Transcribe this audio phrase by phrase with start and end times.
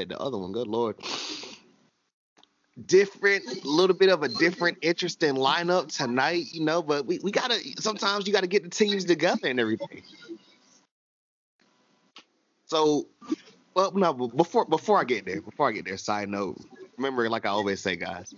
[0.00, 0.52] said the other one.
[0.52, 0.96] Good lord.
[2.86, 6.82] Different, a little bit of a different, interesting lineup tonight, you know.
[6.82, 10.02] But we, we gotta sometimes you gotta get the teams together and everything.
[12.64, 13.06] So
[13.74, 16.56] well, no, before before I get there, before I get there, side note,
[16.96, 18.34] remember, like I always say, guys,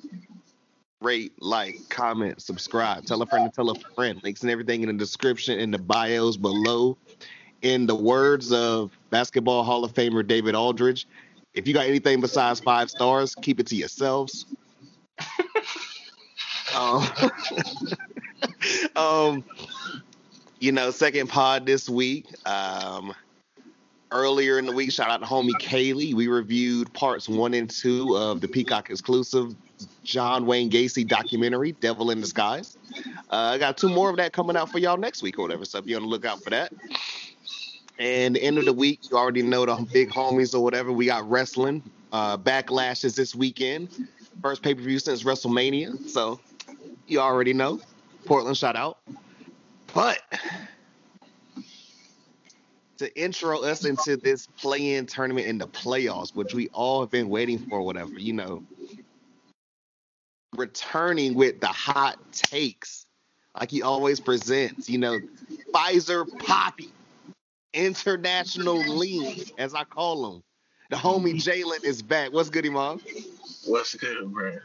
[1.01, 4.21] rate, like, comment, subscribe, tell a friend to tell a friend.
[4.25, 6.97] Links and everything in the description, in the bios below.
[7.61, 11.07] In the words of Basketball Hall of Famer David Aldridge,
[11.55, 14.47] if you got anything besides five stars, keep it to yourselves.
[16.77, 17.07] um,
[18.97, 19.45] um,
[20.61, 22.27] you know, second pod this week.
[22.47, 23.15] Um,
[24.13, 26.15] earlier in the week, shout out to homie Kaylee.
[26.15, 29.55] We reviewed parts one and two of the Peacock exclusive
[30.05, 32.77] John Wayne Gacy documentary, Devil in Disguise.
[33.31, 35.65] Uh, I got two more of that coming out for y'all next week or whatever,
[35.65, 36.73] so be on the lookout for that.
[38.03, 40.91] And the end of the week, you already know the big homies or whatever.
[40.91, 41.85] We got wrestling.
[42.11, 44.09] Uh, Backlash is this weekend.
[44.43, 46.09] First pay per view since WrestleMania.
[46.09, 46.41] So
[47.07, 47.81] you already know.
[48.27, 48.99] Portland shout out.
[49.95, 50.21] But
[52.99, 57.29] to intro us into this play-in tournament in the playoffs, which we all have been
[57.29, 58.65] waiting for, whatever, you know,
[60.57, 63.07] returning with the hot takes
[63.59, 65.21] like he always presents, you know,
[65.73, 66.92] Pfizer Poppy,
[67.75, 70.43] International Lean, as I call him.
[70.91, 71.71] The homie mm-hmm.
[71.71, 72.33] Jalen is back.
[72.33, 73.01] What's good, Imam?
[73.67, 74.59] What's good, bro?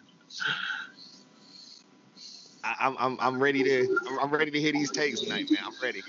[2.63, 5.59] I, I'm I'm I'm ready to I'm- I'm ready to hear these takes tonight, man.
[5.63, 6.01] I'm ready.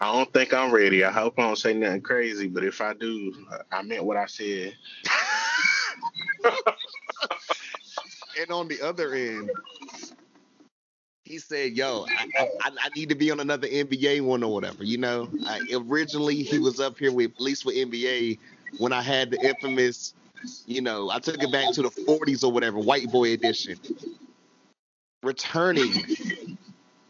[0.00, 1.04] I don't think I'm ready.
[1.04, 3.34] I hope I don't say nothing crazy, but if I do,
[3.70, 4.74] I meant what I said.
[8.40, 9.50] and on the other end,
[11.30, 14.82] he said, "Yo, I, I, I need to be on another NBA one or whatever."
[14.82, 18.38] You know, I, originally he was up here with at least with NBA
[18.78, 20.14] when I had the infamous,
[20.66, 23.78] you know, I took it back to the '40s or whatever, white boy edition.
[25.22, 25.92] Returning,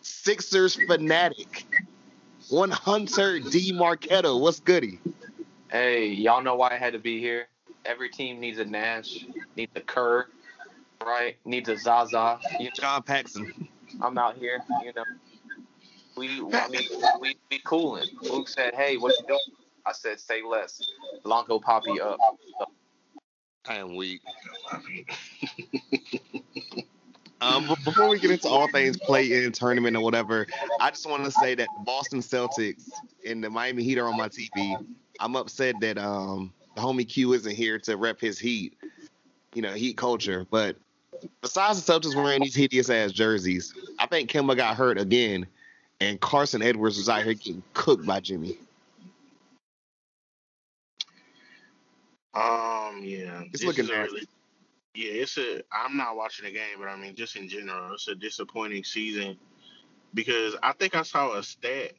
[0.03, 1.65] Sixers fanatic,
[2.51, 4.39] one Hunter D Marketo.
[4.39, 4.99] What's goody?
[5.71, 7.47] Hey, y'all know why I had to be here.
[7.87, 9.25] Every team needs a Nash,
[9.57, 10.27] needs a Kerr,
[11.03, 11.37] right?
[11.47, 12.39] Needs a Zaza.
[12.59, 13.70] You know, John Paxson.
[14.03, 14.63] I'm out here.
[14.83, 15.05] You know,
[16.17, 16.83] we I mean
[17.21, 18.09] we be cooling.
[18.23, 19.41] Luke said, "Hey, what you doing?"
[19.87, 20.81] I said, "Say less."
[21.25, 22.19] Blanco Poppy up.
[23.69, 24.23] I am weak.
[27.43, 30.47] Um, but before we get into all things play in tournament or whatever,
[30.79, 32.85] I just want to say that the Boston Celtics
[33.27, 34.77] and the Miami Heat are on my TV.
[35.19, 38.77] I'm upset that um the homie Q isn't here to rep his Heat,
[39.55, 40.47] you know, Heat culture.
[40.51, 40.77] But
[41.41, 45.47] besides the Celtics wearing these hideous ass jerseys, I think Kemba got hurt again,
[46.01, 48.59] and Carsen Edwards was out here getting cooked by Jimmy.
[52.33, 54.27] Um, yeah, It's looking really-
[54.95, 55.63] yeah, it's a.
[55.73, 59.37] I'm not watching the game, but I mean, just in general, it's a disappointing season
[60.15, 61.93] because I think I saw a stat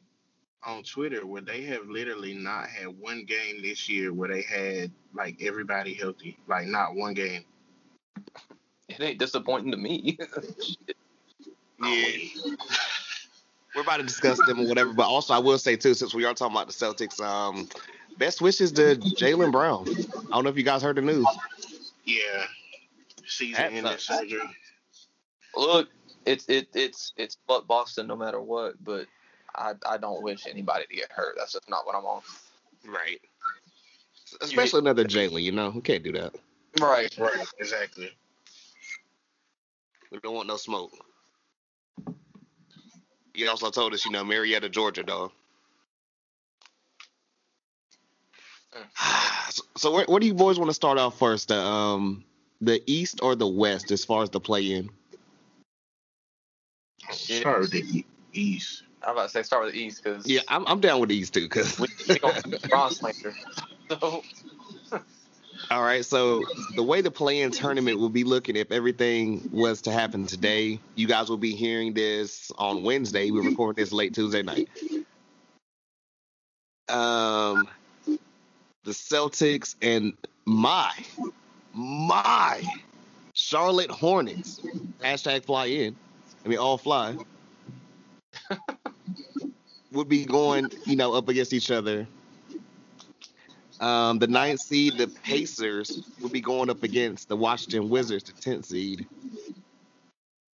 [0.64, 4.90] on Twitter where they have literally not had one game this year where they had
[5.14, 7.44] like everybody healthy, like not one game.
[8.98, 10.18] It ain't disappointing to me.
[11.82, 12.06] Yeah.
[13.74, 16.24] We're about to discuss them or whatever, but also I will say too, since we
[16.24, 17.68] are talking about the Celtics, um,
[18.18, 19.86] best wishes to Jaylen Brown.
[19.88, 21.26] I don't know if you guys heard the news.
[22.04, 22.44] Yeah,
[23.26, 24.40] season ending surgery.
[25.56, 25.88] Look,
[26.26, 28.82] it's it it's it's but Boston no matter what.
[28.84, 29.06] But
[29.54, 31.36] I I don't wish anybody to get hurt.
[31.38, 32.22] That's just not what I'm on.
[32.86, 33.20] Right.
[34.40, 36.34] Especially another Jalen, you know, we can't do that.
[36.80, 37.14] Right.
[37.18, 38.10] Right, exactly.
[40.12, 40.92] We don't want no smoke.
[43.32, 45.32] He also told us, you know, Marietta, Georgia, dog.
[49.50, 51.48] so, so where, where do you boys want to start off first?
[51.48, 52.24] The um,
[52.60, 54.90] the East or the West, as far as the play in?
[57.10, 58.04] Start with the
[58.34, 58.82] East.
[59.02, 61.30] I'm about to say start with the East because Yeah, I'm, I'm down with these
[61.30, 61.48] two.
[61.48, 63.34] Cause we, we going LeBron slander.
[63.90, 64.22] So
[65.70, 66.42] all right, so
[66.74, 71.06] the way the play-in tournament will be looking if everything was to happen today, you
[71.06, 73.30] guys will be hearing this on Wednesday.
[73.30, 74.68] We're recording this late Tuesday night.
[76.88, 77.68] Um,
[78.84, 80.14] the Celtics and
[80.44, 80.92] my
[81.72, 82.62] my
[83.34, 84.60] Charlotte Hornets
[85.00, 85.96] hashtag fly in.
[86.44, 87.16] I mean all fly
[89.92, 92.06] would be going, you know, up against each other.
[93.82, 98.34] Um, the ninth seed, the Pacers, will be going up against the Washington Wizards, the
[98.40, 99.06] tenth seed.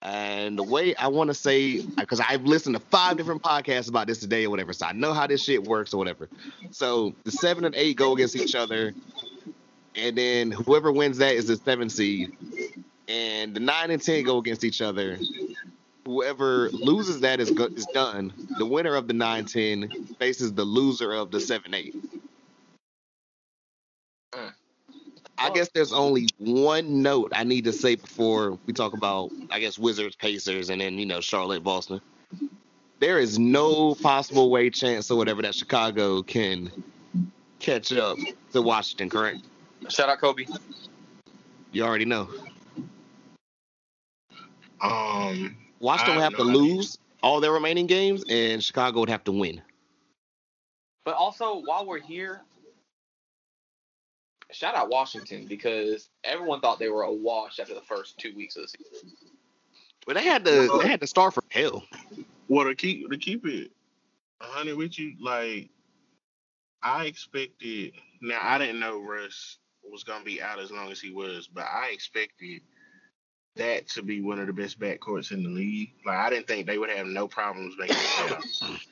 [0.01, 4.07] And the way I want to say, because I've listened to five different podcasts about
[4.07, 6.29] this today or whatever, so I know how this shit works or whatever.
[6.71, 8.95] So the seven and eight go against each other,
[9.95, 12.33] and then whoever wins that is the seven seed,
[13.07, 15.19] and the nine and ten go against each other.
[16.05, 18.33] Whoever loses that is go- is done.
[18.57, 19.89] The winner of the nine ten
[20.19, 21.95] faces the loser of the seven eight.
[24.33, 24.53] Mm.
[25.37, 29.59] I guess there's only one note I need to say before we talk about, I
[29.59, 31.99] guess, Wizards, Pacers, and then, you know, Charlotte, Boston.
[32.99, 36.71] There is no possible way, chance, or whatever that Chicago can
[37.59, 38.17] catch up
[38.53, 39.39] to Washington, correct?
[39.89, 40.45] shout out Kobe.
[41.71, 42.29] You already know.
[44.81, 46.75] Um, Washington I would have have to no idea.
[46.75, 49.61] lose all their remaining games, and Chicago would have to win.
[51.03, 52.41] But also while we're here,
[54.55, 58.55] shout out Washington because everyone thought they were a wash after the first two weeks
[58.55, 59.11] of the season.
[60.05, 61.83] But they had to they had to start from hell.
[62.47, 63.71] well, to keep to keep it
[64.41, 65.69] a hundred with you, like
[66.81, 67.93] I expected.
[68.21, 69.57] Now I didn't know Russ
[69.89, 72.61] was gonna be out as long as he was, but I expected
[73.55, 75.91] that to be one of the best backcourts in the league.
[76.05, 78.79] Like I didn't think they would have no problems making the playoffs.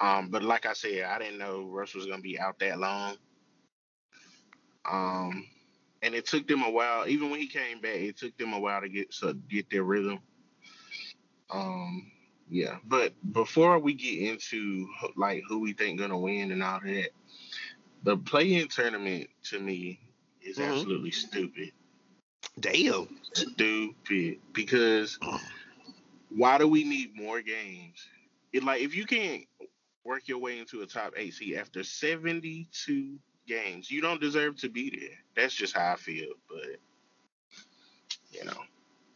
[0.00, 3.16] Um, but like I said, I didn't know Russ was gonna be out that long.
[4.90, 5.46] Um,
[6.02, 7.08] and it took them a while.
[7.08, 9.82] Even when he came back, it took them a while to get so get their
[9.82, 10.20] rhythm.
[11.50, 12.10] Um,
[12.48, 12.76] yeah.
[12.84, 17.10] But before we get into like who we think gonna win and all that,
[18.04, 20.00] the play-in tournament to me
[20.40, 20.70] is Mhm.
[20.72, 21.72] absolutely stupid.
[22.60, 23.08] Damn.
[23.32, 25.18] Stupid because
[26.30, 28.06] why do we need more games?
[28.52, 29.44] It like if you can't
[30.04, 34.68] work your way into a top eight seed after seventy-two games, you don't deserve to
[34.68, 35.18] be there.
[35.36, 36.28] That's just how I feel.
[36.48, 36.76] But
[38.32, 38.58] you know,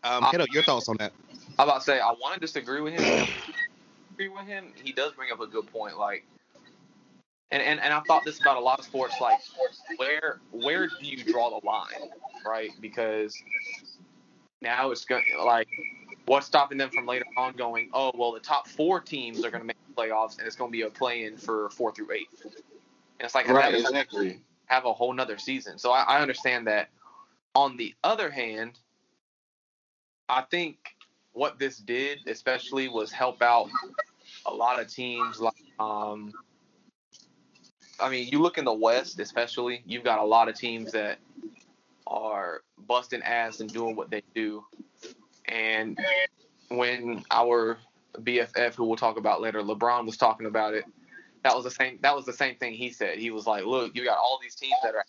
[0.05, 1.13] Um, Keto, your thoughts on that?
[1.59, 3.29] I'm about to say I want to disagree with him.
[4.15, 4.73] Agree with him.
[4.83, 5.99] He does bring up a good point.
[5.99, 6.25] Like,
[7.51, 9.15] and, and and I've thought this about a lot of sports.
[9.21, 9.39] Like,
[9.97, 12.11] where where do you draw the line,
[12.47, 12.71] right?
[12.81, 13.37] Because
[14.61, 15.69] now it's going like
[16.27, 17.91] what's stopping them from later on going?
[17.93, 20.71] Oh well, the top four teams are going to make the playoffs, and it's going
[20.71, 22.29] to be a play-in for four through eight.
[23.21, 23.75] It's like right?
[23.75, 24.41] Exactly.
[24.67, 25.79] have a whole nother season.
[25.79, 26.89] So I, I understand that.
[27.55, 28.79] On the other hand,
[30.29, 30.79] I think
[31.33, 33.69] what this did, especially, was help out
[34.47, 35.41] a lot of teams.
[35.41, 36.33] Like, um,
[38.01, 41.19] I mean, you look in the West, especially, you've got a lot of teams that
[42.07, 44.65] are busting ass and doing what they do.
[45.47, 45.99] And
[46.69, 47.79] when our
[48.19, 50.85] BFF, who we'll talk about later, LeBron was talking about it,
[51.43, 51.99] that was the same.
[52.03, 53.19] That was the same thing he said.
[53.19, 55.05] He was like, "Look, you got all these teams that are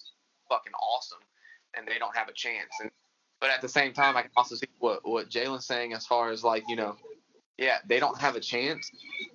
[0.50, 1.20] fucking awesome,
[1.76, 2.92] and they don't have a chance." And
[3.40, 6.32] but at the same time, I can also see what what Jalen's saying as far
[6.32, 6.96] as like you know,
[7.58, 8.92] yeah, they don't have a chance,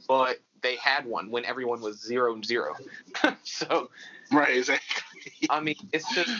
[0.06, 2.74] but they had one when everyone was zero and zero.
[3.44, 3.90] so
[4.30, 4.56] Right.
[4.56, 5.32] Exactly.
[5.50, 6.30] I mean, it's just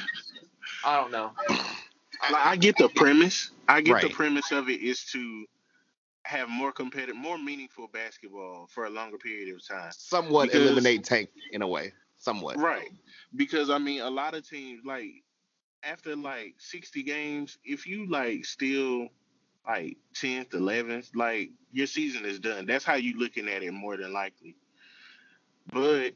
[0.84, 1.32] I don't know.
[2.30, 3.50] Like, I get the premise.
[3.68, 5.46] I get the premise of it is to
[6.28, 9.90] have more competitive, more meaningful basketball for a longer period of time.
[9.92, 11.92] Somewhat Because- eliminate Tank in a way.
[12.18, 12.58] Somewhat.
[12.58, 12.90] Right.
[13.34, 15.24] Because I mean, a lot of teams like
[15.82, 19.08] after like sixty games, if you like still
[19.66, 22.66] like tenth, eleventh, like your season is done.
[22.66, 24.56] That's how you looking at it more than likely.
[25.72, 26.12] But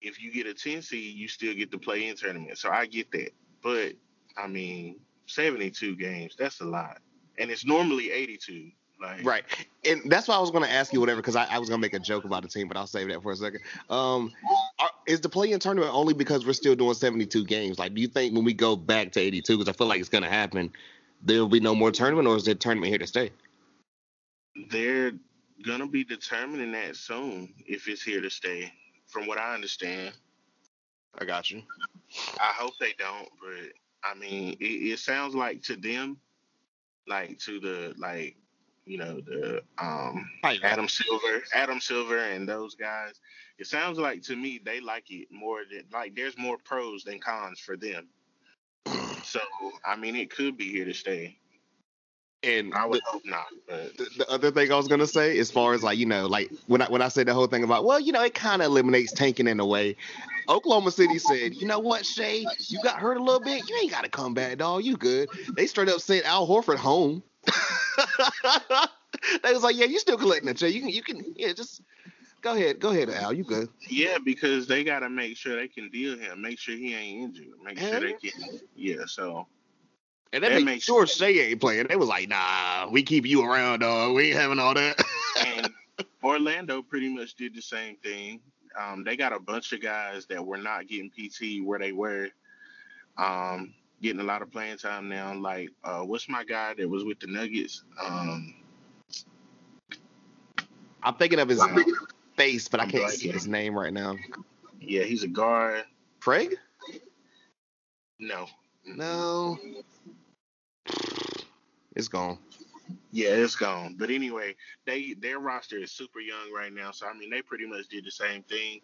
[0.00, 2.58] if you get a ten seed, you still get to play in tournament.
[2.58, 3.30] So I get that.
[3.62, 3.94] But
[4.36, 6.98] I mean, seventy two games, that's a lot.
[7.38, 8.70] And it's normally eighty two.
[9.00, 9.44] Like Right.
[9.84, 11.80] And that's why I was going to ask you whatever because I, I was going
[11.80, 13.60] to make a joke about the team, but I'll save that for a second.
[13.88, 14.32] Um,
[14.80, 17.78] are, is the play-in tournament only because we're still doing 72 games?
[17.78, 20.08] Like, do you think when we go back to 82, because I feel like it's
[20.08, 20.72] going to happen,
[21.22, 23.30] there will be no more tournament, or is the tournament here to stay?
[24.70, 25.12] they're
[25.64, 28.72] gonna be determining that soon if it's here to stay.
[29.06, 30.12] From what I understand,
[31.18, 31.62] I got you.
[32.38, 33.28] I hope they don't.
[33.40, 33.72] But
[34.04, 36.18] I mean, it, it sounds like to them,
[37.06, 38.36] like to the like
[38.88, 40.54] you know the um, How?
[40.62, 43.20] Adam Silver, Adam Silver, and those guys.
[43.58, 47.20] It sounds like to me they like it more than like there's more pros than
[47.20, 48.08] cons for them.
[49.24, 49.40] So
[49.84, 51.36] I mean, it could be here to stay.
[52.44, 55.38] And I would the, hope not, but the, the other thing I was gonna say,
[55.38, 57.64] as far as like you know, like when I when I said the whole thing
[57.64, 59.96] about, well, you know, it kind of eliminates tanking in a way.
[60.48, 63.90] Oklahoma City said, you know what, Shai, you got hurt a little bit, you ain't
[63.90, 64.84] got to come back, dog.
[64.84, 65.28] You good?
[65.56, 67.22] They straight up sent Al Horford home.
[69.42, 70.72] they was like, yeah, you still collecting the check.
[70.72, 71.82] You can, you can, yeah, just
[72.42, 73.32] go ahead, go ahead, Al.
[73.32, 73.68] You good?
[73.88, 77.22] yeah, because they got to make sure they can deal him, make sure he ain't
[77.22, 78.60] injured, make sure they can.
[78.74, 79.46] Yeah, so
[80.32, 81.86] And they That makes sure Shai ain't playing.
[81.88, 84.14] They was like, nah, we keep you around, dog.
[84.14, 85.02] We ain't having all that.
[85.46, 85.70] and
[86.22, 88.40] Orlando pretty much did the same thing.
[88.78, 92.28] Um, they got a bunch of guys that were not getting PT where they were,
[93.16, 95.34] um, getting a lot of playing time now.
[95.34, 97.82] Like, uh, what's my guy that was with the Nuggets?
[98.02, 98.54] Um,
[101.02, 101.76] I'm thinking of his wow.
[102.36, 104.16] face, but I I'm can't see his name right now.
[104.80, 105.84] Yeah, he's a guard.
[106.20, 106.56] Craig?
[108.18, 108.46] No,
[108.84, 109.58] No.
[111.94, 112.38] It's gone.
[113.12, 113.96] yeah, it's gone.
[113.98, 114.54] But anyway,
[114.86, 118.04] they their roster is super young right now, so I mean, they pretty much did
[118.04, 118.80] the same thing.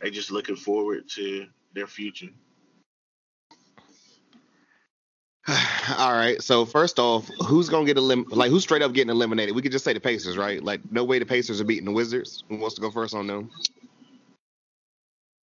[0.00, 2.28] They just looking forward to their future.
[5.98, 6.42] All right.
[6.42, 9.54] So first off, who's gonna get elim- like who's straight up getting eliminated?
[9.54, 10.62] We could just say the Pacers, right?
[10.62, 12.42] Like no way the Pacers are beating the Wizards.
[12.48, 13.50] Who wants to go first on them?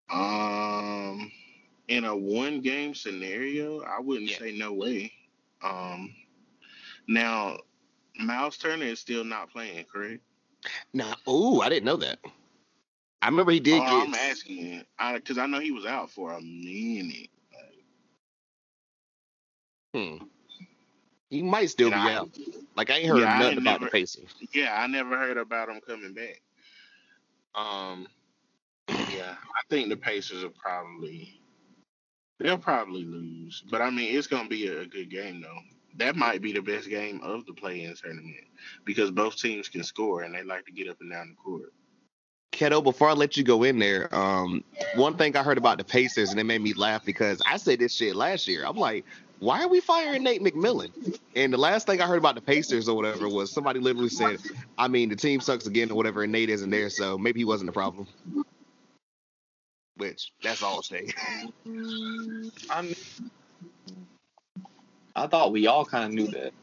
[0.10, 1.32] Um,
[1.88, 4.40] in a one game scenario, I wouldn't Yeah.
[4.40, 5.14] say no way.
[5.62, 6.14] Um,
[7.08, 7.60] now
[8.20, 10.22] Miles Turner is still not playing, correct?
[10.94, 11.16] Nah.
[11.28, 12.20] Oh, I didn't know that.
[13.22, 14.08] I remember he did Oh, get.
[14.08, 17.30] I'm asking because I, know he was out for a minute.
[19.94, 20.18] Hmm.
[21.30, 22.30] He might still be I- out.
[22.76, 24.34] Like I ain't heard Yeah, I nothing ain't about never- the Pacers.
[24.54, 26.42] Yeah, I never heard about him coming back.
[27.54, 28.08] Um,
[28.88, 31.40] yeah, I think the Pacers are probably
[32.40, 35.58] they'll probably lose, but I mean it's gonna be a, a good game though.
[35.98, 38.46] That might be the best game of the play-in tournament
[38.86, 41.74] because both teams can score and they like to get up and down the court.
[42.54, 44.64] Keto, before I let you go in there, um,
[44.96, 47.80] one thing I heard about the Pacers and it made me laugh because I said
[47.80, 48.64] this shit last year.
[48.66, 49.06] I'm like,
[49.42, 51.20] why are we firing Nate McMillan?
[51.36, 54.38] And the last thing I heard about the Pacers or whatever was somebody literally said,
[54.78, 57.44] I mean, the team sucks again or whatever, and Nate isn't there, so maybe he
[57.44, 58.08] wasn't the problem.
[59.98, 61.08] Which that's all I'll say.
[61.66, 62.96] I mean,
[65.16, 66.54] I thought we all kind of knew that.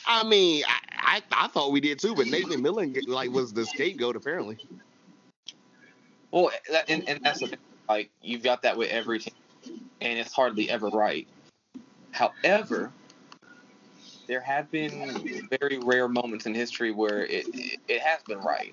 [0.06, 3.66] I mean, I, I I thought we did too, but Nate McMillan like was the
[3.66, 4.56] scapegoat apparently.
[6.30, 6.50] Well,
[6.88, 7.58] and, and that's the thing.
[7.86, 9.34] Like, you've got that with every team,
[10.00, 11.28] and it's hardly ever right.
[12.14, 12.92] However,
[14.28, 18.72] there have been very rare moments in history where it, it, it has been right.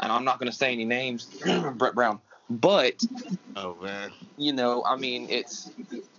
[0.00, 1.26] And I'm not going to say any names,
[1.76, 2.18] Brett Brown,
[2.50, 3.06] but
[3.54, 4.10] Oh man.
[4.36, 5.70] you know, I mean, it's,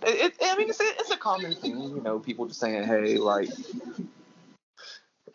[0.02, 2.84] it, it, I mean, it's a, it's a common thing, you know, people just saying,
[2.84, 3.50] hey, like,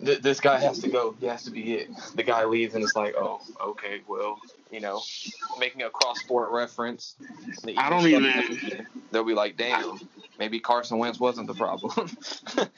[0.04, 1.16] th- this guy has to go.
[1.20, 1.90] He has to be it.
[2.16, 4.40] The guy leaves, and it's like, oh, okay, well,
[4.72, 5.02] you know,
[5.60, 7.16] making a cross-sport reference.
[7.64, 8.86] The I don't even-.
[9.12, 10.00] They'll be like, damn,
[10.38, 12.10] maybe Carson Wentz wasn't the problem.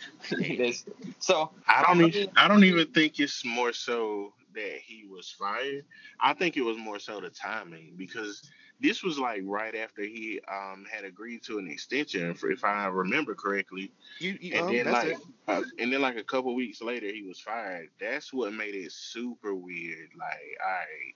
[1.20, 5.86] So I don't even I don't even think it's more so that he was fired.
[6.20, 8.50] I think it was more so the timing because
[8.82, 12.88] this was like right after he um had agreed to an extension, for, if I
[12.88, 13.92] remember correctly.
[14.20, 15.20] You, you And um, then that's like, it.
[15.48, 17.90] uh, and then like a couple weeks later, he was fired.
[18.00, 20.10] That's what made it super weird.
[20.18, 21.14] Like, all right,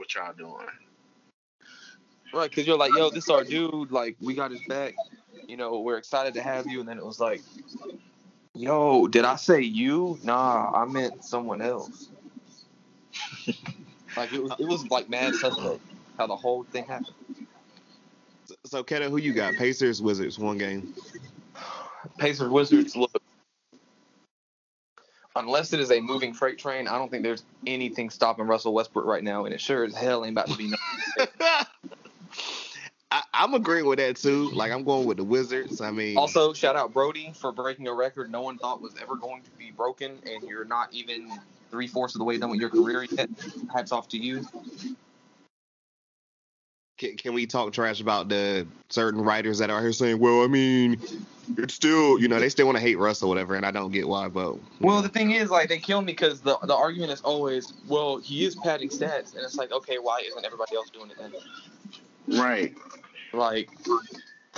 [0.00, 0.66] what y'all doing?
[2.32, 3.92] right, because you're like, yo, this our dude.
[3.92, 4.94] Like, we got his back.
[5.46, 6.80] You know, we're excited to have you.
[6.80, 7.42] And then it was like,
[8.54, 10.18] yo, did I say you?
[10.24, 12.08] Nah, I meant someone else.
[14.16, 15.80] like it was, it was like mad suspect
[16.16, 17.14] how the whole thing happened.
[18.46, 19.54] So, so Keto, who you got?
[19.54, 20.94] Pacers, Wizards, one game.
[22.18, 23.22] Pacers Wizards look.
[25.36, 29.04] Unless it is a moving freight train, I don't think there's anything stopping Russell Westbrook
[29.04, 30.70] right now, and it sure as hell ain't about to be.
[30.70, 30.76] No-
[33.12, 34.50] I, I'm agreeing with that too.
[34.50, 35.80] Like I'm going with the Wizards.
[35.80, 39.16] I mean, also, shout out Brody for breaking a record no one thought was ever
[39.16, 41.30] going to be broken, and you're not even
[41.70, 43.28] three fourths of the way done with your career yet.
[43.72, 44.44] Hats off to you.
[47.00, 50.48] Can, can we talk trash about the certain writers that are here saying, well, I
[50.48, 51.00] mean,
[51.56, 53.90] it's still, you know, they still want to hate Russ or whatever, and I don't
[53.90, 57.10] get why, but Well, the thing is, like, they kill me because the the argument
[57.10, 60.90] is always, well, he is padding stats, and it's like, okay, why isn't everybody else
[60.90, 61.32] doing it then?
[62.38, 62.74] Right.
[63.32, 63.70] Like,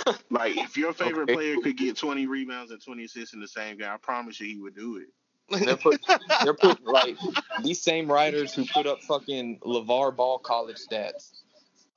[0.29, 1.35] Like, if your favorite Okay.
[1.35, 4.47] player could get 20 rebounds and 20 assists in the same game, I promise you
[4.47, 5.63] he would do it.
[5.65, 6.01] They're put,
[6.41, 7.17] they're put like
[7.61, 11.42] these same writers who put up fucking LaVar Ball college stats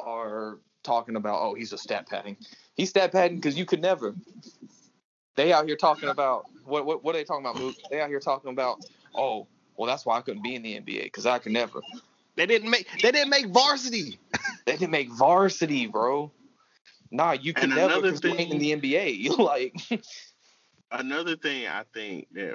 [0.00, 2.36] are talking about, oh, he's a stat padding.
[2.74, 4.14] He's stat padding because you could never.
[5.34, 7.60] They out here talking about what what what are they talking about?
[7.60, 7.76] Mook?
[7.90, 8.78] They out here talking about,
[9.14, 11.80] oh, well, that's why I couldn't be in the NBA because I could never.
[12.36, 14.18] They didn't make they didn't make varsity.
[14.64, 16.32] They didn't make varsity, bro.
[17.12, 19.16] Nah, you could And never another because you ain't in the NBA.
[19.20, 19.80] You like,
[20.90, 22.54] Another thing I think that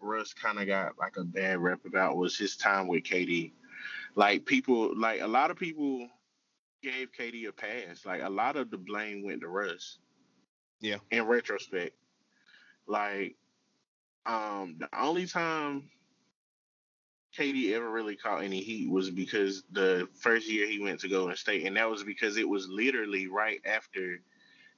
[0.00, 3.52] Russ kind of got like a bad rep about was his time with KD.
[4.14, 6.08] Like people, like a lot of people
[6.86, 8.06] gave KD a pass.
[8.06, 9.98] Like a lot of the blame went to Russ.
[10.80, 10.96] Yeah.
[11.10, 11.96] In retrospect,
[12.86, 13.36] like
[14.24, 15.88] um, the only time
[17.36, 21.36] KD ever really caught any heat was because the first year he went to Golden
[21.36, 24.20] State, and that was because it was literally right after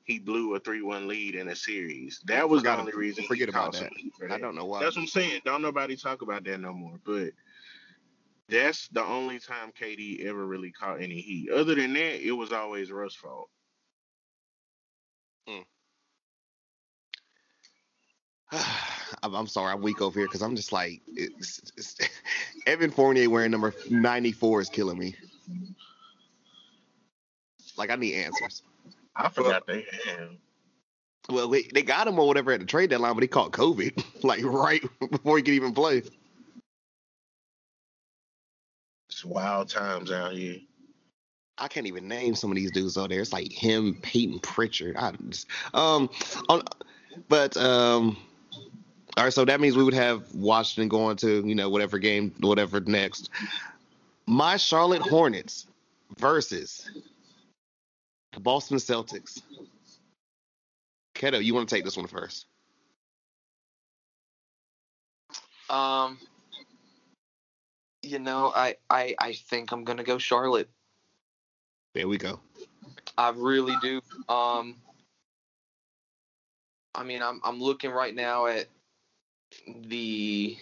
[0.05, 2.21] he blew a three-one lead in a series.
[2.25, 3.23] That was the only reason.
[3.23, 3.91] he forget about that.
[4.19, 4.81] for I don't know why.
[4.81, 5.43] That's what I'm saying.
[5.45, 6.99] Don't nobody talk about that no more.
[7.05, 7.33] But
[8.49, 11.51] that's the only time KD ever really caught any heat.
[11.51, 13.49] Other than that, it was always Russ' fault.
[15.47, 15.61] Hmm.
[19.23, 21.97] I'm, I'm sorry, I'm weak over here because I'm just like, it's, it's,
[22.67, 25.15] Evan Fournier wearing number 94 is killing me.
[27.77, 28.63] Like, I need answers.
[29.15, 30.39] I forgot they had him.
[31.31, 34.03] Well, they, they got him or whatever at the trade deadline, but he caught COVID,
[34.25, 36.03] like right before he could even play.
[39.19, 40.59] It's wild times out here.
[41.59, 43.21] I can't even name some of these dudes out there.
[43.21, 44.97] It's like him, Payton Pritchard.
[44.97, 46.09] I just, um,
[46.49, 46.63] on,
[47.29, 48.17] but um,
[49.17, 49.33] all right.
[49.33, 53.31] So that means we would have Washington going to you know whatever game, whatever next.
[54.27, 55.67] My Charlotte Hornets
[56.17, 56.89] versus
[58.35, 59.43] the Boston Celtics.
[61.17, 62.47] Keto, you want to take this one first?
[65.71, 66.19] um,
[68.03, 70.69] you know, I I I think I'm gonna go Charlotte.
[71.95, 72.41] There we go.
[73.17, 74.01] I really do.
[74.29, 74.77] Um,
[76.95, 78.67] I mean, I'm I'm looking right now at
[79.67, 80.57] the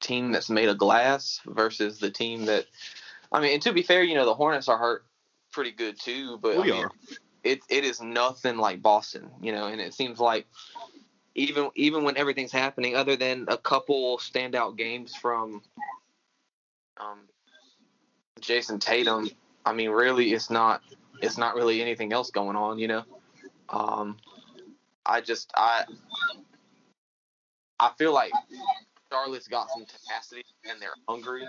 [0.00, 2.66] team that's made of glass versus the team that.
[3.30, 5.04] I mean, and to be fair, you know, the Hornets are hurt
[5.52, 6.90] pretty good too, but I mean, are.
[7.44, 10.46] it it is nothing like Boston, you know, and it seems like
[11.34, 15.62] even even when everything's happening, other than a couple standout games from
[17.00, 17.20] um,
[18.40, 19.30] Jayson Tatum,
[19.64, 20.82] I mean, really, it's not
[21.20, 23.04] it's not really anything else going on, you know.
[23.68, 24.16] Um,
[25.04, 25.84] I just I
[27.80, 28.32] I feel like
[29.10, 31.46] Charlotte's got some tenacity and they're hungry.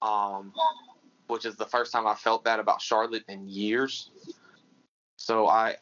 [0.00, 0.52] Um,
[1.26, 4.10] which is the first time I felt that about Charlotte in years.
[5.16, 5.76] So I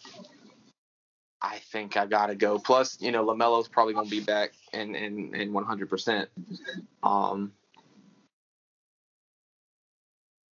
[1.40, 2.58] I think I gotta go.
[2.58, 6.28] Plus, you know, LaMelo's probably gonna be back and and and one hundred percent.
[7.02, 7.52] Um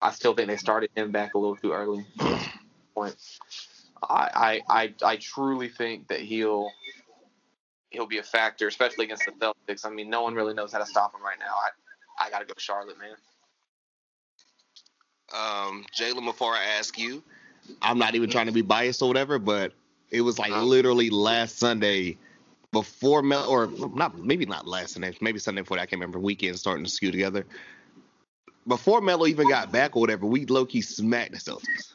[0.05, 2.07] I still think they started him back a little too early.
[2.95, 3.17] Point.
[4.03, 6.71] I, I I I truly think that he'll
[7.91, 9.87] he'll be a factor, especially against the Celtics.
[9.87, 11.55] I mean, no one really knows how to stop him right now.
[11.57, 13.17] I I gotta go Charlotte, man.
[15.35, 17.23] Um, Jalen, before I ask you,
[17.83, 19.73] I'm not even trying to be biased or whatever, but
[20.11, 20.65] it was like Uh-huh.
[20.65, 22.19] literally last Sunday
[22.73, 25.85] before Mel, or not, maybe not last Sunday, maybe Sunday before that.
[25.85, 26.19] I can't remember.
[26.19, 27.47] Weekend starting to skew together.
[28.67, 31.95] Before Melo even got back or whatever, we low key smacked the Celtics.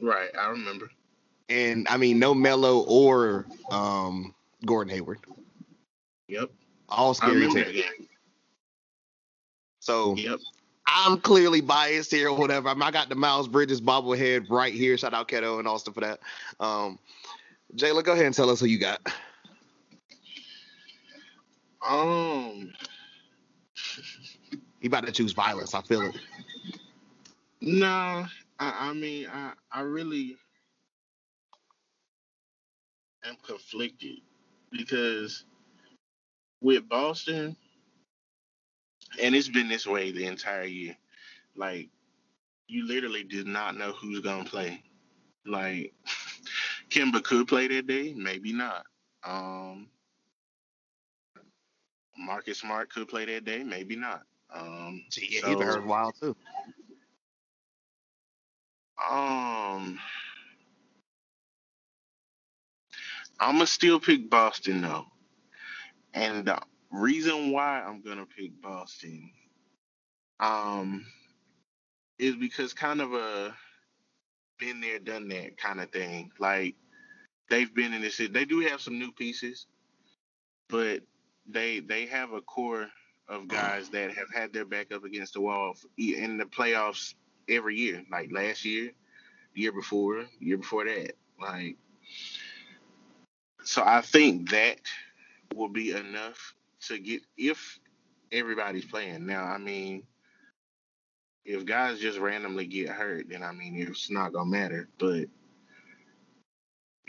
[0.00, 0.90] Right, I remember.
[1.48, 5.18] And I mean, no Melo or um, Gordon Hayward.
[6.28, 6.50] Yep,
[6.88, 7.84] All scary team.
[9.80, 10.40] So Yep.
[10.86, 12.68] I'm clearly biased here or whatever.
[12.68, 14.96] I, I got the Miles Bridges bobblehead right here.
[14.96, 16.20] Shout out Keto and Austin for that.
[16.60, 16.98] Um,
[17.76, 19.00] Jayla, go ahead and tell us who you got.
[21.86, 22.72] Um,
[24.88, 25.74] He about to choose violence.
[25.74, 26.16] I feel it.
[27.60, 28.24] no,
[28.58, 30.38] I, I mean, I, I really
[33.22, 34.20] am conflicted
[34.72, 35.44] because
[36.62, 37.54] with Boston,
[39.22, 40.96] and it's been this way the entire year.
[41.54, 41.90] Like,
[42.66, 44.82] you literally did not know who's gonna play.
[45.44, 45.92] Like,
[46.88, 48.86] Kemba could play that day, maybe not.
[49.22, 49.88] Um,
[52.16, 54.22] Marcus Smart could play that day, maybe not.
[54.54, 56.36] Um, Gee, yeah, so- he's been hurt wild too.
[59.10, 59.98] Um,
[63.40, 65.06] I'm gonna still pick Boston though,
[66.14, 69.30] and the reason why I'm gonna pick Boston,
[70.40, 71.06] um,
[72.18, 73.56] is because kind of a
[74.58, 76.30] been there, done that kind of thing.
[76.38, 76.76] Like
[77.50, 78.18] they've been in this.
[78.18, 79.66] They do have some new pieces,
[80.68, 81.02] but
[81.46, 82.88] they they have a core
[83.28, 87.14] of guys that have had their back up against the wall in the playoffs
[87.48, 88.02] every year.
[88.10, 88.92] Like last year,
[89.54, 91.12] year before, year before that.
[91.40, 91.76] Like,
[93.64, 94.80] so I think that
[95.54, 96.54] will be enough
[96.88, 97.78] to get if
[98.32, 99.26] everybody's playing.
[99.26, 100.04] Now, I mean,
[101.44, 104.88] if guys just randomly get hurt, then I mean it's not gonna matter.
[104.98, 105.26] But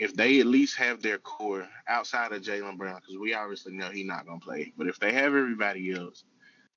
[0.00, 3.90] if they at least have their core outside of Jaylen Brown, because we obviously know
[3.90, 6.24] he's not gonna play, but if they have everybody else,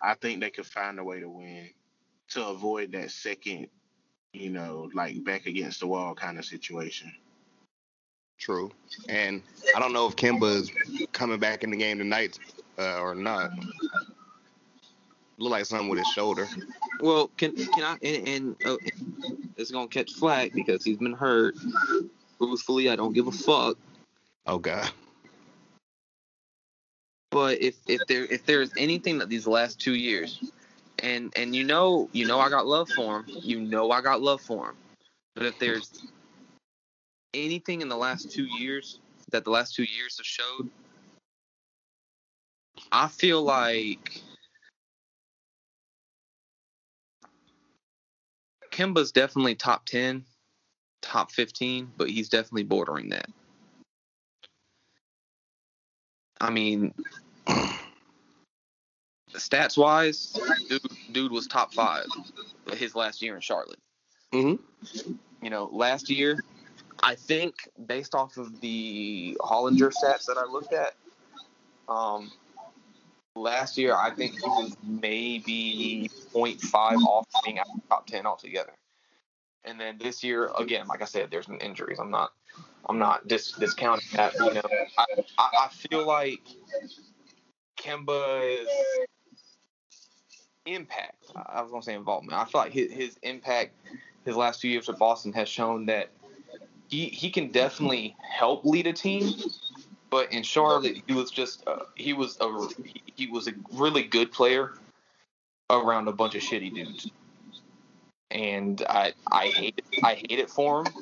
[0.01, 1.69] I think they could find a way to win
[2.31, 3.67] to avoid that second,
[4.33, 7.13] you know, like back against the wall kind of situation.
[8.37, 8.71] True,
[9.07, 9.41] and
[9.73, 10.71] I don't know if Kemba is
[11.13, 12.37] coming back in the game tonight
[12.77, 13.51] uh, or not.
[15.37, 16.45] Look like something with his shoulder.
[16.99, 18.77] Well, can can I and, and uh,
[19.55, 21.55] it's gonna catch flack because he's been hurt.
[22.37, 23.45] Truthfully, I don't give a mm.
[23.45, 23.77] fuck.
[24.45, 24.89] Oh God.
[27.31, 30.51] But if if there if there's anything that these last two years,
[30.99, 34.21] and and you know you know I got love for him, you know I got
[34.21, 34.75] love for him.
[35.35, 36.03] But if there's
[37.33, 38.99] anything in the last two years
[39.31, 40.69] that the last two years have showed,
[42.91, 44.21] I feel like
[48.71, 50.25] Kemba's definitely top 10,
[51.03, 53.29] top 15, but he's definitely bordering that.
[56.41, 56.93] I mean,
[59.33, 60.37] stats wise,
[60.67, 62.05] dude, dude was top five
[62.73, 63.79] his last year in Charlotte.
[64.33, 65.13] Mm-hmm.
[65.41, 66.43] You know, last year,
[67.01, 70.95] I think based off of the Hollinger stats that I looked at,
[71.87, 72.31] um,
[73.35, 78.25] last year I think he was maybe 0.5 off being out of the top 10
[78.25, 78.73] altogether.
[79.65, 81.99] And then this year, again, like I said, there's been injuries.
[81.99, 82.31] I'm not,
[82.89, 84.33] I'm not dis- discounting that.
[84.33, 84.61] You know,
[84.97, 85.05] I,
[85.37, 86.41] I, I feel like
[87.77, 88.67] Kemba's
[90.65, 91.31] impact.
[91.47, 92.33] I was gonna say involvement.
[92.33, 93.75] I feel like his, his impact,
[94.25, 96.09] his last two years with Boston has shown that
[96.89, 99.33] he he can definitely help lead a team.
[100.09, 102.67] But in Charlotte, he was just uh, he was a
[103.15, 104.73] he was a really good player
[105.69, 107.09] around a bunch of shitty dudes
[108.33, 110.93] and I I hate it, I hate it for him,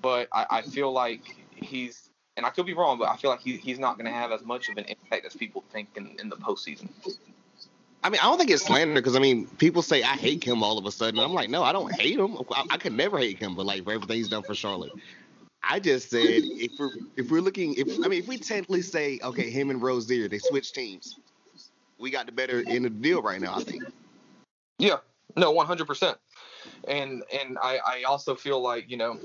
[0.00, 3.40] but I, I feel like he's and I could be wrong, but I feel like
[3.40, 6.14] he, he's not going to have as much of an impact as people think in,
[6.20, 6.88] in the postseason.
[8.04, 10.62] I mean, I don't think it's slander because I mean, people say I hate him
[10.62, 11.18] all of a sudden.
[11.18, 12.36] I'm like, no, I don't hate him.
[12.52, 14.92] I, I could never hate him, but like for everything he's done for Charlotte.
[15.64, 19.18] I just said if we're if we're looking if I mean if we technically say
[19.22, 21.18] okay, him and Rozier they switch teams,
[21.98, 23.56] we got the better end of the deal right now.
[23.56, 23.82] I think.
[24.78, 24.98] Yeah.
[25.36, 26.18] No, one hundred percent
[26.86, 29.18] and and I, I also feel like you know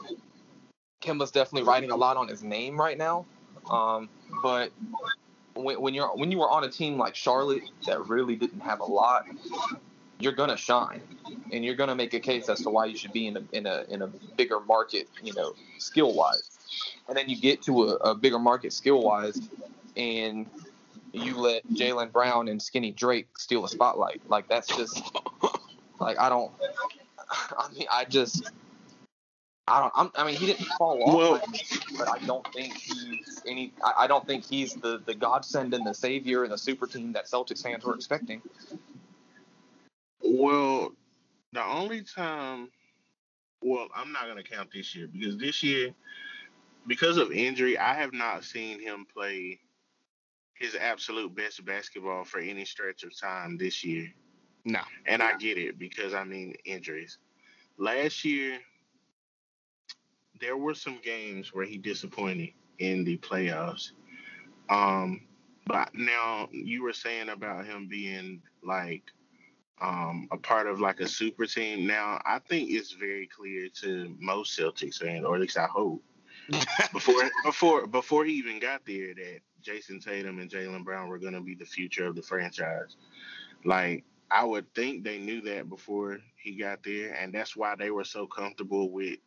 [1.02, 3.26] Kemba's definitely writing a lot on his name right now.
[3.70, 4.10] Um,
[4.42, 4.72] but
[5.54, 8.80] when, when you're when you were on a team like Charlotte that really didn't have
[8.80, 9.26] a lot,
[10.20, 11.02] you're gonna shine,
[11.52, 13.66] and you're gonna make a case as to why you should be in a in
[13.66, 16.50] a in a bigger market, you know, skill wise.
[17.08, 19.40] And then you get to a, a bigger market skill wise,
[19.98, 20.48] and
[21.12, 24.22] you let Jaylen Brown and Skinny Drake steal a spotlight.
[24.30, 25.04] Like that's just
[26.00, 26.52] like I don't
[27.58, 28.52] I mean, I just,
[29.68, 29.94] I don't.
[29.96, 31.42] I'm, i mean, he didn't fall off, well,
[31.98, 33.74] but I don't think he's any.
[33.84, 37.14] I, I don't think he's the the godsend and the savior and the super team
[37.14, 38.42] that Celtics fans were expecting.
[40.22, 40.94] Well,
[41.54, 42.70] the only time,
[43.62, 45.94] well, I'm not gonna count this year because this year,
[46.88, 49.60] because of injury, I have not seen him play
[50.56, 54.14] his absolute best basketball for any stretch of time this year.
[54.66, 54.80] No.
[55.06, 57.18] And I get it because I mean injuries.
[57.78, 58.60] Last year
[60.40, 63.92] there were some games where he disappointed in the playoffs.
[64.70, 65.22] Um
[65.66, 69.04] but now you were saying about him being like
[69.82, 71.86] um, a part of like a super team.
[71.86, 76.04] Now I think it's very clear to most Celtics fans, or at least I hope,
[76.94, 81.34] before before before he even got there, that Jayson Tatum and Jaylen Brown were going
[81.34, 82.96] to be the future of the franchise.
[83.66, 84.04] Like
[84.34, 88.04] I would think they knew that before he got there, and that's why they were
[88.04, 89.20] so comfortable with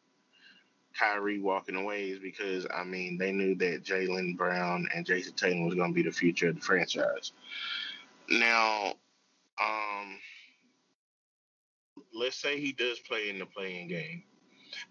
[0.98, 5.64] Kyrie walking away is because I mean they knew that Jaylen Brown and Jayson Tatum
[5.64, 7.32] was going to be the future of the franchise.
[8.28, 8.94] Now,
[9.62, 10.18] um,
[12.12, 14.24] let's say he does play in the playing game.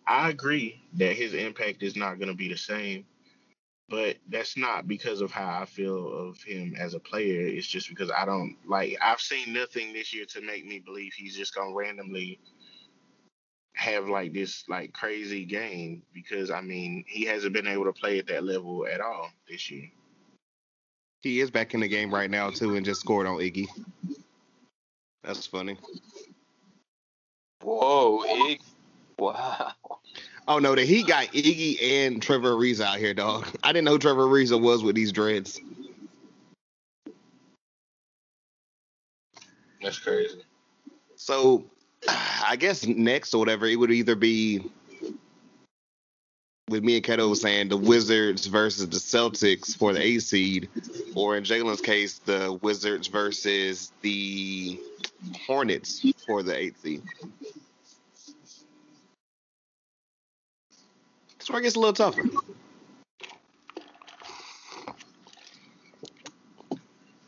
[0.08, 3.06] I agree that his impact is not going to be the same
[3.89, 7.41] but that's not because of how I feel of him as a player.
[7.41, 11.13] It's just because I don't like I've seen nothing this year to make me believe
[11.13, 12.39] he's just gonna randomly
[13.73, 18.17] have like this like crazy game because I mean he hasn't been able to play
[18.17, 19.91] at that level at all this year.
[21.21, 23.67] He is back in the game right now too, and just scored on Iggy.
[25.23, 25.77] That's funny.
[27.61, 28.59] Whoa, Iggy.
[29.17, 29.71] Wow.
[30.47, 33.47] Oh no, the Heat got Iggy and Trevor Ariza out here, dog.
[33.63, 35.60] I didn't know Trevor Ariza was with these dreads.
[39.81, 40.43] That's crazy.
[41.15, 41.65] So,
[42.08, 44.69] I guess next or whatever, it would either be
[46.69, 50.69] with me and Keto saying the Wizards versus the Celtics for the A seed,
[51.15, 54.79] or in Jalen's case, the Wizards versus the
[55.47, 57.03] Hornets for the eighth seed.
[61.45, 62.23] That's where it gets a little tougher.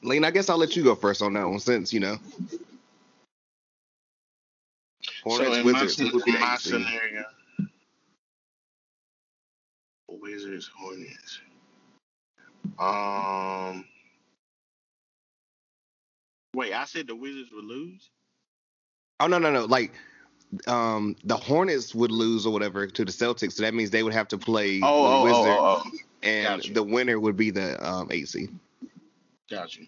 [0.02, 2.18] Lane, I guess I'll let you go first on that one since, you know.
[5.24, 7.26] Hornets, so in Wizards, my, who would be the my scenario,
[10.10, 11.42] Wizards, Hornets.
[12.80, 13.86] Um,
[16.56, 18.10] wait, I said the Wizards would lose.
[19.20, 19.66] Oh no no no!
[19.66, 19.94] Like,
[20.68, 24.14] um, the Hornets would lose or whatever to the Celtics, so that means they would
[24.14, 25.92] have to play Oh, the oh, oh, Wizards, oh, oh.
[26.24, 26.74] and gotcha.
[26.74, 28.50] the winner would be the um eight seed.
[29.50, 29.88] Got you.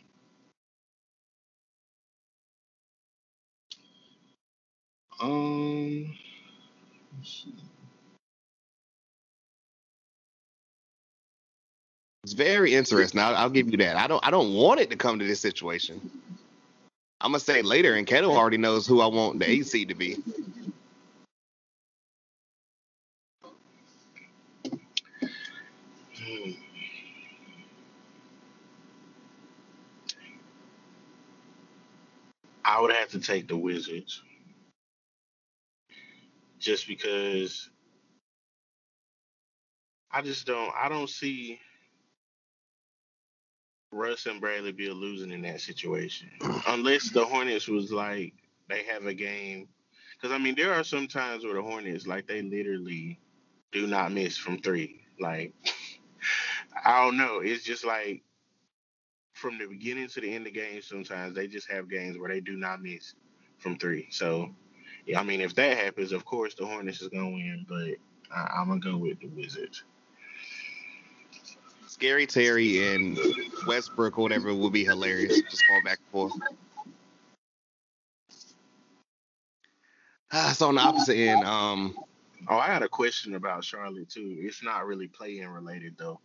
[5.21, 6.15] Um.
[12.23, 13.19] It's very interesting.
[13.19, 13.95] I'll, I'll give you that.
[13.97, 16.11] I don't I don't want it to come to this situation.
[17.21, 20.17] I'm gonna say later, and Kettle already knows who I want the seed to be.
[32.65, 34.21] I would have to take the Wizards.
[36.59, 37.69] Just because
[40.11, 41.59] I just don't I don't see
[43.91, 46.29] Russ and Bradley Beal losing in that situation.
[46.67, 48.33] Unless the Hornets was like
[48.67, 49.67] they have a game
[50.13, 53.19] because I mean there are some times where the Hornets like they literally
[53.71, 55.01] do not miss from three.
[55.19, 55.53] Like
[56.85, 57.39] I don't know.
[57.39, 58.23] It's just like
[59.33, 62.41] from the beginning to the end of games, sometimes they just have games where they
[62.41, 63.15] do not miss
[63.57, 64.07] from three.
[64.11, 64.53] So,
[65.15, 67.95] I mean, if that happens, of course the Hornets is gonna win, but
[68.35, 69.83] I, I'm gonna go with the Wizards.
[71.99, 73.19] Scary Terry and
[73.67, 75.41] Westbrook or whatever would be hilarious.
[75.41, 76.31] Just going back and forth.
[80.31, 81.93] Ah, so on the opposite end, um,
[82.47, 84.37] Oh, I had a question about Charlotte too.
[84.39, 86.21] It's not really play-in related though,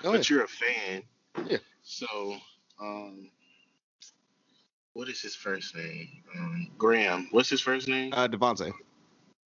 [0.00, 0.20] go ahead.
[0.20, 1.02] but you're a fan.
[1.46, 1.58] Yeah.
[1.82, 2.36] So,
[2.80, 3.30] um,
[4.94, 6.08] what is his first name?
[6.38, 7.28] Um, Graham.
[7.32, 8.14] What's his first name?
[8.14, 8.72] Uh, Devonte'.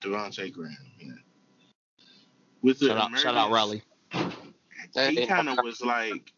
[0.01, 0.77] Devonte' Graham.
[1.01, 1.13] Yeah.
[2.63, 3.83] With the Shout out, shout out Raleigh.
[4.95, 6.33] He kind of was like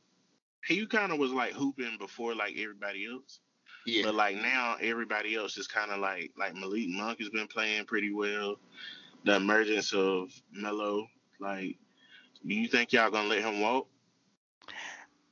[0.66, 3.40] he kind of was like hooping before like everybody else
[3.86, 4.04] Yeah.
[4.04, 7.84] but like now everybody else is kind of like like malik monk has been playing
[7.84, 8.56] pretty well
[9.24, 11.08] the emergence of Melo,
[11.40, 11.78] like
[12.46, 13.86] do you think y'all gonna let him walk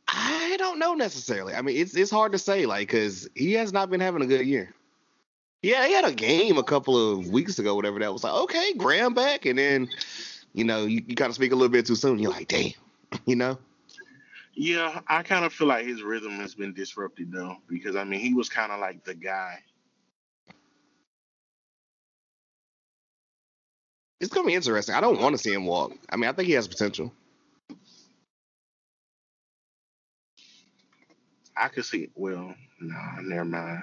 [0.09, 1.55] I don't know necessarily.
[1.55, 4.27] I mean, it's it's hard to say, like, because he has not been having a
[4.27, 4.75] good year.
[5.63, 8.33] Yeah, he had a game a couple of weeks ago, whatever that was like.
[8.33, 9.89] Okay, Graham back, and then
[10.53, 12.19] you know you, you kind of speak a little bit too soon.
[12.19, 12.73] You're like, damn,
[13.27, 13.59] you know.
[14.55, 18.21] yeah i kind of feel like his rhythm has been disrupted though because i mean
[18.21, 19.59] he was kind of like the guy
[24.21, 24.95] It's gonna be interesting.
[24.95, 25.95] I don't want to see him walk.
[26.09, 27.13] I mean, I think he has potential.
[31.57, 33.83] i could see well no never mind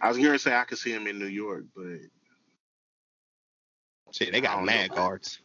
[0.00, 1.98] i was gonna say i could see him in new york but
[4.12, 5.40] Shit, they got mad guards.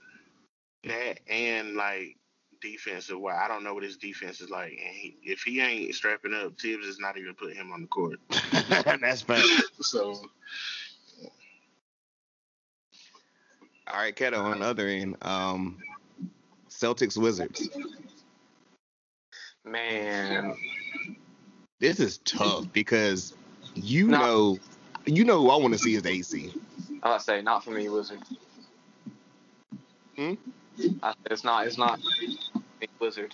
[0.84, 2.16] that and like
[2.62, 4.72] defensive wise, I don't know what his defense is like.
[4.72, 7.88] And he, if he ain't strapping up, Thibs is not even putting him on the
[7.88, 8.20] court.
[9.02, 9.43] That's fair.
[9.82, 10.13] So
[13.88, 15.17] All right, Keto on the other end.
[15.22, 15.78] Um,
[16.70, 17.70] Celtics Wizards.
[19.65, 20.56] Man,
[21.80, 23.34] This is tough because
[23.76, 24.20] you No.
[24.20, 24.60] know,
[25.06, 26.54] you know who I want to see is AC.
[27.04, 28.20] I would say not for me, Wizard.
[30.17, 30.34] Hmm?
[31.04, 31.67] I, it's not.
[31.67, 32.00] It's not
[32.82, 33.34] me, Wizard.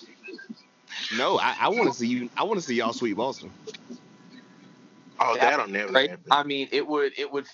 [1.12, 2.30] No, I, I want to see you.
[2.38, 3.52] I want to see y'all sweep Boston.
[5.20, 6.10] oh, Yeah, that'll never Right?
[6.10, 6.32] happen.
[6.32, 7.14] I mean, it would.
[7.18, 7.46] It would,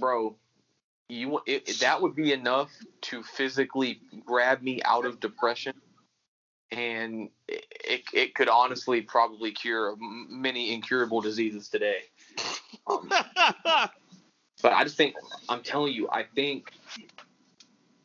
[0.00, 0.36] bro.
[1.08, 5.74] You it, that would be enough to physically grab me out of depression,
[6.70, 11.98] and it, it, it could honestly probably cure many incurable diseases today.
[12.88, 13.14] Um,
[14.62, 15.16] But I just think
[15.48, 16.72] I'm telling you, I think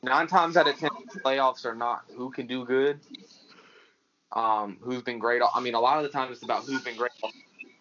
[0.03, 0.89] nine times out of ten
[1.25, 2.99] playoffs are not who can do good.
[4.33, 5.41] um, who's been great.
[5.53, 7.11] I mean, a lot of the time it's about who's been great.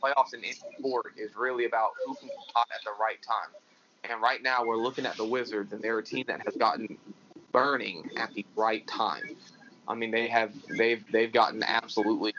[0.02, 3.52] Playoffs in any sport is really about who can hot at the right time.
[4.10, 6.98] And right now we're looking at the Wizards, and they're a team that has gotten
[7.52, 9.36] burning at the right time.
[9.88, 12.34] I mean, they have they've they've gotten absolutely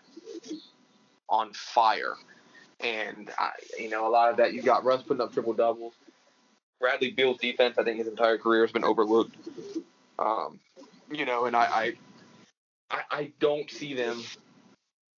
[1.29, 2.15] on fire,
[2.81, 4.53] and I, you know a lot of that.
[4.53, 5.93] You got Russ putting up triple doubles.
[6.79, 9.35] Bradley Beal's defense, I think his entire career has been overlooked.
[10.19, 10.59] Um,
[11.11, 11.95] you know, and I,
[12.91, 14.21] I I, don't see them.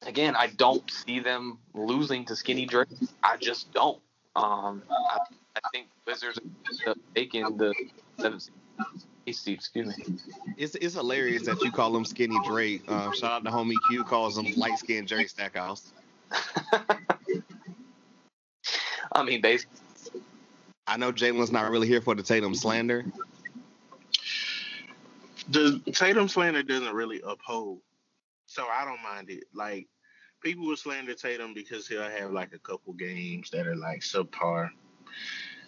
[0.05, 2.89] Again, I don't see them losing to Skinny Drake.
[3.23, 4.01] I just don't.
[4.35, 5.19] Um, I,
[5.55, 6.39] I think Wizards
[6.85, 7.73] are taking the
[8.19, 8.49] seventh
[9.31, 9.55] seed.
[9.55, 10.17] Excuse me.
[10.57, 12.89] It's it's hilarious that you call him Skinny Drake.
[12.89, 15.93] Um, shout out to homie Q calls him light skinned Jerry Stackhouse.
[19.13, 20.21] I mean, basically,
[20.87, 23.05] I know Jalen's not really here for the Tatum slander.
[25.51, 27.81] The Tatum slander doesn't really uphold,
[28.45, 29.43] so I don't mind it.
[29.53, 29.87] Like
[30.41, 34.69] people will slander Tatum because he'll have like a couple games that are like subpar.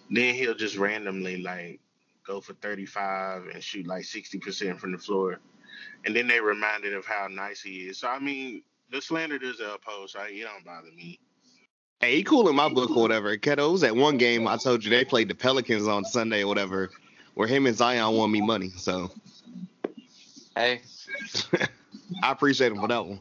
[0.09, 1.79] Then he'll just randomly like
[2.25, 5.39] go for 35 and shoot like 60% from the floor.
[6.05, 7.99] And then they reminded of how nice he is.
[7.99, 11.19] So I mean, the slander doesn't oppose, so it don't bother me.
[11.99, 13.35] Hey, he cool in my book or whatever.
[13.37, 16.47] Keto, was that one game I told you they played the Pelicans on Sunday or
[16.47, 16.89] whatever,
[17.33, 18.69] where him and Zion won me money.
[18.75, 19.09] So
[20.55, 20.81] hey,
[22.23, 23.19] I appreciate him for that one.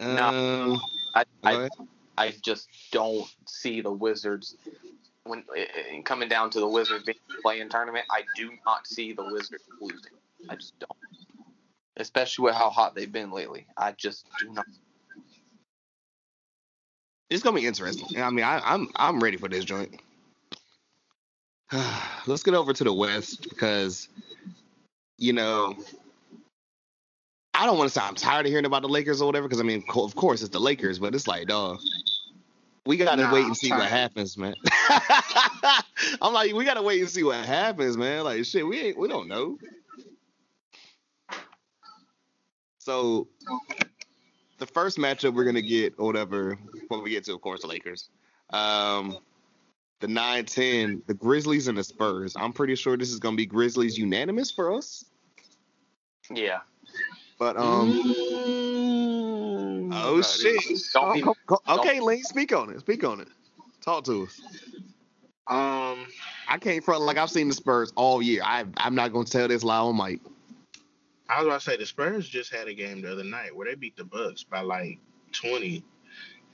[0.00, 0.28] No.
[0.28, 0.80] Um,
[1.14, 1.68] I, I.
[2.18, 4.56] I just don't see the Wizards
[5.24, 8.04] when eh, eh, coming down to the Wizards being playing tournament.
[8.10, 10.12] I do not see the Wizards losing.
[10.48, 10.90] I just don't,
[11.96, 13.66] especially with how hot they've been lately.
[13.76, 14.66] I just do not.
[17.30, 18.22] it's gonna be interesting.
[18.22, 20.00] I mean, I, I'm I'm ready for this joint.
[22.26, 24.08] Let's get over to the West because,
[25.18, 25.76] you know,
[27.54, 29.48] I don't want to say I'm tired of hearing about the Lakers or whatever.
[29.48, 31.80] Because I mean, of course it's the Lakers, but it's like, dog,
[32.84, 34.54] we gotta Nah, wait and see what happens, man.
[36.20, 38.24] I'm like, we gotta wait and see what happens, man.
[38.24, 39.58] Like, shit, we ain't, we don't know.
[42.78, 43.28] So,
[44.58, 46.58] the first matchup we're gonna get, or whatever,
[46.88, 48.08] when we get to, of course, the Lakers.
[48.50, 49.18] Um,
[50.02, 52.34] the 9-10, the Grizzlies and the Spurs.
[52.36, 55.04] I'm pretty sure this is gonna be Grizzlies unanimous for us.
[56.30, 56.58] Yeah.
[57.38, 60.58] But um, Mm, oh buddy.
[60.58, 60.78] shit.
[60.92, 62.80] Don't be- Go- go- okay, Lane, speak on it.
[62.80, 63.28] Speak on it.
[63.80, 64.40] Talk to us.
[65.48, 66.06] Um,
[66.48, 68.42] I can't front like I've seen the Spurs all year.
[68.44, 70.20] I I'm not gonna tell this lie on Mike.
[71.28, 73.66] I was about to say the Spurs just had a game the other night where
[73.66, 74.98] they beat the Bucks by like
[75.32, 75.82] 20,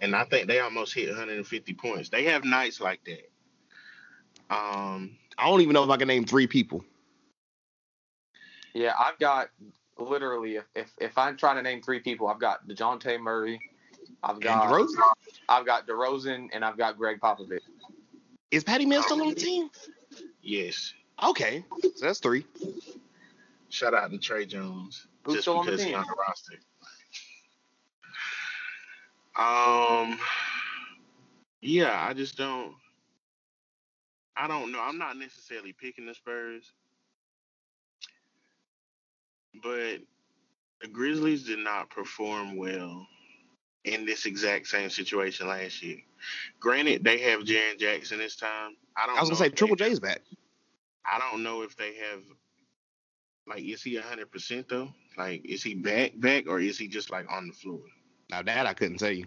[0.00, 2.08] and I think they almost hit 150 points.
[2.08, 3.28] They have nights like that.
[4.50, 6.84] Um, I don't even know if I can name three people.
[8.74, 9.48] Yeah, I've got
[9.98, 13.60] literally if, if if I'm trying to name three people, I've got Dejounte Murray,
[14.22, 14.88] I've got DeRozan?
[15.48, 17.60] I've got DeRozan, and I've got Gregg Popovich.
[18.50, 19.68] Is Patty Mills still on the team?
[20.42, 20.94] yes.
[21.22, 21.64] Okay,
[21.96, 22.46] so that's three.
[23.68, 25.06] Shout out to Tre Jones.
[25.24, 25.98] Who's just still on the because he's team?
[25.98, 26.54] on the roster.
[29.36, 30.18] Um,
[31.60, 32.74] yeah, I just don't.
[34.38, 34.80] I don't know.
[34.80, 36.72] I'm not necessarily picking the Spurs,
[39.62, 39.98] but
[40.80, 43.06] the Grizzlies did not perform well
[43.84, 45.98] in this exact same situation last year.
[46.60, 48.76] Granted, they have Jaren Jackson this time.
[48.96, 49.16] I don't.
[49.16, 50.20] I was gonna say Triple J's back.
[51.04, 52.22] I don't know if they have
[53.48, 54.88] like is he hundred percent though?
[55.16, 57.80] Like is he back back or is he just like on the floor?
[58.30, 59.26] Now that I couldn't tell you.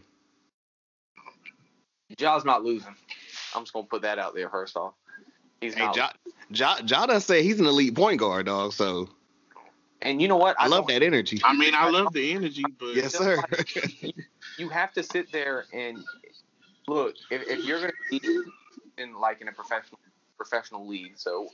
[2.17, 2.95] Ja's not losing.
[3.55, 4.93] I'm just gonna put that out there first off.
[5.61, 5.95] He's Hey, not.
[5.95, 6.09] Ja,
[6.49, 8.73] ja, ja done say he's an elite point guard, dog.
[8.73, 9.07] So
[10.01, 10.55] and you know what?
[10.59, 11.39] I, love that energy.
[11.43, 13.43] I mean I love the energy, but Yes, sir.
[14.57, 16.03] You have to sit there and
[16.87, 17.15] look.
[17.29, 18.21] If, if you're gonna be
[18.97, 19.99] in like in a professional
[20.37, 21.51] professional league, so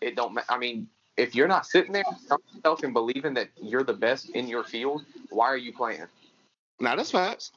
[0.00, 0.34] it don't.
[0.34, 4.30] ma- I mean, if you're not sitting there yourself and believing that you're the best
[4.34, 6.06] in your field, why are you playing?
[6.80, 7.52] now that's facts.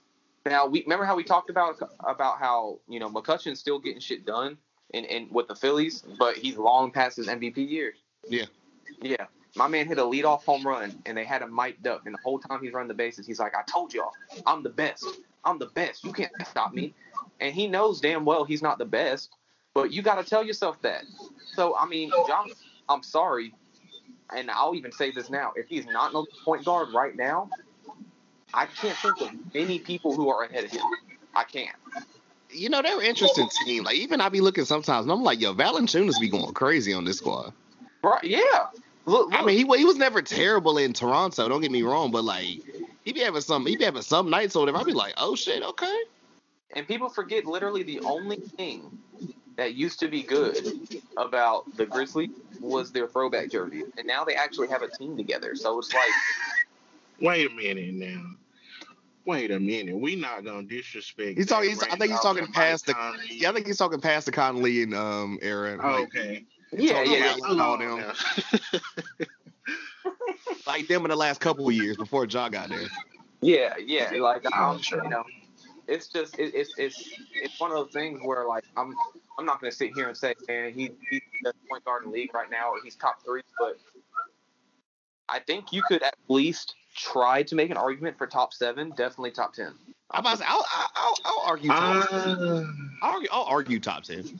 [0.45, 4.25] Now we remember how we talked about about how you know McCutchen's still getting shit
[4.25, 4.57] done
[4.93, 7.97] in, in with the Phillies, but he's long past his MVP years.
[8.27, 8.45] Yeah.
[9.01, 9.25] Yeah.
[9.55, 12.19] My man hit a leadoff home run and they had him mic'd up and the
[12.23, 14.11] whole time he's running the bases, he's like, I told y'all,
[14.45, 15.05] I'm the best.
[15.43, 16.03] I'm the best.
[16.03, 16.93] You can't stop me.
[17.39, 19.31] And he knows damn well he's not the best,
[19.73, 21.03] but you gotta tell yourself that.
[21.53, 22.49] So I mean, John
[22.87, 23.53] I'm sorry,
[24.35, 27.49] and I'll even say this now, if he's not an point guard right now,
[28.53, 30.83] I can't think of many people who are ahead of him.
[31.33, 31.75] I can't.
[32.53, 33.83] You know they're an interesting team.
[33.83, 37.05] Like even I be looking sometimes, and I'm like, yo, Valanciunas be going crazy on
[37.05, 37.53] this squad.
[38.03, 38.23] Right?
[38.23, 38.67] Yeah.
[39.05, 41.47] Look, I mean, he he was never terrible in Toronto.
[41.49, 42.61] Don't get me wrong, but like
[43.03, 44.77] he be having some he be having some nights or whatever.
[44.79, 45.97] I'd be like, oh shit, okay.
[46.75, 48.97] and people forget literally the only thing
[49.57, 50.57] that used to be good
[51.17, 52.29] about the Grizzlies
[52.59, 55.55] was their throwback jerseys, and now they actually have a team together.
[55.55, 56.09] So it's like,
[57.21, 58.23] Wait a minute now.
[59.25, 59.97] Wait a minute.
[59.97, 61.37] We not gonna disrespect.
[61.37, 61.69] He's talking.
[61.69, 62.93] He's, I think he's talking past the.
[62.93, 63.25] Mike Conley.
[63.31, 65.77] Yeah, I think he's talking past the Conley and um era.
[65.81, 66.45] Oh, Like, okay.
[66.71, 67.47] yeah, yeah, about yeah.
[67.47, 68.13] like all them,
[70.65, 72.87] like them in the last couple of years before Ja got there.
[73.41, 75.03] Yeah, yeah, like um, Sure.
[75.03, 75.23] you know,
[75.87, 78.93] it's just it, it's it's it's one of those things where like I'm
[79.37, 82.17] I'm not gonna sit here and say man he he's the point guard in the
[82.17, 83.77] league right now or he's top three, but
[85.29, 89.31] I think you could at least try to make an argument for top seven, definitely
[89.31, 89.73] top ten.
[90.11, 91.69] I'm about to say, I'll, I'll, I'll, I'll argue.
[91.69, 92.63] Top, Uh,
[93.01, 93.29] I'll argue.
[93.31, 94.39] I'll argue top ten.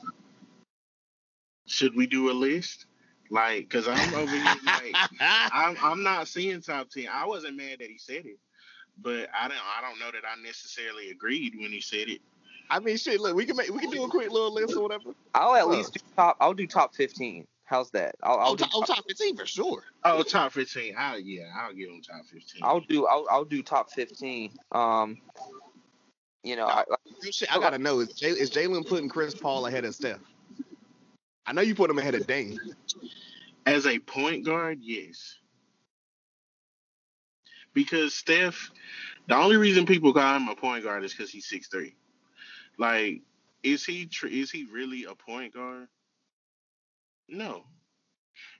[1.66, 2.86] should we do a list?
[3.30, 7.06] Like, cause I'm over here like I'm I'm not seeing top ten.
[7.10, 8.38] I wasn't mad that he said it,
[9.00, 12.20] but I don't I don't know that I necessarily agreed when he said it.
[12.70, 13.20] I mean, shit.
[13.20, 15.14] Look, we can make we can do a quick little list or whatever.
[15.34, 16.36] I'll at least do top.
[16.40, 17.46] I'll do top fifteen.
[17.72, 18.16] How's that?
[18.22, 19.82] I'll I'll Oh, do top, oh, top fifteen for sure.
[20.04, 20.94] Oh, top fifteen.
[20.94, 22.60] I yeah, I'll give him top fifteen.
[22.62, 24.52] I'll do I'll I'll do top fifteen.
[24.72, 25.16] Um,
[26.44, 26.84] you know, I,
[27.22, 30.20] Real I gotta know is Jay, is Jalen putting Chris Paul ahead of Steph?
[31.46, 32.60] I know you put him ahead of Dame.
[33.64, 35.38] As a point guard, yes.
[37.72, 38.70] Because Steph,
[39.28, 41.96] the only reason people call him a point guard is because he's six three.
[42.76, 43.22] Like,
[43.62, 45.88] is he tr- is he really a point guard?
[47.32, 47.64] No.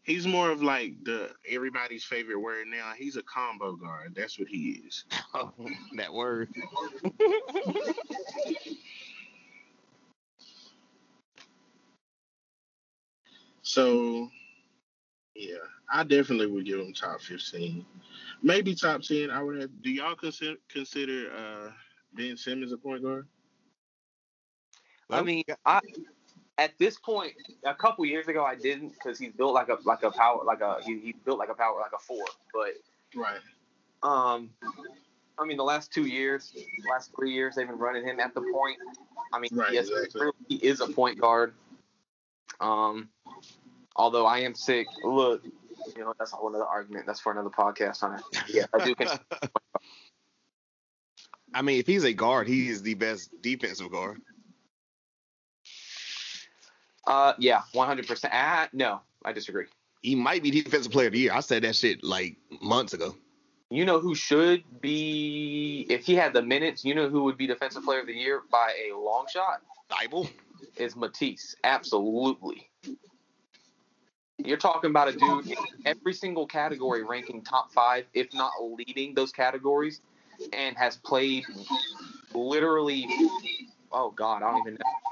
[0.03, 2.93] He's more of like the everybody's favorite word now.
[2.97, 4.15] He's a combo guard.
[4.17, 5.05] That's what he is.
[5.35, 5.53] Oh,
[5.97, 6.51] that word.
[13.65, 14.29] So,
[15.37, 15.55] yeah,
[15.91, 17.87] I definitely would give him top fifteen,
[18.43, 19.31] maybe top ten.
[19.31, 19.71] I would have.
[19.83, 21.71] Do y'all consider consider uh,
[22.13, 23.27] Ben Simmons a point guard?
[25.09, 25.81] I mean, I
[26.63, 27.33] at this point,
[27.65, 30.61] a couple years ago, I didn't because he's built like a like a power like
[30.61, 32.25] a he, he built like a power like a four.
[32.55, 32.75] But
[33.21, 33.41] Right.
[34.05, 34.51] um,
[35.39, 36.55] I mean, the last two years,
[36.89, 38.79] last three years, they've been running him at the point.
[39.33, 40.29] I mean, Right, yes, exactly.
[40.49, 41.55] he is a point guard.
[42.61, 43.09] Um,
[43.97, 44.87] although I am sick.
[45.03, 45.45] Look,
[45.97, 47.07] you know that's a whole other argument.
[47.07, 48.01] That's for another podcast.
[48.01, 48.19] Huh?
[48.49, 48.95] Yeah, I do.
[48.95, 49.21] Consider,
[51.55, 54.21] I mean, if he's a guard, he is the best defensive guard.
[57.07, 58.33] Uh, yeah, one hundred percent.
[58.35, 59.67] Ah, no, I disagree.
[60.03, 61.33] He might be defensive player of the year.
[61.33, 63.15] I said that shit like months ago.
[63.71, 66.85] You know who should be if he had the minutes.
[66.85, 70.29] You know who would be defensive player of the year by a long shot Bible.
[70.77, 71.57] is Matisse.
[71.65, 72.69] Absolutely.
[74.39, 79.15] You're talking about a dude in every single category ranking top five, if not leading
[79.15, 80.01] those categories,
[80.53, 81.45] and has played
[82.35, 83.07] literally.
[83.93, 85.12] Oh God, I don't even know.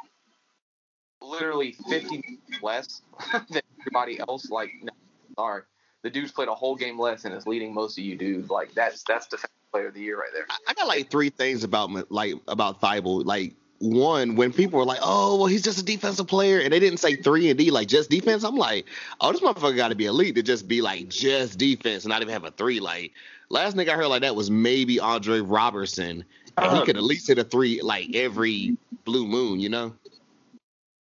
[1.23, 3.03] Literally 50 less
[3.33, 4.51] than everybody else.
[4.51, 4.93] Like, no,
[5.37, 5.63] sorry,
[6.03, 8.51] the dude's played a whole game less and is leading most of you dudes.
[8.51, 10.47] Like, that's that's defensive player of the year right there.
[10.67, 13.25] I, got like three things about like about Thybulle.
[13.25, 16.81] Like one, when people were like, "Oh, well, he's just a defensive player," and they
[16.81, 18.45] didn't say three and D, like just defense.
[18.45, 18.87] I'm like,
[19.21, 22.23] "Oh, this motherfucker got to be elite to just be like just defense and not
[22.23, 22.81] even have a three.
[22.81, 23.13] Like
[23.49, 26.25] last nigga I heard like that was maybe Andre Roberson,
[26.57, 26.85] and he uh-huh.
[26.85, 29.95] could at least hit a three like every blue moon, you know?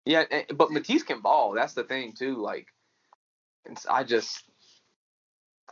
[0.06, 1.54] Yeah, but Matisse can ball.
[1.54, 2.36] That's the thing too.
[2.36, 2.68] Like,
[3.90, 4.44] I just,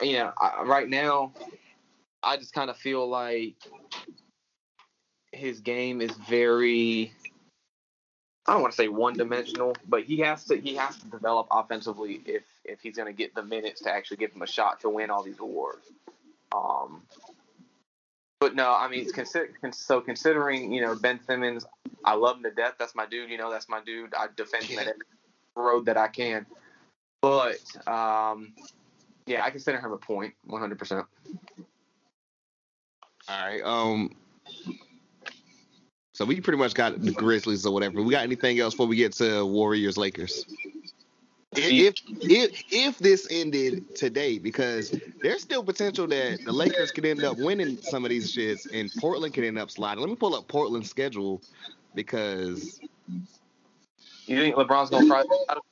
[0.01, 1.33] you know, I, right now,
[2.23, 3.55] I just kind of feel like
[5.31, 7.13] his game is very.
[8.47, 11.47] I don't want to say one dimensional, but he has to he has to develop
[11.51, 14.81] offensively if if he's going to get the minutes to actually give him a shot
[14.81, 15.91] to win all these awards.
[16.53, 17.03] Um,
[18.43, 21.65] but no, I mean, consider, so considering you know Ben Simmons,
[22.03, 22.73] I love him to death.
[22.77, 23.29] That's my dude.
[23.29, 24.13] You know, that's my dude.
[24.13, 24.99] I defend him at every
[25.55, 26.45] road that I can.
[27.21, 28.51] But um,
[29.27, 30.77] yeah, I consider him a point, 100.
[30.77, 31.05] percent
[33.29, 33.61] All right.
[33.63, 34.11] Um.
[36.11, 38.01] So we pretty much got the Grizzlies or whatever.
[38.01, 40.45] We got anything else before we get to Warriors Lakers?
[41.55, 44.91] If if if this ended today, because
[45.21, 48.91] there's still potential that the Lakers could end up winning some of these shits and
[48.95, 50.01] Portland could end up sliding.
[50.01, 51.41] Let me pull up Portland's schedule
[51.95, 52.79] because
[54.25, 55.19] You think LeBron's gonna cry?
[55.49, 55.63] out of-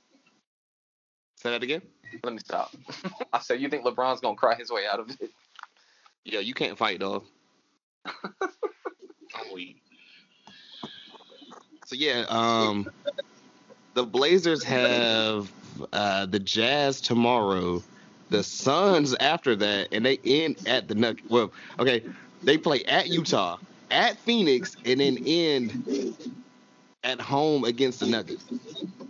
[1.36, 1.82] say that again.
[2.24, 2.76] Let me stop.
[3.34, 5.32] I said, you think LeBron's gonna cry his way out of it?
[6.24, 7.26] Yeah, you can't fight dog.
[8.06, 8.14] I'm
[9.54, 9.82] weak.
[11.86, 12.88] So yeah, um,
[13.94, 15.52] the Blazers have
[15.94, 17.84] uh, the Jazz tomorrow,
[18.30, 21.30] the Suns after that, and they end at the Nuggets.
[21.30, 22.04] Well, okay,
[22.44, 23.58] they play at Utah,
[23.89, 26.16] at Phoenix, and then end
[27.04, 28.46] at home against the Nuggets.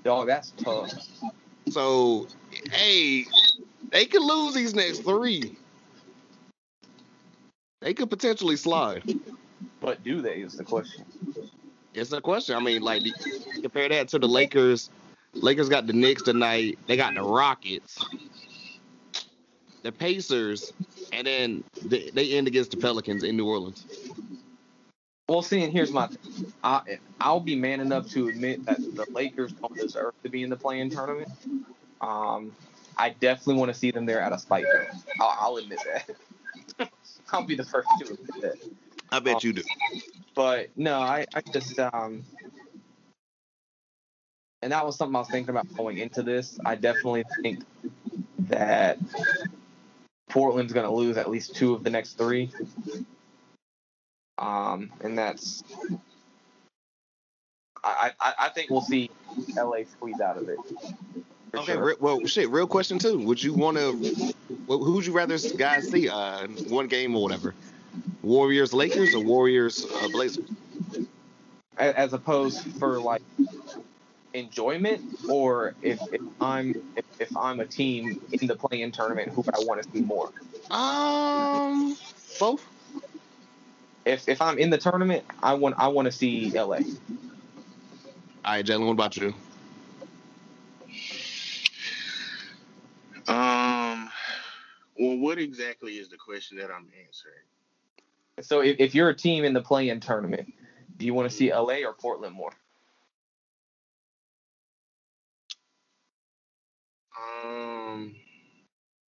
[0.03, 0.91] Dog, that's tough.
[1.69, 2.27] So,
[2.71, 3.25] hey,
[3.91, 5.55] they could lose these next three.
[7.82, 9.03] They could potentially slide.
[9.79, 11.05] But do they is the question.
[11.93, 12.55] It's a question.
[12.55, 13.03] I mean, like
[13.61, 14.89] compare that to the Lakers.
[15.33, 16.77] Lakers got the Knicks tonight.
[16.87, 18.03] They got the Rockets,
[19.83, 20.73] the Pacers,
[21.13, 23.85] and then they, they end against the Pelicans in New Orleans.
[25.27, 26.09] Well, see, and here's my.
[26.63, 30.49] I, I'll be man enough to admit that the Lakers don't deserve to be in
[30.49, 31.29] the playing tournament.
[32.01, 32.51] Um,
[32.97, 34.85] I definitely want to see them there of spite, though.
[35.21, 36.91] I'll, I'll admit that.
[37.31, 38.57] I'll be the first to admit that.
[39.12, 39.64] I bet you do.
[40.36, 42.24] But no, I, I just um
[44.62, 46.59] and that was something I was thinking about going into this.
[46.66, 47.64] I definitely think
[48.47, 48.97] that
[50.30, 52.51] Portland's gonna lose at least two of the next three.
[54.38, 55.64] Um and that's
[57.84, 59.09] I, I, I think we'll see
[59.57, 60.59] LA squeeze out of it.
[61.53, 61.74] Okay.
[61.74, 61.84] sure.
[61.84, 62.49] re- well, shit.
[62.49, 63.20] Real question too.
[63.20, 63.91] Would you want to?
[64.68, 66.07] Who would you rather guys see?
[66.07, 67.53] Uh, one game or whatever.
[68.22, 70.38] Warriors, Lakers, or Warriors, uh, Blazers?
[71.78, 73.24] As opposed for like
[74.34, 79.43] enjoyment or if, if I'm if, if I'm a team in the play-in tournament who
[79.53, 80.30] I want to see more.
[80.69, 81.97] Um,
[82.39, 82.63] both.
[84.05, 86.61] If if I'm in the tournament, I want I want to see LA.
[86.61, 86.78] All
[88.45, 88.86] right, Jalen.
[88.86, 89.34] What about you?
[93.28, 94.09] Um,
[94.99, 97.45] well, what exactly is the question that I'm answering?
[98.45, 100.53] So if, if you're a team in the play-in tournament,
[100.97, 102.53] do you want to see LA or Portland more?
[107.45, 108.15] Um,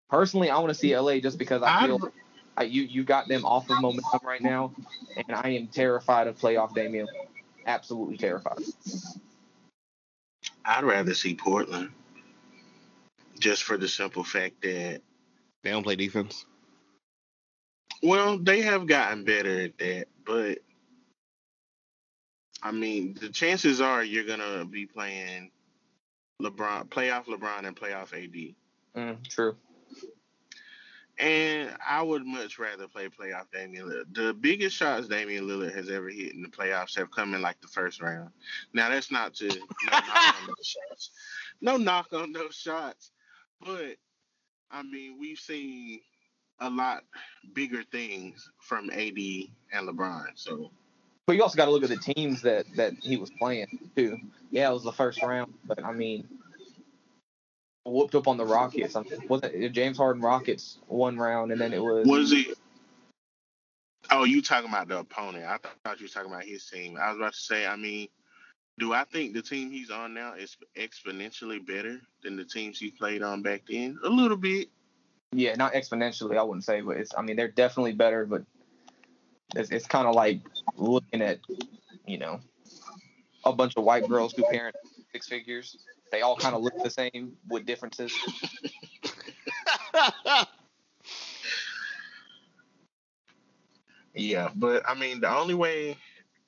[0.09, 2.11] Personally, I want to see LA just because I I'd, feel
[2.57, 4.73] I, you you got them off of momentum right now,
[5.15, 7.07] and I am terrified of playoff Damian.
[7.65, 8.59] Absolutely terrified.
[10.65, 11.91] I'd rather see Portland,
[13.39, 15.01] just for the simple fact that
[15.63, 16.45] They don't play defense.
[18.03, 20.59] Well, they have gotten better at that, but
[22.63, 25.51] I mean, the chances are you're gonna be playing
[26.41, 28.55] LeBron, playoff LeBron, and playoff AD.
[28.95, 29.55] Mm, true.
[31.17, 34.15] And I would much rather play playoff Damian Lillard.
[34.15, 37.61] The biggest shots Damian Lillard has ever hit in the playoffs have come in like
[37.61, 38.31] the first round.
[38.73, 39.53] Now that's not to no
[39.91, 41.11] knock on those shots.
[41.61, 43.11] No knock on those shots.
[43.59, 43.97] But
[44.71, 45.99] I mean we've seen
[46.61, 47.03] a lot
[47.53, 49.17] bigger things from AD
[49.73, 50.27] and LeBron.
[50.35, 50.71] So
[51.27, 54.17] But you also got to look at the teams that that he was playing too.
[54.51, 56.27] Yeah, it was the first round, but I mean,
[57.85, 58.95] whooped up on the Rockets.
[58.95, 62.57] I mean, wasn't it James Harden Rockets one round, and then it was was it
[64.09, 65.45] Oh, you talking about the opponent.
[65.45, 66.97] I thought you were talking about his team.
[67.01, 68.09] I was about to say, I mean,
[68.77, 72.91] do I think the team he's on now is exponentially better than the teams he
[72.91, 73.97] played on back then?
[74.03, 74.67] A little bit.
[75.31, 76.37] Yeah, not exponentially.
[76.37, 77.11] I wouldn't say, but it's.
[77.17, 78.43] I mean, they're definitely better, but
[79.55, 80.41] it's it's kind of like
[80.77, 81.39] looking at
[82.05, 82.39] you know
[83.45, 84.75] a bunch of white girls who parent
[85.11, 85.77] six figures.
[86.11, 88.13] They all kind of look the same with differences.
[94.13, 95.97] Yeah, but I mean, the only way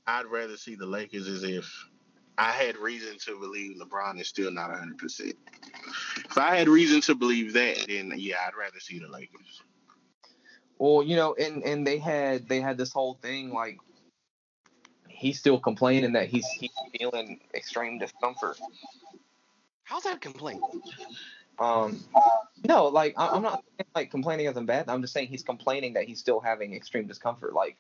[0.06, 1.72] I'd rather see the Lakers is if
[2.38, 5.34] I had reason to believe LeBron is still not 100%.
[6.18, 9.62] If I had reason to believe that, then yeah, I'd rather see the Lakers.
[10.80, 13.78] Well, you know, and and they had they had this whole thing like
[15.08, 18.58] he's still complaining that he's he's feeling extreme discomfort.
[19.84, 20.62] How's that a complaint?
[21.60, 22.04] Um,
[22.68, 23.64] no, like I- I'm not
[23.96, 24.90] like complaining isn't bad.
[24.90, 27.54] I'm just saying he's complaining that he's still having extreme discomfort.
[27.54, 27.78] Like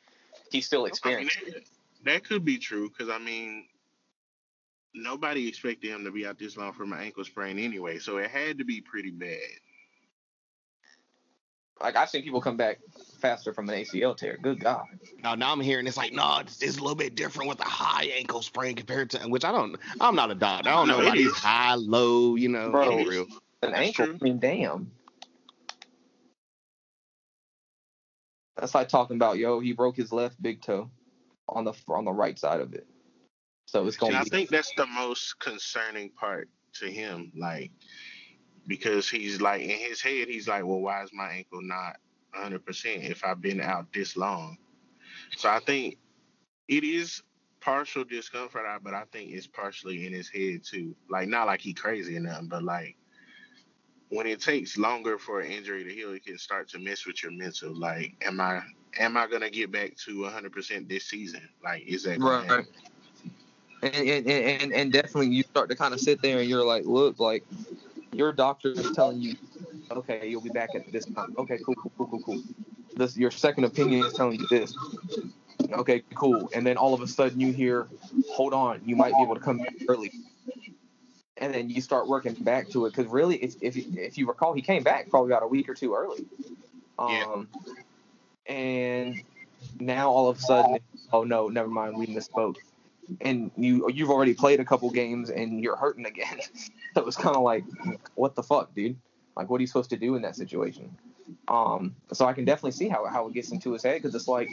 [0.51, 1.43] he's still I mean, experiencing.
[1.54, 1.64] that,
[2.06, 3.66] that could be true because I mean,
[4.96, 8.30] nobody expected him to be out this long from an ankle sprain anyway, so it
[8.32, 9.39] had to be pretty bad.
[11.82, 12.80] Like I've seen people come back
[13.20, 14.38] faster from an ACL tear.
[14.41, 14.88] Good God.
[15.24, 17.66] Now, now I'm hearing it's like, no, it's, it's a little bit different with a
[17.70, 19.78] high ankle sprain compared to which I don't.
[20.02, 20.70] I'm not a doctor.
[20.70, 22.36] I don't No, know it about these high, low.
[22.36, 23.06] You know, Bro.
[23.06, 23.28] real.
[23.64, 24.06] An That's ankle.
[24.06, 24.20] true.
[24.22, 24.91] I mean, damn.
[28.58, 29.60] That's like talking about yo.
[29.60, 30.89] He broke his left big toe
[31.50, 32.88] on the on the right side of it.
[33.66, 37.72] So it's And gonna I think that's the most concerning part to him, like
[38.68, 41.97] because he's like in his head, he's like, well, why is my ankle not
[42.34, 44.57] 100 percent if I've been out this long?
[45.36, 45.97] So I think
[46.68, 47.24] it is
[47.61, 50.95] partial discomfort, but I think it's partially in his head too.
[51.09, 52.97] Like not like he crazy or nothing, but like
[54.09, 57.24] when it takes longer for an injury to heal, it can start to mess with
[57.24, 57.76] your mental.
[57.78, 58.61] Like, am I
[58.99, 61.49] am I gonna get back to 100 percent this season?
[61.64, 62.45] Like, is that gonna Right.
[62.45, 62.68] happen?
[63.84, 66.86] And, and, and, and definitely you start to kind of sit there and you're like,
[66.86, 67.44] look, like
[68.14, 69.36] your doctor is telling you,
[69.92, 71.36] okay, you'll be back at this time.
[71.38, 72.44] Okay, cool, cool, cool, cool, cool.
[72.96, 74.74] This your second opinion is telling you this.
[75.74, 76.50] Okay, cool.
[76.56, 77.88] And then all of a sudden you hear,
[78.32, 80.14] hold on, you might be able to come back early.
[81.38, 84.54] And then you start working back to it because really, it's, if if you recall,
[84.54, 86.24] he came back probably about a week or two early.
[87.00, 87.26] Yeah.
[87.26, 87.50] Um,
[88.48, 89.22] and
[89.80, 90.78] now all of a sudden,
[91.12, 92.56] oh no, never mind, we misspoke
[93.22, 96.39] and you you've already played a couple games and you're hurting again.
[96.95, 97.64] so it's kind of like,
[98.16, 98.97] what the fuck, dude?
[99.36, 100.95] Like, what are you supposed to do in that situation?
[101.47, 104.28] Um, so I can definitely see how how it gets into his head because it's
[104.28, 104.49] like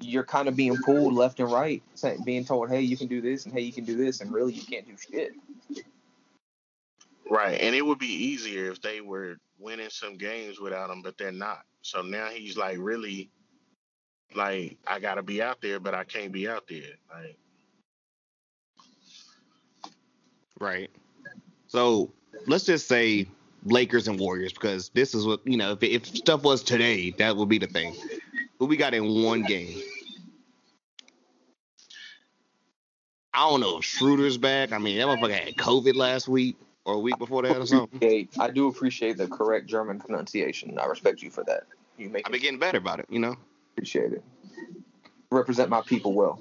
[0.00, 1.82] you're kind of being pulled left and right,
[2.24, 4.52] being told, hey, you can do this and hey, you can do this, and really
[4.52, 5.32] you can't do shit.
[7.30, 11.16] Right, and it would be easier if they were winning some games without him, but
[11.16, 11.62] they're not.
[11.82, 13.30] So now he's like really,
[14.34, 16.98] like I gotta be out there, but I can't be out there.
[17.10, 17.38] Like,
[20.62, 20.90] Right.
[21.66, 22.12] So
[22.46, 23.26] let's just say
[23.64, 25.72] Lakers and Warriors because this is what you know.
[25.72, 27.96] If, if stuff was today, that would be the thing.
[28.60, 29.82] But we got in one game.
[33.34, 34.70] I don't know if Schroeder's back.
[34.70, 37.96] I mean, that motherfucker had COVID last week or a week before that or something.
[37.96, 40.78] Appreciate- I do appreciate the correct German pronunciation.
[40.78, 41.64] I respect you for that.
[41.98, 43.34] You make I've been getting better about it, you know.
[43.74, 44.22] appreciate it.
[45.32, 46.40] Represent my people well.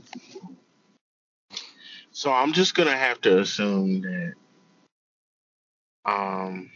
[2.11, 4.33] So I'm just gonna have to assume that,
[6.05, 6.69] um,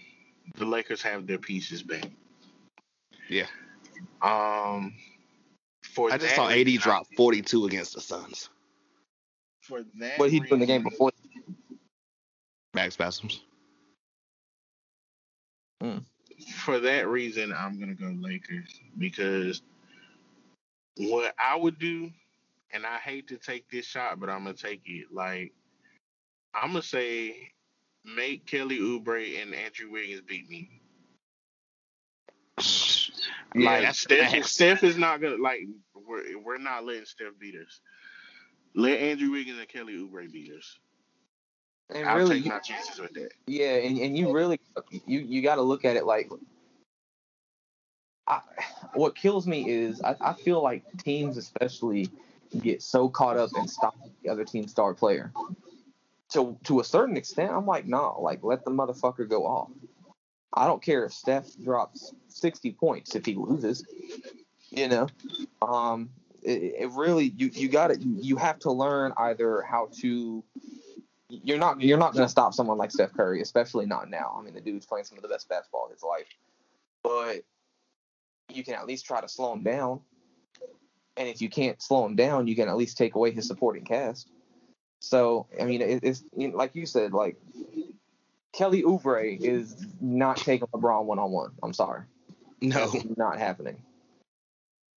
[0.56, 2.06] the Lakers have their pieces back.
[3.30, 3.48] Yeah.
[4.22, 4.94] Um,
[5.84, 8.50] for I just that saw AD reason, drop 42 against the Suns.
[9.62, 11.12] For that, What he did in the game reason- before.
[12.74, 13.42] Back spasms.
[16.58, 19.62] for that reason, I'm gonna go Lakers because
[20.98, 22.12] what I would do,
[22.76, 25.06] and I hate to take this shot, but I'm gonna take it.
[25.12, 25.54] Like
[26.54, 27.52] I'm gonna say,
[28.04, 30.82] make Kelly Oubre and Andrew Wiggins beat me.
[33.56, 34.52] Yeah, like that's Steph, facts.
[34.52, 35.62] Steph is not gonna like.
[35.96, 37.80] We're we're not letting Steph beat us.
[38.76, 40.78] Let Andrew Wiggins and Kelly Oubre beat us.
[41.94, 43.30] And I'll really, take my chances with that.
[43.48, 44.60] Yeah, and, and you really
[45.06, 46.30] you you got to look at it like
[48.28, 48.42] I,
[48.96, 52.10] what kills me is I, I feel like teams especially
[52.62, 55.32] get so caught up in stopping the other team's star player.
[56.32, 59.70] To to a certain extent, I'm like, no, like let the motherfucker go off.
[60.54, 63.86] I don't care if Steph drops 60 points if he loses.
[64.70, 65.08] You know,
[65.62, 66.10] um,
[66.42, 70.44] it, it really you you got to you have to learn either how to
[71.30, 74.36] you're not you're not going to stop someone like Steph Curry, especially not now.
[74.38, 76.28] I mean, the dude's playing some of the best basketball of his life,
[77.04, 77.44] but
[78.50, 80.02] you can at least try to slow him down.
[81.18, 83.86] And if you can't slow him down, you can at least take away his supporting
[83.86, 84.30] cast.
[85.00, 87.38] So, I mean, it, it's you know, like you said, like
[88.54, 91.52] Kelly Oubre is not taking LeBron one on one.
[91.62, 92.04] I'm sorry,
[92.62, 92.90] No.
[92.90, 93.78] That's not happening.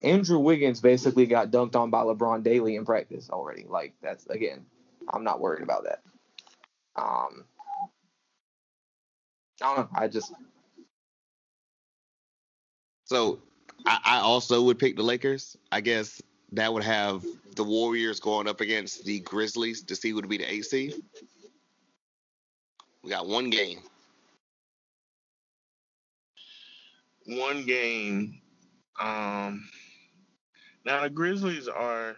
[0.03, 3.65] Andrew Wiggins basically got dunked on by LeBron daily in practice already.
[3.69, 4.65] Like that's again,
[5.13, 6.03] I'm not worried about that.
[6.97, 7.45] Um,
[9.61, 9.99] I don't know.
[9.99, 10.33] I just
[13.09, 13.41] So
[13.87, 15.57] I, I also would pick the Lakers.
[15.73, 16.23] I guess
[16.53, 17.25] that would have
[17.57, 20.95] the Warriors going up against the Grizzlies to see who would be the AC.
[23.03, 23.81] We got one game.
[27.29, 28.41] one game.
[29.01, 29.69] Um,
[30.85, 32.17] now the Grizzlies are.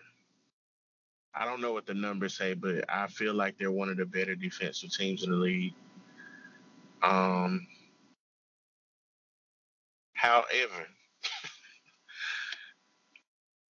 [1.35, 4.05] I don't know what the numbers say, but I feel like they're one of the
[4.05, 5.75] better defensive teams in the league.
[7.03, 7.67] Um,
[10.15, 10.89] however,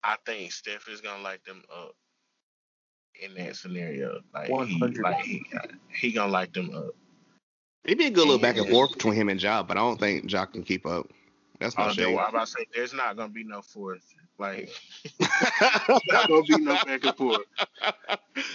[0.03, 1.95] I think Steph is gonna light them up
[3.21, 4.21] in that scenario.
[4.35, 5.43] Like he, like he,
[5.93, 6.95] he gonna light them up.
[7.85, 9.99] It'd be a good little back and forth between him and Ja, but I don't
[9.99, 11.09] think Ja can keep up.
[11.61, 12.15] That's my Oh, shade.
[12.15, 14.05] no, I'm about to say there's not gonna be no fourth.
[14.39, 14.71] Like
[16.11, 17.47] not gonna be no back and forth.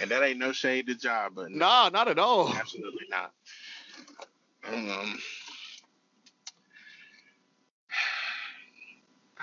[0.00, 2.48] And that ain't no shade to job, but no, not at all.
[2.48, 3.32] absolutely not.
[4.66, 5.18] Um,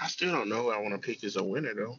[0.01, 1.95] I still don't know who I want to pick as a winner though,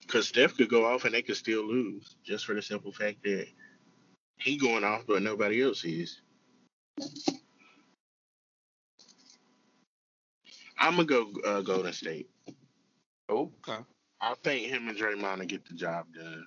[0.00, 3.22] because Steph could go off and they could still lose, just for the simple fact
[3.22, 3.46] that
[4.36, 6.20] he going off, but nobody else is.
[10.76, 12.28] I'm gonna go uh, Golden State.
[13.28, 13.78] Okay.
[14.20, 16.46] I think him and Draymond will get the job done.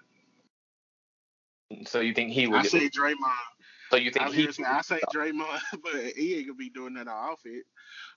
[1.85, 2.57] So you think he will?
[2.57, 3.15] I say Draymond.
[3.89, 4.51] So you I think was he?
[4.51, 7.63] say I say Draymond, but he ain't gonna be doing that on offense.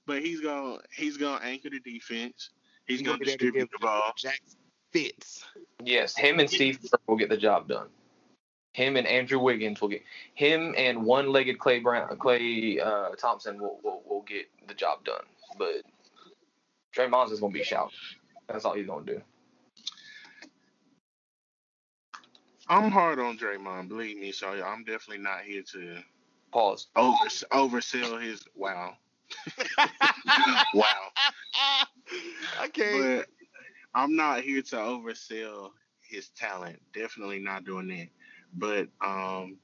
[0.06, 2.50] But he's gonna he's gonna anchor the defense.
[2.86, 4.12] He's He gonna gonna be to distribute the ball.
[4.16, 4.40] Jack
[4.92, 5.44] fits.
[5.84, 7.88] Yes, him and Steve Kerr will get the job done.
[8.72, 10.02] Him and Andrew Wiggins will get
[10.34, 15.24] him and one-legged Clay Brown, Clay uh, Thompson will, will will get the job done.
[15.58, 15.82] But
[16.94, 17.96] Draymond's just gonna be shouting.
[18.48, 19.20] That's all he's gonna do.
[22.68, 24.32] I'm hard on Draymond, believe me.
[24.32, 25.98] So I'm definitely not here to
[26.52, 26.88] Pause.
[26.96, 27.16] over
[27.52, 28.96] oversell his wow.
[30.74, 30.84] wow.
[32.64, 33.16] Okay.
[33.16, 33.26] But
[33.94, 35.70] I'm not here to oversell
[36.00, 36.80] his talent.
[36.94, 38.08] Definitely not doing that.
[38.54, 39.56] But um,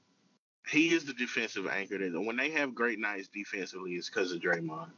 [0.67, 1.97] he is the defensive anchor.
[1.97, 4.89] That when they have great nights defensively, it's because of Draymond.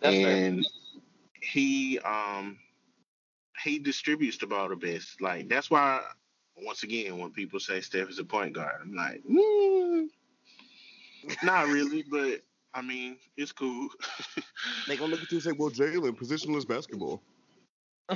[0.00, 0.36] That's fair.
[0.36, 0.66] and
[1.40, 2.58] he um
[3.62, 5.20] he distributes the ball the best.
[5.20, 6.02] Like that's why
[6.56, 10.08] once again when people say Steph is a point guard, I'm like, mm,
[11.42, 12.42] not really, but
[12.74, 13.88] I mean it's cool.
[14.88, 17.22] They gonna look at you and say, "Well, Jalen, positionless basketball."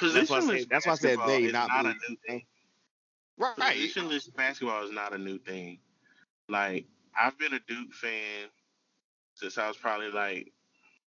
[0.00, 2.16] That's why I said- that's why I said basketball they, is not not a new
[2.26, 2.46] thing.
[3.36, 3.56] Right.
[3.58, 5.78] Positionless basketball is not a new thing.
[6.48, 6.86] Like
[7.18, 8.48] I've been a Duke fan
[9.34, 10.52] since I was probably like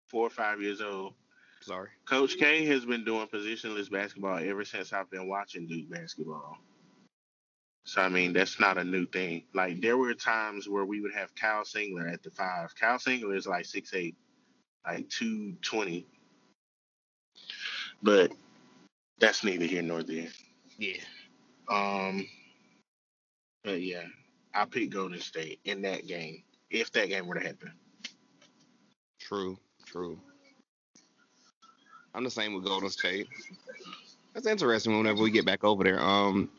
[0.08, 1.14] four or five years old.
[1.62, 1.90] Sorry.
[2.06, 6.58] Coach K has been doing positionless basketball ever since I've been watching Duke basketball.
[7.84, 9.44] So I mean, that's not a new thing.
[9.54, 12.74] Like there were times where we would have Kyle Singler at the five.
[12.76, 14.16] Kyle Singler is like six eight,
[14.86, 16.06] like two twenty.
[18.04, 18.32] But
[19.20, 20.28] that's neither here nor there.
[20.78, 20.98] Yeah.
[21.70, 22.28] Um,
[23.64, 24.04] but yeah,
[24.54, 27.72] I picked Golden State in that game if that game were to happen.
[29.20, 29.58] True.
[29.86, 30.20] True.
[32.14, 33.28] I'm the same with Golden State.
[34.34, 34.98] That's interesting.
[34.98, 36.50] Whenever we get back over there, um,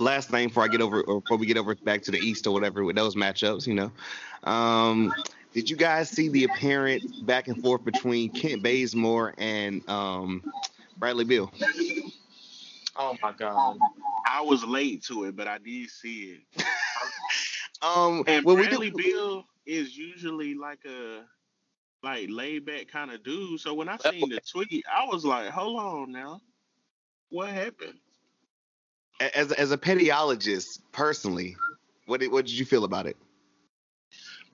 [0.00, 2.46] last thing before I get over, or before we get over back to the East
[2.46, 3.92] or whatever with those matchups, you know,
[4.44, 5.12] um,
[5.52, 10.44] did you guys see the apparent back and forth between Kent Bazemore and um,
[10.96, 11.50] Bradley Bill?
[12.96, 13.78] Oh my god.
[14.26, 16.64] I was late to it, but I did see it.
[17.82, 21.24] Um, And when we Bradley do, Bill is usually like a
[22.02, 23.60] like laid back kind of dude.
[23.60, 26.40] So when I seen the tweet, I was like, "Hold on now,
[27.30, 27.98] what happened?"
[29.20, 31.56] As as a pediologist, personally,
[32.06, 33.16] what did what did you feel about it?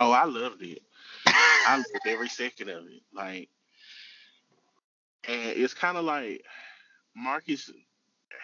[0.00, 0.82] Oh, I loved it.
[1.26, 3.02] I loved every second of it.
[3.14, 3.48] Like,
[5.26, 6.42] and it's kind of like
[7.14, 7.70] Marcus.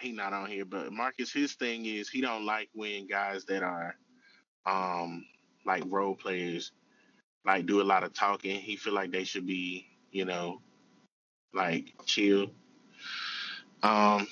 [0.01, 1.31] He not on here, but Marcus.
[1.31, 3.95] His thing is he don't like when guys that are,
[4.65, 5.25] um,
[5.65, 6.71] like role players,
[7.45, 8.59] like do a lot of talking.
[8.59, 10.61] He feel like they should be, you know,
[11.53, 12.47] like chill.
[13.83, 14.27] Um,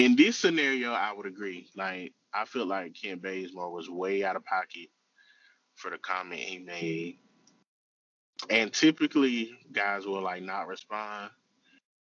[0.00, 1.68] in this scenario, I would agree.
[1.76, 4.88] Like, I feel like Kent Bazemore was way out of pocket
[5.74, 7.18] for the comment he made.
[8.48, 11.30] And typically, guys will like not respond.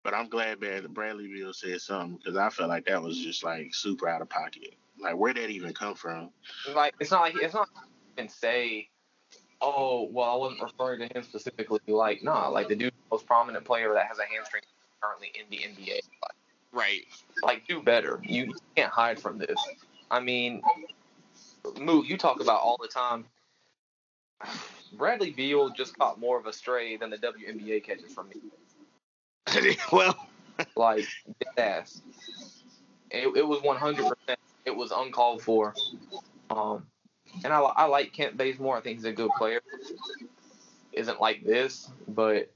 [0.03, 3.73] But I'm glad Bradley Bill said something because I felt like that was just like
[3.73, 4.75] super out of pocket.
[4.99, 6.31] Like, where'd that even come from?
[6.73, 7.69] Like it's not like it's not
[8.17, 8.89] even say,
[9.61, 11.79] oh well, I wasn't referring to him specifically.
[11.87, 14.63] Like nah, like the dude most prominent player that has a hamstring
[14.99, 16.01] currently in the NBA.
[16.21, 16.35] Like,
[16.73, 17.05] Right.
[17.43, 18.19] like do better.
[18.23, 19.57] You, can't hide from this.
[20.09, 20.61] I mean,
[21.79, 23.25] Moot, you talk about all the time.
[24.97, 29.77] Bradley Beal just caught more of a stray than the WNBA catches from me.
[29.91, 30.17] well,
[30.75, 31.05] Like
[31.57, 32.01] ass.
[33.11, 33.97] It, it was 100.
[33.97, 35.75] percent It was uncalled for.
[36.49, 36.85] Um,
[37.43, 38.77] and I, I like Kent Bazemore.
[38.77, 39.61] I think he's a good player.
[40.91, 42.51] Isn't like this, but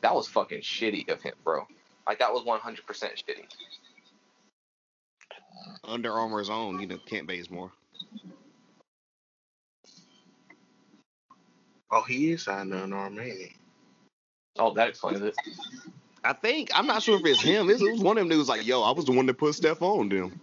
[0.00, 1.66] that was fucking shitty of him, bro.
[2.06, 3.46] Like that was 100 percent shitty.
[5.84, 7.72] Under Armour's own, you know, Kent Bazemore.
[11.90, 13.52] Oh, he is signed to an arm, ain't he?
[14.58, 15.34] Oh, that explains it.
[16.24, 17.68] I think I'm not sure if it's him.
[17.70, 19.82] It was one of them dudes like, "Yo, I was the one that put Steph
[19.82, 20.40] on them."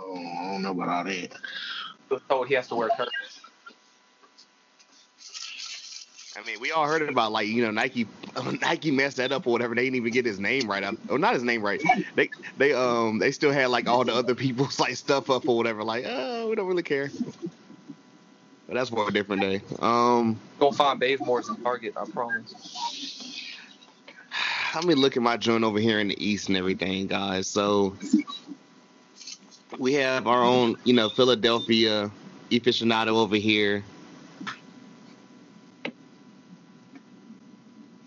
[0.00, 1.34] Oh, I don't know about all that.
[2.10, 3.37] was told he has to wear curtains.
[6.38, 8.06] I mean, we all heard about like you know Nike,
[8.60, 9.74] Nike messed that up or whatever.
[9.74, 11.82] They didn't even get his name right, or not his name right.
[12.14, 15.56] They they um they still had like all the other people's like stuff up or
[15.56, 15.82] whatever.
[15.82, 17.10] Like, oh, we don't really care.
[18.66, 19.62] But that's for a different day.
[19.80, 22.54] Um, Gonna find Bazemore's in Target, I promise.
[24.74, 27.46] let me look at my joint over here in the east and everything, guys.
[27.46, 27.96] So
[29.78, 32.10] we have our own, you know, Philadelphia
[32.50, 33.82] aficionado over here.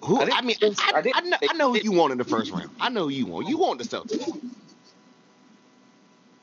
[0.03, 2.23] Who I I, mean, I, I I know, I know who you want in the
[2.23, 2.69] first round.
[2.79, 3.47] I know who you want.
[3.47, 4.35] You want the Celtics.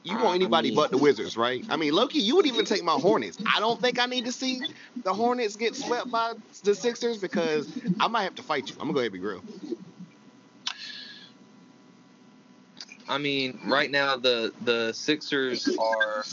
[0.04, 1.64] You want anybody mean- but the Wizards, right?
[1.68, 3.38] I mean, Loki, you would even take my Hornets.
[3.54, 4.62] I don't think I need to see
[5.02, 7.68] the Hornets get swept by the Sixers because
[8.00, 8.76] I might have to fight you.
[8.80, 9.42] I'm gonna go ahead and be real.
[13.08, 16.24] I mean, right now the the Sixers are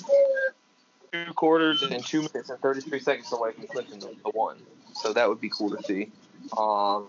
[1.12, 4.58] two quarters and two minutes and 33 seconds away from clinching the, the one.
[4.94, 6.12] So that would be cool to see.
[6.58, 7.08] Um,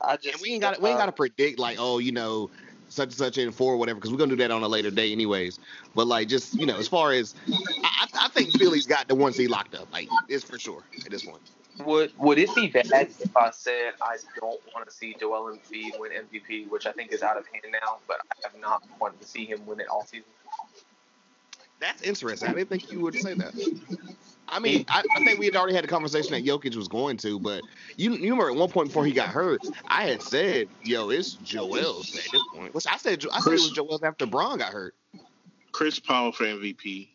[0.00, 2.50] I just And we ain't got we ain't got to predict like, oh, you know,
[2.88, 4.90] such and such in four or whatever, because we're gonna do that on a later
[4.90, 5.58] day anyways.
[5.94, 7.34] But like, just you know, as far as
[7.84, 11.10] I, I think Philly's got the one seed locked up, like it's for sure at
[11.10, 11.42] this point.
[11.84, 15.98] Would would it be bad if I said I don't want to see Joel Embiid
[15.98, 19.20] win MVP, which I think is out of hand now, but I have not wanted
[19.22, 20.24] to see him win it all season?
[21.80, 22.48] That's interesting.
[22.48, 23.54] I didn't think you would say that.
[24.52, 27.16] I mean, I, I think we had already had a conversation that Jokic was going
[27.18, 27.62] to, but
[27.96, 31.32] you you remember at one point before he got hurt, I had said, "Yo, it's
[31.34, 34.72] Joel's at this point." Which I said, I said it was Joel's after Braun got
[34.72, 34.94] hurt.
[35.72, 37.08] Chris Paul for MVP.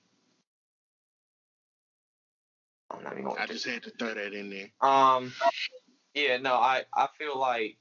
[2.90, 3.54] I'm not even going I to.
[3.54, 4.70] just had to throw that in there.
[4.82, 5.32] Um,
[6.16, 7.78] yeah, no, I I feel like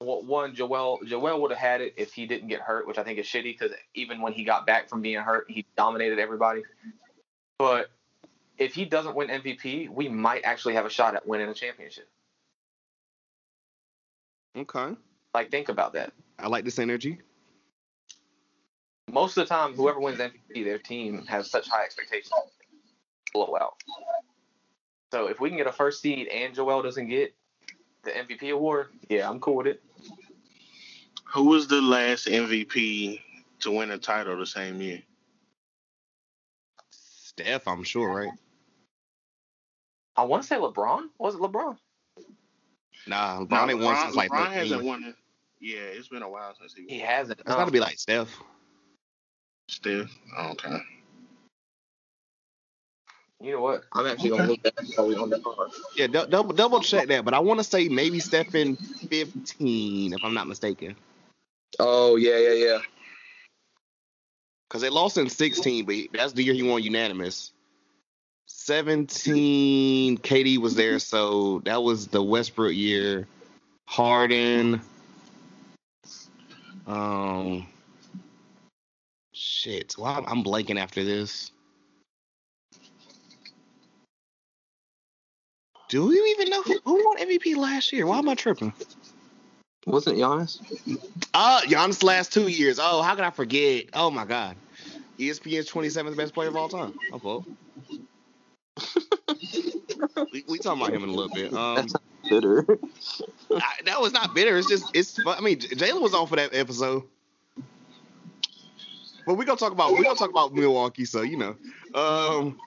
[0.00, 3.04] well, one Joel Joel would have had it if he didn't get hurt, which I
[3.04, 6.62] think is shitty because even when he got back from being hurt, he dominated everybody.
[7.58, 7.90] But
[8.58, 12.08] if he doesn't win MVP, we might actually have a shot at winning a championship.
[14.56, 14.94] Okay,
[15.34, 16.12] Like, think about that.
[16.38, 17.18] I like this energy.
[19.10, 22.32] Most of the time, whoever wins MVP, their team has such high expectations.
[23.32, 23.74] Blow out.
[25.12, 27.34] So if we can get a first seed and Joel doesn't get
[28.02, 29.82] the MVP award, yeah, I'm cool with it.
[31.32, 33.20] Who was the last MVP
[33.60, 35.02] to win a title the same year?
[36.90, 38.30] Steph, I'm sure, right?
[40.18, 41.04] I want to say LeBron.
[41.18, 41.78] Was it LeBron?
[43.06, 45.04] Nah, LeBron ain't won since like LeBron hasn't won.
[45.04, 45.14] it.
[45.60, 46.88] Yeah, it's been a while since he won.
[46.90, 47.38] He hasn't.
[47.38, 48.36] It's got to um, be like Steph.
[49.68, 50.10] Steph.
[50.36, 50.76] Okay.
[53.40, 53.84] You know what?
[53.92, 55.54] I'm actually gonna look that while we on the phone.
[55.94, 60.12] Yeah, dou- double double check that, but I want to say maybe Steph in 15,
[60.14, 60.96] if I'm not mistaken,
[61.78, 62.78] Oh yeah, yeah, yeah.
[64.68, 67.52] because they lost in 16, but that's the year he won unanimous.
[68.48, 73.26] 17, KD was there, so that was the Westbrook year.
[73.86, 74.80] Harden.
[76.86, 77.66] Um.
[79.32, 81.52] Shit, well, I'm, I'm blanking after this.
[85.88, 88.06] Do we even know who, who won MVP last year?
[88.06, 88.72] Why am I tripping?
[89.86, 90.60] Wasn't Giannis?
[91.32, 92.78] Uh, Giannis last two years.
[92.80, 93.86] Oh, how could I forget?
[93.94, 94.56] Oh my God.
[95.18, 96.94] ESPN's 27th best player of all time.
[97.10, 97.46] My fault.
[100.32, 101.52] we, we talking about him in a little bit.
[101.52, 101.86] Um,
[102.28, 102.66] Bitter.
[103.54, 104.56] I, that was not bitter.
[104.58, 105.22] It's just it's.
[105.22, 105.36] fun.
[105.38, 107.04] I mean, J- Jalen was on for that episode.
[109.26, 111.04] But we gonna talk about we gonna talk about Milwaukee.
[111.04, 111.56] So you know,
[111.94, 112.58] um,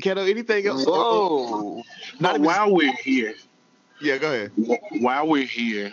[0.00, 0.84] Keto, anything else?
[0.86, 1.82] Whoa.
[2.20, 3.34] Not even, while we're here,
[4.00, 4.52] yeah, go ahead.
[5.00, 5.92] while we're here,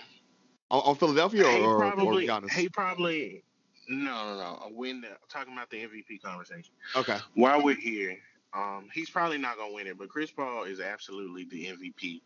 [0.69, 2.51] On, on Philadelphia or, he or, or probably, Giannis?
[2.51, 3.43] he probably,
[3.89, 4.71] no, no, no.
[4.73, 7.17] When the, talking about the MVP conversation, Okay.
[7.35, 8.17] while we're here,
[8.53, 12.21] um, he's probably not gonna win it, but Chris Paul is absolutely the MVP.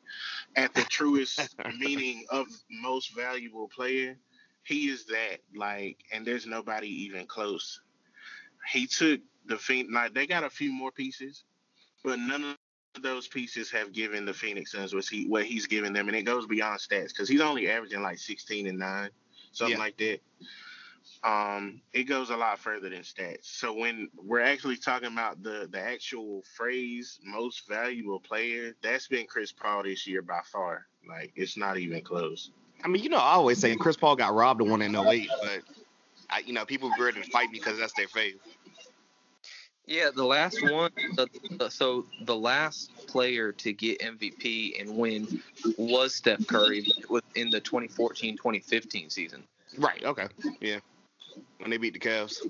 [0.55, 4.17] At the truest meaning of most valuable player,
[4.63, 5.37] he is that.
[5.55, 7.81] Like, and there's nobody even close.
[8.71, 9.93] He took the Phoenix.
[9.93, 11.43] Like, they got a few more pieces,
[12.03, 12.57] but none of
[13.03, 16.23] those pieces have given the Phoenix Suns what he what he's given them, and it
[16.23, 19.09] goes beyond stats because he's only averaging like 16 and nine,
[19.51, 19.83] something Yeah.
[19.83, 20.19] like that.
[21.25, 23.45] Um, it goes a lot further than stats.
[23.45, 29.25] So when we're actually talking about the the actual phrase most valuable player, that's been
[29.25, 30.85] Chris Paul this year by far.
[31.07, 32.51] Like it's not even close.
[32.83, 35.27] I mean, you know, I always say Chris Paul got robbed of one in 08,
[35.41, 35.61] but
[36.29, 38.35] I, you know, people ready to fight because that's their fave.
[39.87, 40.91] Yeah, the last one.
[41.15, 45.41] The, the, so the last player to get MVP and win
[45.77, 46.81] was Steph Curry.
[46.81, 49.43] But it was in the 2014-2015 season.
[49.77, 50.03] Right.
[50.03, 50.27] Okay.
[50.59, 50.79] Yeah.
[51.59, 52.41] When they beat the Cavs.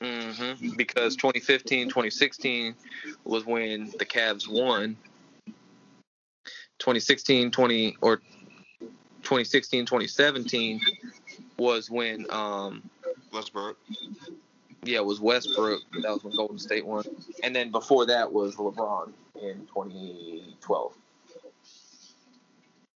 [0.00, 2.74] hmm Because 2015, 2016
[3.24, 4.96] was when the Cavs won.
[6.78, 8.16] 2016, 20 or
[9.22, 10.80] 2016, 2017
[11.58, 12.82] was when um
[13.32, 13.78] Westbrook.
[14.84, 15.82] yeah, it was Westbrook.
[16.02, 17.04] That was when Golden State won.
[17.42, 19.10] And then before that was LeBron
[19.42, 20.92] in 2012.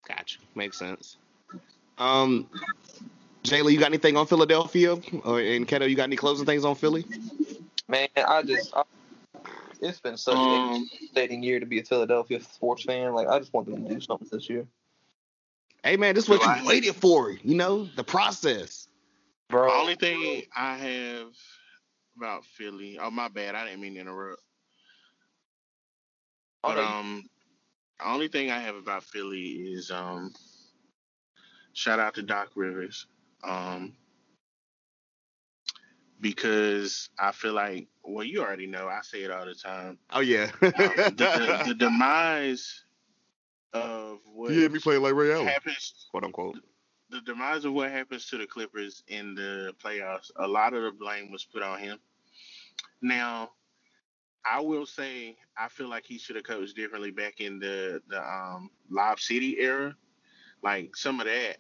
[0.08, 0.40] Gotcha.
[0.56, 1.18] Makes sense.
[1.98, 2.50] Um,
[3.48, 4.94] Jayla, you got anything on Philadelphia?
[5.24, 7.06] Or in Keto, you got any closing things on Philly?
[7.88, 8.84] Man, I just I,
[9.82, 13.14] it's been such Um, an exciting year to be a Philadelphia sports fan.
[13.14, 14.68] Like I just want them to do something this year.
[15.84, 16.62] Hey man, this is what Right.
[16.62, 17.32] you waited for.
[17.32, 18.88] You know, the process.
[19.50, 19.68] bro.
[19.68, 21.28] The only thing I have
[22.18, 23.00] about Philly.
[23.00, 23.56] Oh my bad.
[23.56, 24.42] I didn't mean to interrupt.
[26.64, 27.30] Oh, But um,
[28.00, 29.44] the only thing I have about Philly
[29.74, 30.34] is um,
[31.74, 33.06] shout out to Doc Rivers.
[33.44, 33.94] Um,
[36.20, 38.88] because I feel like, well, you already know.
[38.88, 40.00] I say it all the time.
[40.12, 40.50] Oh yeah.
[40.62, 42.84] Um, the, the, the demise
[43.74, 46.58] of what had me playing like Ray Allen, happens quote unquote.
[47.10, 50.92] the demise of what happens to the Clippers in the playoffs, a lot of the
[50.92, 52.00] blame was put on him.
[53.02, 53.52] Now,
[54.46, 58.22] I will say I feel like he should have coached differently back in the the
[58.22, 59.96] um, Lob City era.
[60.64, 61.58] Like some of that,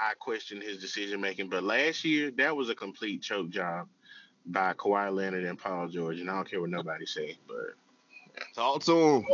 [0.00, 1.48] I questioned his decision making.
[1.50, 3.88] But last year, that was a complete choke job
[4.46, 6.20] by Kawhi Leonard and Paul George.
[6.20, 7.74] And I don't care what nobody say, but
[8.54, 9.26] Talk to him.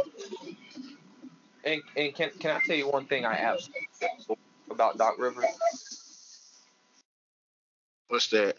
[1.64, 4.37] and and can can I tell you one thing I absolutely
[4.71, 5.47] about Doc Rivers?
[8.09, 8.57] what's that?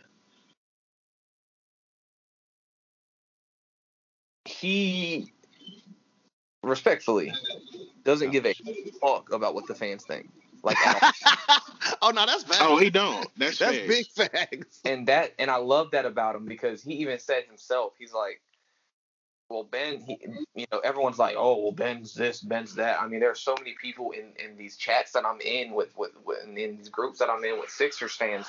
[4.45, 5.31] He
[6.63, 7.33] respectfully
[8.03, 8.53] doesn't give a
[9.01, 10.29] fuck about what the fans think.
[10.67, 11.13] Like, at
[12.01, 12.57] oh no, that's bad.
[12.61, 13.25] Oh, he don't.
[13.37, 13.87] That's that's facts.
[13.87, 14.81] big facts.
[14.83, 18.41] and that and I love that about him because he even said himself, he's like,
[19.49, 20.19] well, Ben, he,
[20.55, 23.01] you know, everyone's like, oh, well, Ben's this, Ben's that.
[23.01, 25.95] I mean, there are so many people in in these chats that I'm in with
[25.97, 28.45] with, with in these groups that I'm in with Sixers fans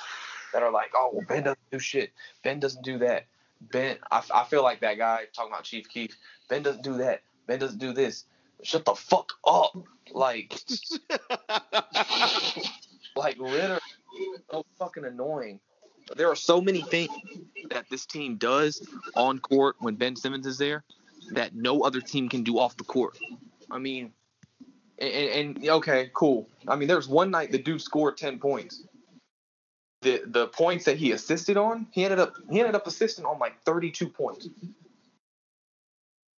[0.51, 2.11] that are like, oh, well, Ben doesn't do shit.
[2.43, 3.27] Ben doesn't do that.
[3.61, 6.17] Ben, I, I feel like that guy talking about Chief Keef.
[6.49, 7.21] Ben doesn't do that.
[7.47, 8.25] Ben doesn't do this.
[8.63, 9.77] Shut the fuck up.
[10.11, 10.59] Like,
[13.15, 13.79] like literally
[14.51, 15.59] so fucking annoying.
[16.15, 17.11] There are so many things
[17.69, 18.85] that this team does
[19.15, 20.83] on court when Ben Simmons is there
[21.31, 23.17] that no other team can do off the court.
[23.69, 24.11] I mean,
[24.97, 26.47] and, and okay, cool.
[26.67, 28.83] I mean, there's one night the dude scored ten points.
[30.01, 33.37] The the points that he assisted on, he ended up he ended up assisting on
[33.37, 34.49] like 32 points.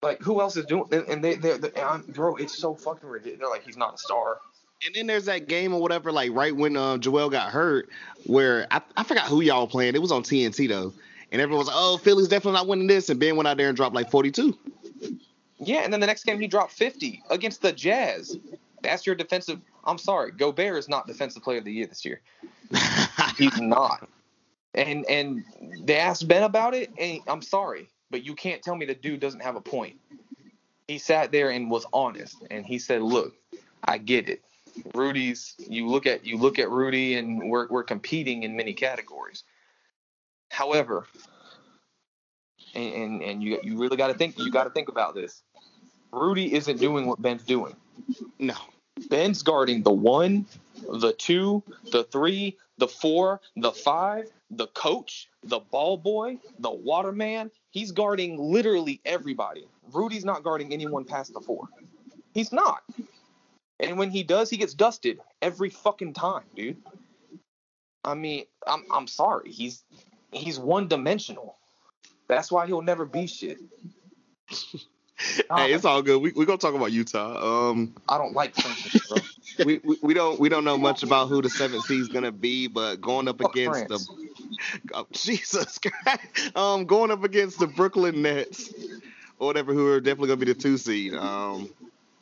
[0.02, 0.86] Like who else is doing?
[0.92, 3.40] And and they they, they I'm, bro, it's so fucking ridiculous.
[3.40, 4.40] They're like he's not a star.
[4.84, 7.88] And then there's that game or whatever, like right when uh, Joel got hurt,
[8.26, 9.94] where I, I forgot who y'all playing.
[9.94, 10.92] It was on TNT though,
[11.32, 13.68] and everyone was like, "Oh, Philly's definitely not winning this." And Ben went out there
[13.68, 14.58] and dropped like 42.
[15.60, 18.36] Yeah, and then the next game he dropped 50 against the Jazz.
[18.82, 19.62] That's your defensive.
[19.84, 22.22] I'm sorry, Gobert is not defensive player of the year this year.
[23.38, 24.10] He's not.
[24.74, 25.44] And and
[25.82, 29.20] they asked Ben about it, and I'm sorry, but you can't tell me the dude
[29.20, 29.98] doesn't have a point.
[30.88, 33.34] He sat there and was honest, and he said, "Look,
[33.84, 34.44] I get it.
[34.94, 35.56] Rudy's.
[35.58, 39.44] You look at you look at Rudy, and we're we're competing in many categories.
[40.50, 41.08] However,
[42.76, 45.42] and and, and you you really got to think you got to think about this.
[46.12, 47.76] Rudy isn't doing what Ben's doing.
[48.38, 48.56] no,
[49.10, 50.46] Ben's guarding the one,
[50.82, 57.52] the two, the three, the four, the five, the coach, the ball boy, the waterman.
[57.72, 59.66] He's guarding literally everybody.
[59.92, 61.68] Rudy's not guarding anyone past the four.
[62.34, 62.84] He's not.
[63.80, 66.78] And when he does, he gets dusted every fucking time, dude.
[68.04, 69.52] I mean, I'm I'm sorry.
[69.52, 69.84] He's
[70.32, 71.58] he's one dimensional.
[72.28, 73.58] That's why he'll never be shit.
[75.56, 76.22] hey, it's all good.
[76.22, 77.70] We we gonna talk about Utah.
[77.70, 79.18] Um, I don't like Princeton, bro.
[79.66, 82.68] we, we we don't we don't know much about who the seventh is gonna be,
[82.68, 84.08] but going up Fuck against France.
[84.08, 88.74] the oh, Jesus Christ, um, going up against the Brooklyn Nets
[89.40, 91.14] or whatever, who are definitely gonna be the two seed.
[91.14, 91.70] Um,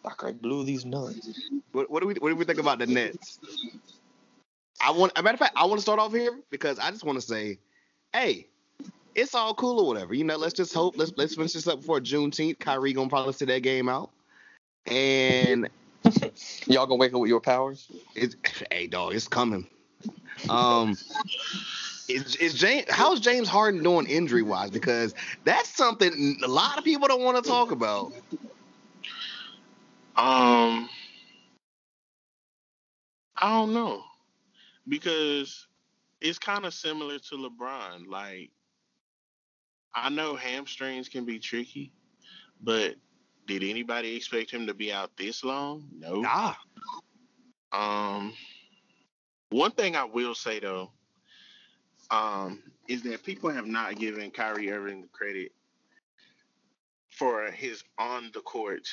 [0.04, 1.50] Like I blew these nuts.
[1.72, 3.40] what, what do we what do we think about the Nets?
[4.82, 7.04] I want, a matter of fact, I want to start off here because I just
[7.04, 7.60] want to say,
[8.14, 8.48] hey,
[9.16, 10.14] it's all cool or whatever.
[10.14, 10.98] You know, let's just hope.
[10.98, 12.60] Let's let's finish this up before Juneteenth.
[12.60, 14.10] Kyrie gonna probably sit that game out,
[14.86, 15.70] and
[16.66, 17.92] Y'all gonna wake up with your powers?
[18.16, 18.36] It's
[18.72, 19.68] hey dog, it's coming.
[20.50, 20.98] Um,
[22.08, 22.86] is, is James?
[22.90, 24.72] How's James Harden doing injury wise?
[24.72, 28.14] Because that's something a lot of people don't want to talk about.
[30.16, 30.90] Um,
[33.38, 34.04] I don't know
[34.88, 35.68] because
[36.22, 38.08] it's kind of similar to LeBron.
[38.08, 38.52] Like,
[39.94, 41.92] I know hamstrings can be tricky,
[42.62, 42.96] but
[43.48, 45.88] did anybody expect him to be out this long?
[45.98, 46.22] No.
[46.22, 46.56] Nah,
[47.72, 48.34] Um,
[49.50, 50.92] one thing I will say though,
[52.12, 55.52] um, is that people have not given Kyrie Irving the credit
[57.10, 58.88] for his on the court,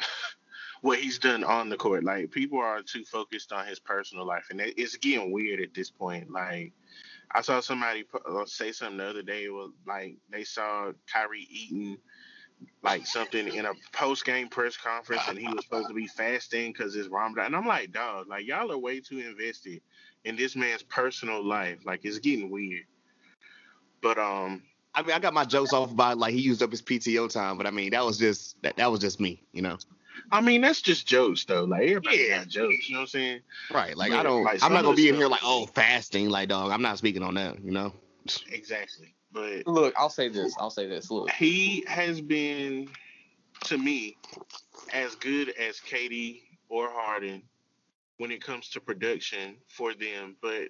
[0.82, 2.04] what he's done on the court.
[2.04, 5.90] Like people are too focused on his personal life, and it's getting weird at this
[5.90, 6.30] point.
[6.30, 6.72] Like
[7.32, 9.44] I saw somebody uh, say something the other day.
[9.44, 11.98] It was like they saw Kyrie eating
[12.82, 16.72] like something in a post game press conference, and he was supposed to be fasting
[16.72, 17.46] because it's Ramadan.
[17.46, 19.80] And I'm like, dog, like y'all are way too invested
[20.24, 21.78] in this man's personal life.
[21.84, 22.84] Like it's getting weird.
[24.00, 24.62] But um,
[24.94, 27.56] I mean, I got my jokes off about like he used up his PTO time,
[27.56, 29.78] but I mean that was just that, that was just me, you know.
[30.30, 31.64] I mean that's just jokes though.
[31.64, 32.38] Like everybody yeah.
[32.38, 33.40] got jokes, you know what I'm saying?
[33.72, 33.96] Right.
[33.96, 34.44] Like but, I don't.
[34.44, 36.70] Like, I'm not gonna be in here like oh fasting, like dog.
[36.70, 37.92] I'm not speaking on that, you know.
[38.50, 39.14] Exactly.
[39.32, 40.54] But look, I'll say this.
[40.58, 41.10] I'll say this.
[41.10, 42.88] Look, he has been
[43.64, 44.16] to me
[44.92, 47.42] as good as KD or Harden
[48.18, 50.68] when it comes to production for them, but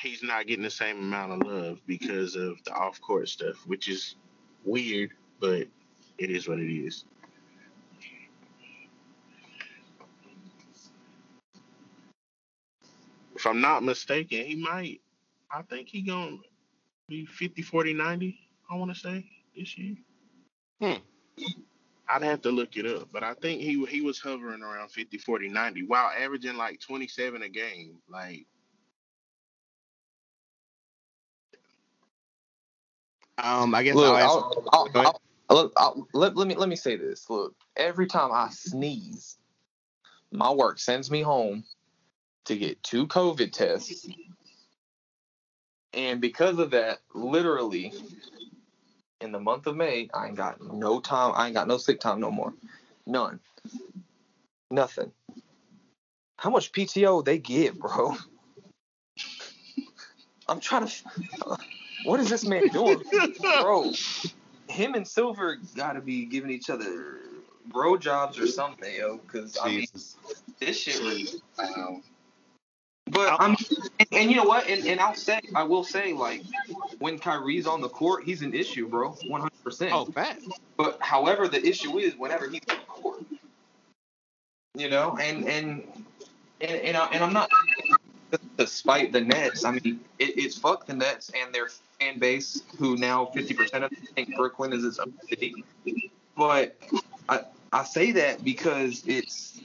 [0.00, 3.88] he's not getting the same amount of love because of the off court stuff, which
[3.88, 4.16] is
[4.64, 5.10] weird,
[5.40, 5.66] but
[6.18, 7.04] it is what it is.
[13.38, 15.00] If I'm not mistaken, he might
[15.48, 16.38] I think he gonna
[17.08, 18.36] be 50, 40, 90,
[18.68, 19.24] I wanna say,
[19.56, 19.94] this year.
[20.80, 21.44] Hmm.
[22.08, 25.18] I'd have to look it up, but I think he he was hovering around 50,
[25.18, 27.98] 40, 90 while averaging like 27 a game.
[28.08, 28.44] Like
[33.40, 36.96] Um, I guess look, I'll, I'll, I'll, I'll, I'll, let, let me let me say
[36.96, 37.30] this.
[37.30, 39.38] Look, every time I sneeze,
[40.32, 41.62] my work sends me home
[42.48, 44.06] to get two COVID tests,
[45.92, 47.92] and because of that, literally,
[49.20, 51.32] in the month of May, I ain't got no time.
[51.34, 52.52] I ain't got no sick time no more.
[53.06, 53.40] None.
[54.70, 55.12] Nothing.
[56.36, 58.14] How much PTO they give, bro?
[60.48, 61.56] I'm trying to.
[62.04, 63.02] What is this man doing,
[63.60, 63.92] bro?
[64.68, 67.18] Him and Silver got to be giving each other
[67.66, 69.18] bro jobs or something, yo.
[69.18, 69.86] Because I mean,
[70.58, 71.42] this shit was.
[71.58, 72.02] Um,
[73.10, 73.56] but I'm,
[73.98, 74.68] and, and, you know what?
[74.68, 76.42] And, and I'll say, I will say, like,
[76.98, 79.90] when Kyrie's on the court, he's an issue, bro, 100%.
[79.92, 80.38] Oh, fat.
[80.76, 83.22] But however, the issue is whenever he's on the court,
[84.74, 85.82] you know, and and
[86.60, 87.50] and and, I, and I'm not
[88.56, 89.64] despite the Nets.
[89.64, 93.90] I mean, it, it's fuck the Nets and their fan base, who now 50% of
[93.90, 95.64] them think Brooklyn is its own city.
[96.36, 96.76] But
[97.28, 97.40] I
[97.72, 99.60] I say that because it's,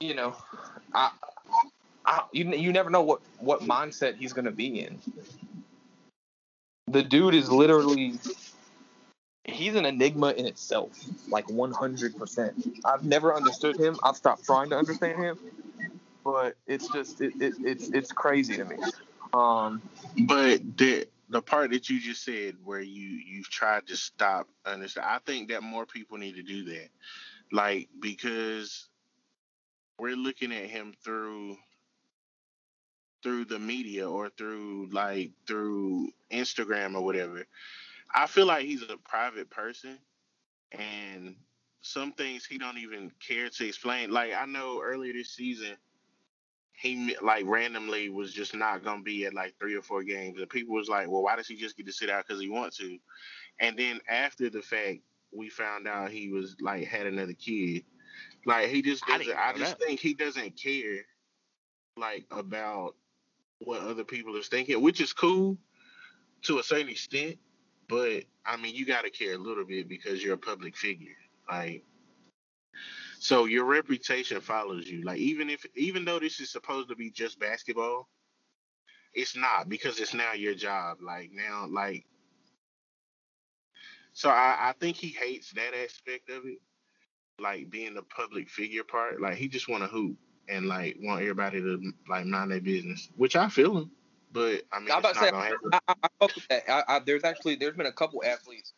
[0.00, 0.36] you know,
[0.92, 1.10] I,
[2.32, 4.98] You you never know what what mindset he's gonna be in.
[6.88, 8.14] The dude is literally.
[9.44, 10.92] He's an enigma in itself,
[11.28, 12.80] like 100%.
[12.84, 13.96] I've never understood him.
[14.04, 15.38] I've stopped trying to understand him
[16.24, 18.76] but it's just it, it, it's it's crazy to me.
[19.32, 19.82] Um,
[20.26, 25.06] but the the part that you just said, where you you've tried to stop understand,
[25.08, 26.88] I think that more people need to do that,
[27.52, 28.88] like because
[29.98, 31.56] we're looking at him through
[33.22, 37.44] through the media or through like through Instagram or whatever.
[38.14, 39.98] I feel like he's a private person
[40.72, 41.36] and
[41.82, 44.10] some things he don't even care to explain.
[44.10, 45.76] Like I know earlier this season
[46.80, 50.48] he like randomly was just not gonna be at like three or four games, and
[50.48, 52.78] people was like, "Well, why does he just get to sit out because he wants
[52.78, 52.98] to?"
[53.58, 57.84] And then after the fact, we found out he was like had another kid.
[58.46, 59.36] Like he just doesn't.
[59.36, 59.84] I, I just that.
[59.84, 61.04] think he doesn't care,
[61.98, 62.94] like about
[63.60, 65.58] what other people are thinking, which is cool
[66.42, 67.36] to a certain extent.
[67.88, 71.16] But I mean, you got to care a little bit because you're a public figure.
[71.50, 71.84] Like
[73.18, 75.02] so your reputation follows you.
[75.02, 78.08] Like even if even though this is supposed to be just basketball,
[79.12, 80.98] it's not because it's now your job.
[81.02, 82.06] Like now, like
[84.14, 86.58] so I, I think he hates that aspect of it.
[87.38, 89.20] Like being the public figure part.
[89.20, 90.16] Like he just wanna hoop
[90.50, 93.08] and like want everybody to like mind their business.
[93.16, 93.90] Which I feel him.
[94.32, 97.76] But I mean, I'm about to say, I, I, I, I, I, there's actually there's
[97.76, 98.72] been a couple athletes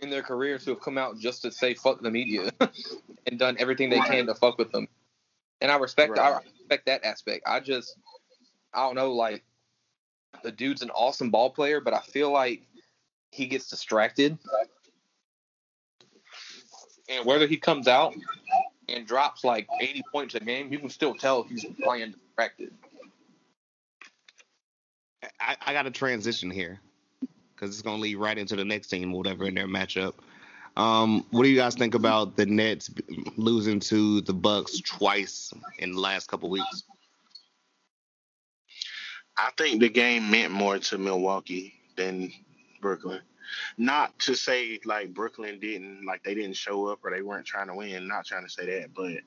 [0.00, 2.50] in their careers who have come out just to say fuck the media
[3.26, 4.88] and done everything they can to fuck with them.
[5.60, 6.20] And I respect right.
[6.20, 7.44] I respect that aspect.
[7.46, 7.96] I just
[8.74, 9.42] I don't know like
[10.42, 12.62] the dude's an awesome ball player, but I feel like
[13.30, 14.38] he gets distracted.
[17.08, 18.14] And whether he comes out
[18.88, 22.72] and drops like 80 points a game, you can still tell he's playing distracted.
[25.40, 26.80] I, I got a transition here
[27.54, 30.14] because it's going to lead right into the next team, whatever, in their matchup.
[30.76, 32.90] Um, what do you guys think about the Nets
[33.36, 36.84] losing to the Bucks twice in the last couple weeks?
[39.36, 42.32] I think the game meant more to Milwaukee than
[42.80, 43.20] Brooklyn.
[43.78, 47.68] Not to say like Brooklyn didn't like they didn't show up or they weren't trying
[47.68, 48.08] to win.
[48.08, 49.18] Not trying to say that, but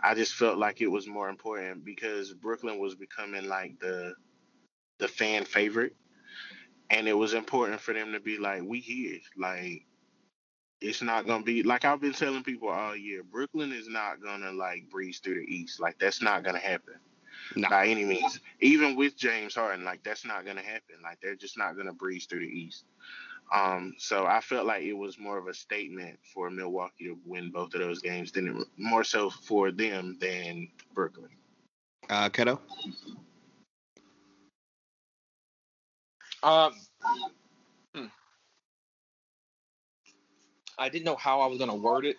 [0.00, 4.14] I just felt like it was more important because Brooklyn was becoming like the
[4.98, 5.96] the fan favorite
[6.90, 9.84] and it was important for them to be like, we here, like
[10.80, 13.22] it's not gonna be like I've been telling people all year.
[13.22, 15.80] Brooklyn is not gonna like breeze through the East.
[15.80, 16.94] Like that's not gonna happen
[17.70, 18.40] by any means.
[18.60, 20.96] Even with James Harden, like that's not gonna happen.
[21.02, 22.84] Like they're just not gonna breeze through the East.
[23.54, 27.52] Um, so I felt like it was more of a statement for Milwaukee to win
[27.52, 31.30] both of those games than it, more so for them than Brooklyn.
[32.10, 32.58] Uh, Keto.
[36.42, 36.72] Um,
[37.94, 38.06] hmm.
[40.76, 42.16] I didn't know how I was going to word it,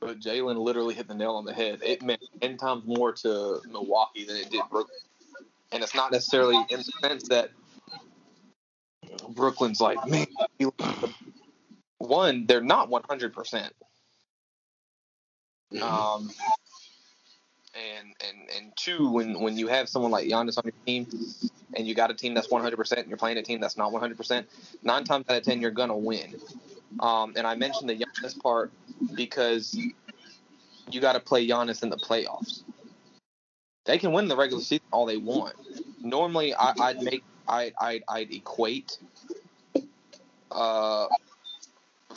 [0.00, 1.80] but Jalen literally hit the nail on the head.
[1.82, 4.96] It meant 10 times more to Milwaukee than it did Brooklyn.
[5.72, 7.50] And it's not necessarily in the sense that
[9.34, 10.26] Brooklyn's like, man,
[11.98, 13.70] one, they're not 100%.
[15.82, 16.30] Um,
[17.74, 21.08] and and and two, when when you have someone like Giannis on your team,
[21.74, 24.44] and you got a team that's 100%, and you're playing a team that's not 100%,
[24.84, 26.34] nine times out of ten you're gonna win.
[27.00, 28.70] Um, and I mentioned the Giannis part
[29.14, 29.76] because
[30.90, 32.62] you got to play Giannis in the playoffs.
[33.84, 35.54] They can win the regular season all they want.
[36.02, 38.98] Normally, I, I'd make I I'd, I'd equate
[40.54, 41.06] uh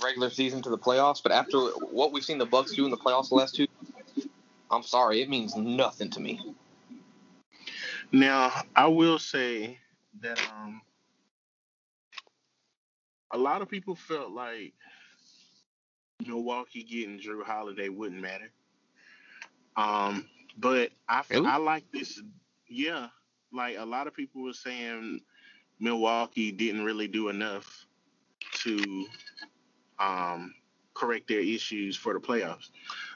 [0.03, 1.57] regular season to the playoffs, but after
[1.91, 3.67] what we've seen the Bucks do in the playoffs the last two,
[4.69, 6.39] I'm sorry, it means nothing to me.
[8.11, 9.79] Now, I will say
[10.21, 10.81] that um
[13.31, 14.73] a lot of people felt like
[16.25, 18.49] Milwaukee getting Jrue Holiday wouldn't matter.
[19.75, 20.25] Um,
[20.57, 21.47] but I Really?
[21.47, 22.21] I like this.
[22.67, 23.07] Yeah,
[23.51, 25.21] like a lot of people were saying
[25.79, 27.86] Milwaukee didn't really do enough
[28.67, 29.05] to
[29.99, 30.53] um
[30.93, 32.69] correct their issues for the playoffs.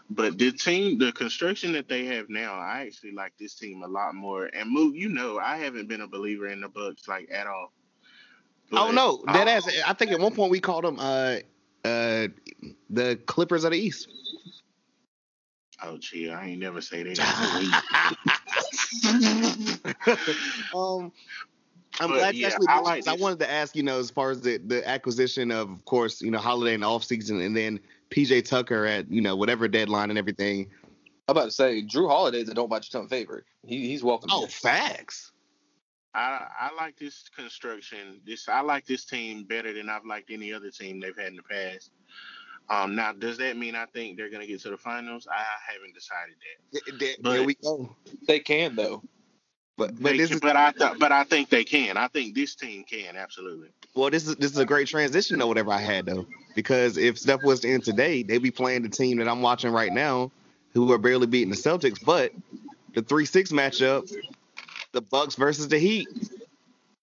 [0.10, 3.88] But the team, the construction that they have now, I actually like this team a
[3.88, 4.50] lot more.
[4.54, 7.72] And move, you know, I haven't been a believer in the Bucks like at all.
[8.74, 9.68] Oh But, no, that um, ass.
[9.86, 11.38] I think at one point we called them uh
[11.84, 12.28] uh
[12.90, 14.08] the Clippers of the East.
[15.84, 17.18] Oh, gee, I ain't never say that.
[20.76, 21.12] um,
[22.02, 23.08] I'm But, glad you yeah, actually I like.
[23.08, 26.22] I wanted to ask, you know, as far as the, the acquisition of, of course,
[26.22, 27.80] you know, Holiday and the offseason and then
[28.10, 30.68] PJ Tucker at, you know, whatever deadline and everything.
[31.28, 33.46] I'm about to say Jrue Holiday's a don't bite your tongue favorite.
[33.66, 34.30] He, he's welcome.
[34.34, 34.50] Oh, here.
[34.50, 35.32] facts.
[36.14, 38.20] I I like this construction.
[38.26, 41.36] This I like this team better than I've liked any other team they've had in
[41.38, 41.92] the past.
[42.70, 45.28] Um, now, does that mean I think they're gonna get to the finals?
[45.32, 46.36] I haven't decided
[46.74, 46.86] that.
[46.86, 47.96] Th- th- But- there we go.
[48.28, 49.04] They can though.
[49.82, 51.98] But but this can- is but I th- but I think they can.
[51.98, 53.70] I think this team can absolutely.
[53.96, 57.18] well, this is this is a great transition or whatever I had though, because if
[57.18, 60.30] stuff was to end today, they'd be playing the team that I'm watching right now,
[60.76, 61.98] who are barely beating the Celtics.
[62.04, 62.32] But
[62.94, 64.12] the three six matchup,
[64.92, 66.08] the Bucks versus the Heat.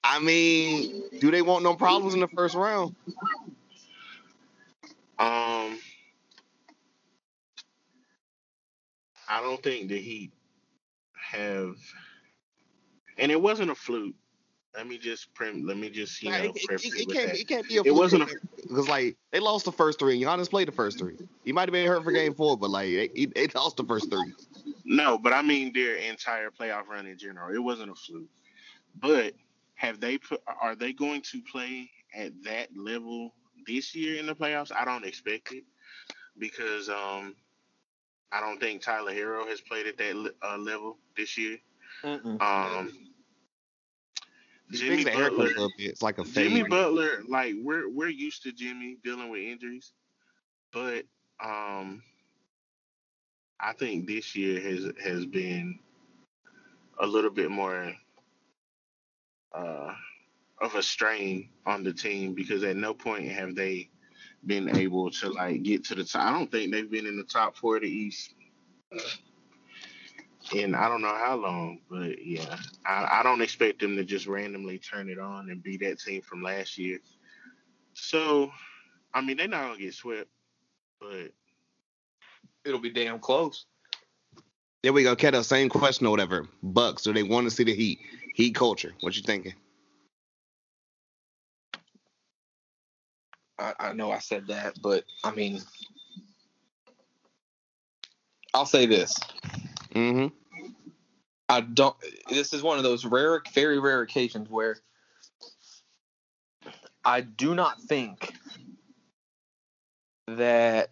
[0.05, 2.95] I mean, do they want no problems in the first round?
[5.19, 5.77] Um,
[9.29, 10.31] I don't think the Heat
[11.21, 11.75] have,
[13.19, 14.15] and it wasn't a fluke.
[14.77, 15.65] Let me just prim.
[15.67, 17.35] Let me just you Nah, know it, it- it- it it can't that.
[17.35, 20.21] be, it can't be a It wasn't a- because like they lost the first three.
[20.21, 21.17] Giannis played the first three.
[21.45, 24.11] He might have been hurt for game four, but like they, they lost the first
[24.11, 24.33] three.
[24.85, 27.55] No, but I mean their entire playoff run in general.
[27.55, 28.29] It wasn't a fluke.
[29.01, 29.35] But
[29.75, 30.43] have they put?
[30.61, 33.35] Are they going to play at that level
[33.67, 34.71] this year in the playoffs?
[34.75, 35.65] I don't expect it
[36.39, 37.35] because um,
[38.33, 41.59] I don't think Tyler Herro has played at that uh, level this year.
[42.05, 42.41] Mm-mm.
[42.41, 43.08] Um, He
[44.71, 45.45] Jimmy fixed the a Butler.
[45.47, 45.91] little bit.
[45.91, 46.71] It's like a Jimmy fade.
[46.71, 49.93] Butler, like we're we're used to Jimmy dealing with injuries,
[50.73, 51.05] but
[51.43, 52.03] um,
[53.61, 55.79] I think this year has has been
[57.01, 57.93] a little bit more
[59.55, 59.93] uh,
[60.61, 63.89] of a strain on the team because at no point have they
[64.47, 66.23] been able to like get to the top.
[66.27, 68.35] I don't think they've been in the top four of the East
[70.55, 72.57] in I don't know how long, but yeah,
[72.87, 76.23] I, I don't expect them to just randomly turn it on and be that team
[76.23, 76.99] from last year.
[77.95, 78.51] So,
[79.15, 80.29] I mean, they're not gonna get swept,
[81.01, 81.33] but
[82.69, 83.65] It'll be damn close.
[84.83, 85.43] There we go, Keto.
[85.43, 86.47] Same question or whatever.
[86.63, 87.03] Bucks.
[87.03, 87.99] Do they want to see the Heat?
[88.35, 88.95] Heat culture.
[89.01, 89.55] What you thinking?
[93.59, 95.61] I, I know I said that, but I mean,
[98.55, 99.15] I'll say this.
[99.95, 100.35] Mm-hmm.
[101.49, 101.97] I don't.
[102.29, 104.77] This is one of those rare, very rare occasions where
[107.05, 108.35] I do not think
[110.27, 110.91] that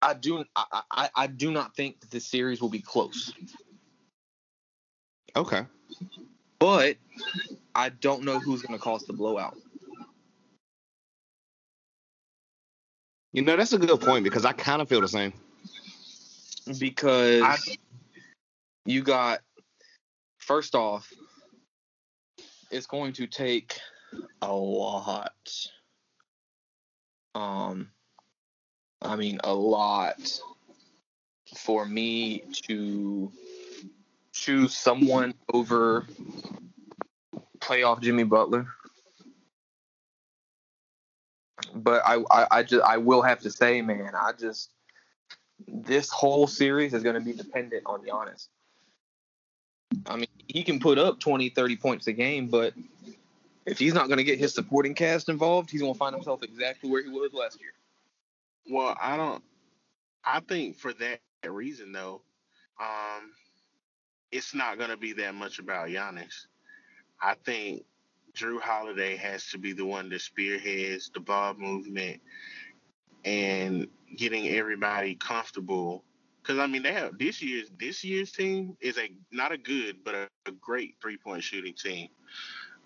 [0.00, 0.44] I do.
[0.54, 3.34] I, I, I do not think that this series will be close.
[5.34, 5.66] Okay.
[6.58, 6.96] But
[7.74, 9.56] I don't know who's going to cause the blowout.
[13.36, 15.34] You know, that's a good point because I kind of feel the same.
[16.78, 17.56] because I,
[18.86, 19.40] you got
[20.38, 21.12] first off,
[22.70, 23.78] it's going to take
[24.40, 25.68] a lot.
[27.34, 27.90] Um,
[29.02, 30.40] I mean, a lot
[31.58, 33.30] for me to
[34.32, 36.06] choose someone over
[37.58, 38.66] playoff Jimmy Butler.
[41.76, 44.70] But I, I, I just, I will have to say, man, I just,
[45.66, 48.48] this whole series is going to be dependent on Giannis.
[50.06, 52.74] I mean, he can put up 20, 30 points a game, but
[53.66, 56.42] if he's not going to get his supporting cast involved, he's going to find himself
[56.42, 57.72] exactly where he was last year.
[58.70, 59.42] well, I don't.
[60.24, 62.20] I think for that reason though,
[62.80, 63.30] um,
[64.32, 66.46] it's not going to be that much about Giannis.
[67.22, 67.84] I think
[68.36, 72.20] Jrue Holiday has to be the one that spearheads the ball movement
[73.24, 76.04] and getting everybody comfortable.
[76.42, 80.04] Because I mean, they have this year's this year's team is a not a good
[80.04, 82.08] but a, a great three point shooting team,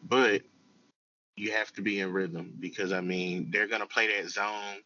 [0.04, 0.42] but
[1.36, 4.82] you have to be in rhythm because I mean they're gonna play that zone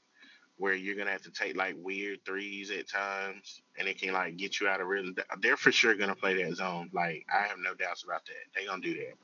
[0.57, 4.36] where you're gonna have to take like weird threes at times, and it can like
[4.36, 5.15] get you out of rhythm.
[5.41, 6.91] They're for sure gonna play that zone.
[6.93, 8.35] Like I have no doubts about that.
[8.55, 9.15] They're gonna do that.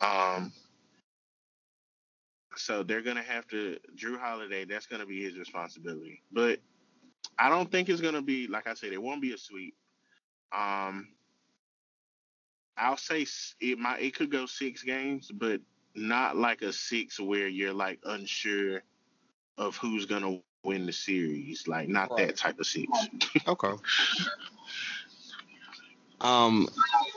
[0.00, 0.52] Um,
[2.56, 4.64] so they're gonna have to Jrue Holiday.
[4.64, 6.22] That's gonna be his responsibility.
[6.32, 6.60] But
[7.38, 8.92] I don't think it's gonna be like I said.
[8.92, 9.74] It won't be a sweep.
[10.52, 11.08] Um,
[12.76, 13.26] I'll say
[13.60, 14.02] it might.
[14.02, 15.60] It could go six games, but
[15.94, 18.82] not like a six where you're like unsure
[19.58, 21.66] of who's gonna win the series.
[21.68, 22.28] Like not Right.
[22.28, 22.88] that type of six.
[23.46, 23.72] Okay.
[26.20, 26.68] Um,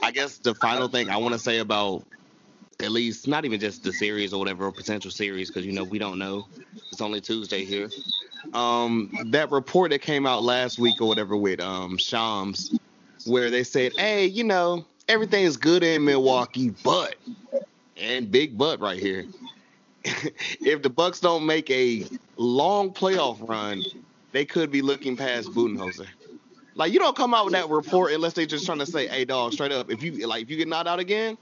[0.02, 2.04] I guess the final thing I want to say about
[2.80, 5.98] at least not even just the series or whatever potential series because you know we
[5.98, 6.46] don't know.
[6.90, 7.90] It's only Tuesday here.
[8.54, 12.78] Um, that report that came out last week or whatever with um Shams,
[13.26, 17.16] where they said, hey, you know everything is good in Milwaukee, but
[17.96, 19.26] and big but right here.
[20.04, 22.06] if the Bucks don't make a
[22.36, 23.82] long playoff run,
[24.30, 26.06] they could be looking past Budenholzer.
[26.76, 29.24] Like you don't come out with that report unless they're just trying to say, "Hey,
[29.24, 31.36] dog, straight up, if you like, if you get knocked out again."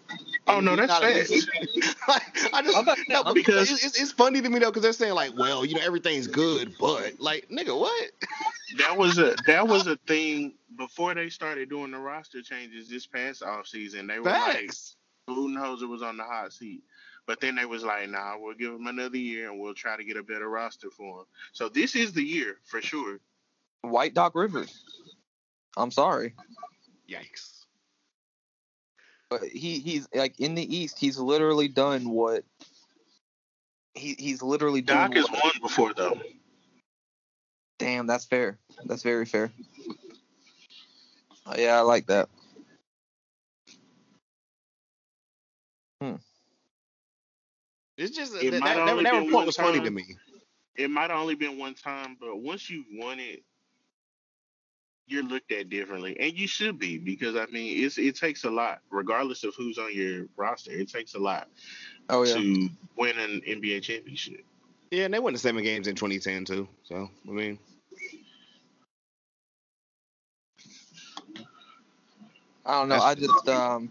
[0.49, 1.31] Oh, no, that's knocked out at facts.
[1.31, 4.67] least- like, I just I'm about- no, because- it's, it's, it's funny to me though
[4.71, 8.11] because they're saying like, "Well, you know, everything's good, but like, nigga, what?"
[8.79, 13.07] that was a that was a thing before they started doing the roster changes this
[13.07, 14.07] past off season.
[14.07, 14.97] They were like Facts.
[15.29, 16.83] Budenholzer was on the hot seat.
[17.27, 20.05] But then they was like, nah, we'll give him another year and we'll try to
[20.05, 21.25] get a better roster for him.
[21.53, 23.19] So this is the year for sure.
[23.83, 24.85] White Doc Rivers.
[25.77, 26.35] I'm sorry.
[27.11, 27.56] Yikes.
[29.41, 30.99] But he he's like in the East.
[30.99, 32.45] He's literally done what
[33.95, 34.99] he he's literally doing.
[34.99, 36.21] Doc has what- won before though.
[37.79, 38.59] Damn, that's fair.
[38.87, 39.53] That's very fair.
[41.45, 42.29] Uh, yeah, I like that.
[47.99, 49.95] It's just It that, might that, that been report one was funny to time.
[49.95, 50.17] me.
[50.77, 53.43] It might have only been one time, but once you've won it,
[55.07, 58.51] you're looked at differently, and you should be because I mean, it's it takes a
[58.51, 60.73] lot, regardless of who's on your roster.
[60.73, 61.49] It takes a lot
[62.09, 62.35] Oh yeah.
[62.35, 64.45] to win an NBA championship.
[64.91, 66.69] Yeah, and they won the seven games in 2010 too.
[66.85, 67.59] So I mean,
[72.65, 72.97] I don't know.
[72.97, 73.91] I just um.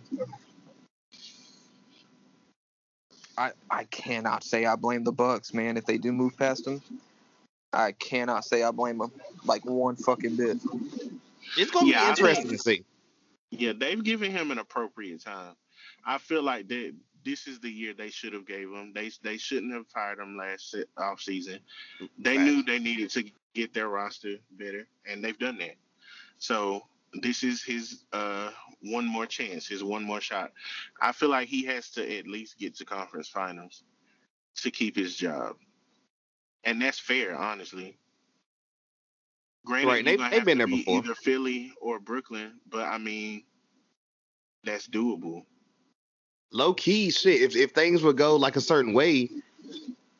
[3.37, 5.75] I I cannot say I blame the Bucks, man.
[5.75, 6.81] If they do move past them,
[7.75, 9.11] I cannot say I blame him
[9.43, 10.57] like one fucking bit.
[11.57, 12.85] it's gonna Yeah, be interesting think- to see.
[13.51, 15.55] Yeah, they've given him an appropriate time.
[16.05, 16.93] I feel like that
[17.23, 18.91] this is the year they should have gave him.
[18.93, 21.59] They they shouldn't have fired him last off season.
[22.19, 22.45] They Facts.
[22.45, 23.23] knew they needed to
[23.53, 25.75] get their roster better, and they've done that.
[26.37, 26.85] So
[27.21, 30.51] this is his uh one more chance, his one more shot.
[31.01, 33.83] I feel like he has to at least get to conference finals
[34.57, 35.55] to keep his job,
[36.65, 37.97] and that's fair, honestly.
[39.65, 40.99] Granted, Right, they- gonna they've been there be before.
[40.99, 43.43] either Philly or Brooklyn, but I mean,
[44.63, 45.45] that's doable.
[46.51, 47.41] low key shit.
[47.41, 49.29] If if things would go like a certain way,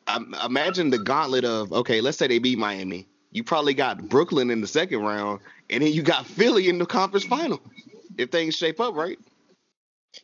[0.07, 3.07] um, imagine the gauntlet of okay, let's say they beat Miami.
[3.31, 6.85] You probably got Brooklyn in the second round, and then you got Philly in the
[6.85, 7.61] conference final.
[8.17, 9.19] If things shape up right,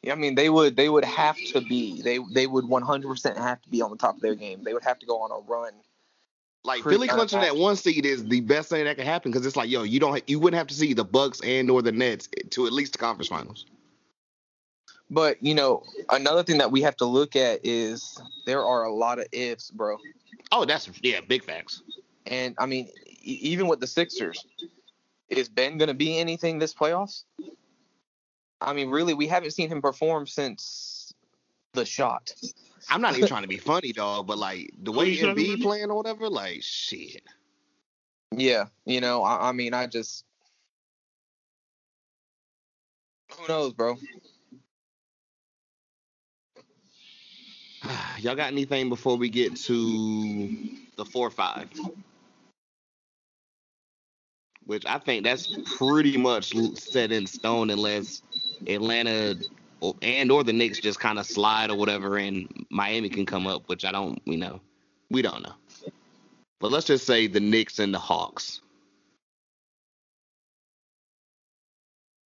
[0.01, 3.61] Yeah, I mean they would they would have to be they they would 100% have
[3.61, 4.63] to be on the top of their game.
[4.63, 5.73] They would have to go on a run.
[6.63, 9.45] Like Pretty Philly clinching that one seed is the best thing that could happen because
[9.45, 11.91] it's like yo, you don't you wouldn't have to see the Bucks and or the
[11.91, 13.65] Nets to at least the conference finals.
[15.09, 18.93] But you know, another thing that we have to look at is there are a
[18.93, 19.97] lot of ifs, bro.
[20.51, 21.81] Oh, that's yeah, big facts.
[22.27, 24.45] And I mean, e- even with the Sixers,
[25.29, 27.23] is Ben going to be anything this playoffs?
[28.61, 31.13] I mean, really, we haven't seen him perform since
[31.73, 32.33] the shot.
[32.89, 35.35] I'm not even trying to be funny, dog, but like the oh, way Who's that
[35.35, 37.21] Embiid playing or whatever, like shit.
[38.31, 40.25] Yeah, you know, I, I mean, I just
[43.37, 43.97] who knows, bro.
[48.19, 50.49] Y'all got anything before we get to
[50.97, 51.69] the four five?
[54.65, 58.21] Which I think that's pretty much set in stone unless
[58.67, 59.35] Atlanta
[59.81, 63.47] or, and or the Knicks just kind of slide or whatever, and Miami can come
[63.47, 64.61] up, which I don't, you know,
[65.09, 65.53] we don't know.
[66.59, 68.61] But let's just say the Knicks and the Hawks.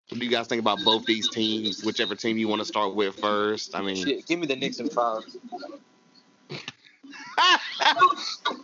[0.09, 1.85] What do you guys think about both these teams?
[1.85, 3.75] Whichever team you want to start with first.
[3.75, 5.23] I mean, Shit, give me the Knicks in five.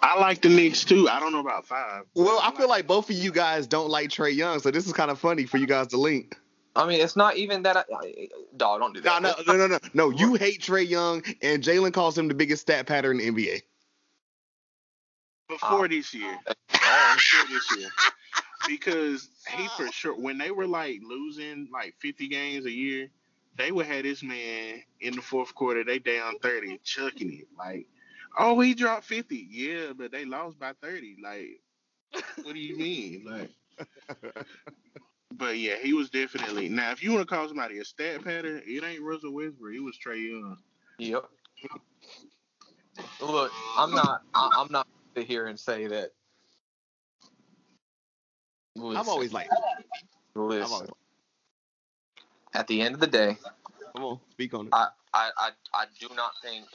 [0.03, 1.09] I like the Knicks too.
[1.09, 2.05] I don't know about five.
[2.15, 4.93] Well, I feel like both of you guys don't like Trae Young, so this is
[4.93, 6.37] kind of funny for you guys to link.
[6.79, 7.77] I mean, it's not even that.
[7.77, 9.21] I, I, dog, don't do that.
[9.21, 9.79] no, no, no, no.
[9.95, 13.47] No, you hate Trae Young, and Jalen calls him the biggest stat pattern in the
[13.49, 13.63] NBA.
[15.49, 15.89] Before Oh.
[15.89, 16.39] this year.
[16.49, 16.55] Oh.
[17.17, 17.89] Before this year.
[18.69, 23.09] Because he for sure when they were like losing like 50 games a year,
[23.57, 27.49] they would have this man in the fourth quarter, they down 30, chucking it.
[27.59, 27.87] Like,
[28.39, 29.49] oh, he dropped 50.
[29.51, 31.17] Yeah, but they lost by 30.
[31.25, 31.61] Like,
[32.45, 33.25] what do you mean?
[33.27, 33.51] Like
[35.35, 38.63] But yeah, he was definitely now if you want to call somebody a stat pattern,
[38.67, 40.57] it ain't Russell Westbrook, it was Trae Young.
[40.99, 41.25] Yep.
[43.21, 44.23] Look, I'm not.
[44.35, 46.13] I, I'm not to hear and say that.
[48.77, 50.73] I'm always like, I'm listen.
[50.73, 50.91] always,
[52.55, 53.37] At the end of the day,
[53.95, 54.73] come on, speak on it.
[54.73, 56.67] I, I, I, I do not think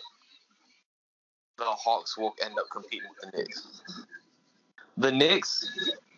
[1.58, 3.82] the Hawks will end up competing with the Knicks.
[4.98, 5.72] The Knicks,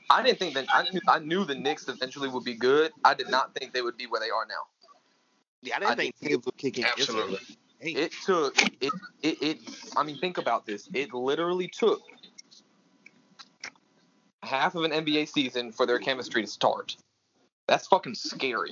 [0.10, 2.92] I didn't think that I knew, I knew the Knicks eventually would be good.
[3.04, 4.66] I did not think they would be where they are now.
[5.62, 6.86] Yeah, I didn't I think Thibs would kick in.
[6.86, 7.40] Absolutely.
[7.82, 9.58] It took it, it it
[9.98, 10.88] I mean think about this.
[10.94, 12.02] It literally took
[14.44, 16.96] half of an NBA season for their chemistry to start.
[17.68, 18.72] That's fucking scary.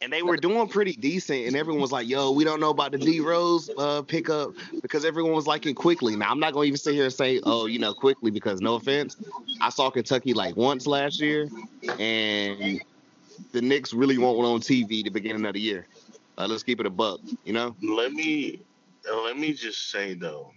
[0.00, 2.92] And they were doing pretty decent, and everyone was like, "Yo, we don't know about
[2.92, 6.76] the D Rose uh, pickup because everyone was liking Quickley." Now, I'm not gonna even
[6.76, 9.16] sit here and say, "Oh, you know, Quickley," because no offense,
[9.60, 11.48] I saw Kentucky like once last year,
[11.98, 12.80] and
[13.52, 15.86] the Knicks really want one on TV the beginning of the year.
[16.36, 17.74] Uh, let's keep it a buck, you know?
[17.82, 18.60] Let me
[19.12, 20.52] let me just say though,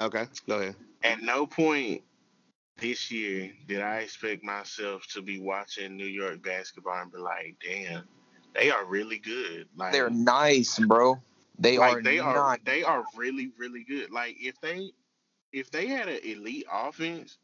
[0.00, 0.74] Okay, go ahead.
[1.04, 2.02] at no point
[2.80, 7.56] this year did I expect myself to be watching New York basketball and be like,
[7.64, 8.02] damn,
[8.54, 9.68] they are really good.
[9.76, 11.20] Like They're nice, bro.
[11.58, 14.10] They like are they are they are really, really good.
[14.10, 14.92] Like if they
[15.52, 17.38] if they had an elite offense,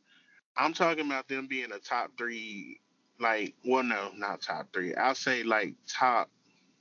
[0.57, 2.81] I'm talking about them being a top three
[3.19, 4.95] like well no, not top three.
[4.95, 6.31] I'll say like top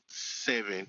[0.07, 0.87] seven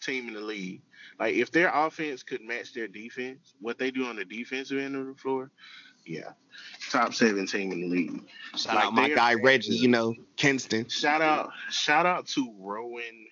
[0.00, 0.82] team in the league.
[1.18, 4.96] Like if their offense could match their defense, what they do on the defensive end
[4.96, 5.50] of the floor,
[6.04, 6.32] yeah.
[6.90, 8.22] Top seven team in the league.
[8.56, 10.88] Shout Like, out my guy Reggie, you know, Kinston.
[10.88, 13.26] Shout out shout out to Rowan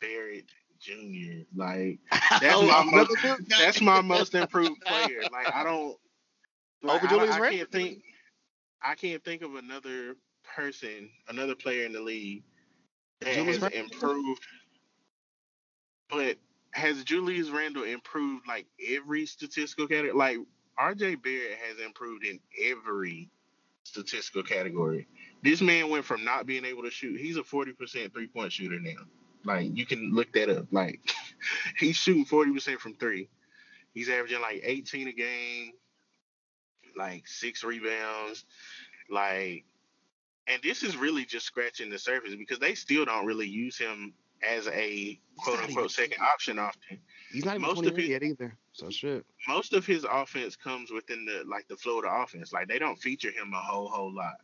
[0.00, 0.44] Barrett
[0.78, 1.42] Jr.
[1.56, 1.98] Like
[2.40, 3.16] That's my most,
[3.48, 5.22] that's my most improved player.
[5.32, 5.96] Like I don't
[6.82, 7.58] like, Over I, Julius I Randle?
[7.58, 8.02] can't think
[8.82, 10.14] I can't think of another
[10.54, 12.44] person, another player in the league
[13.20, 13.80] that Julius has Randle?
[13.80, 14.42] improved.
[16.08, 16.36] But
[16.72, 20.12] has Julius Randle improved like every statistical category?
[20.12, 20.38] Like
[20.78, 23.30] RJ Barrett has improved in every
[23.84, 25.06] statistical category.
[25.42, 27.20] This man went from not being able to shoot.
[27.20, 29.04] He's a forty percent three point shooter now.
[29.44, 30.66] Like you can look that up.
[30.70, 31.00] Like
[31.78, 33.28] he's shooting forty percent from three.
[33.94, 35.72] He's averaging like eighteen a game,
[36.96, 38.44] like six rebounds,
[39.10, 39.64] like.
[40.48, 44.14] And this is really just scratching the surface because they still don't really use him
[44.48, 47.00] as a quote unquote second option often.
[47.32, 48.56] He's not even most of 21 it- yet either.
[48.72, 49.24] So shit.
[49.48, 52.52] Most of his offense comes within the like the flow of the offense.
[52.52, 54.36] Like they don't feature him a whole whole lot.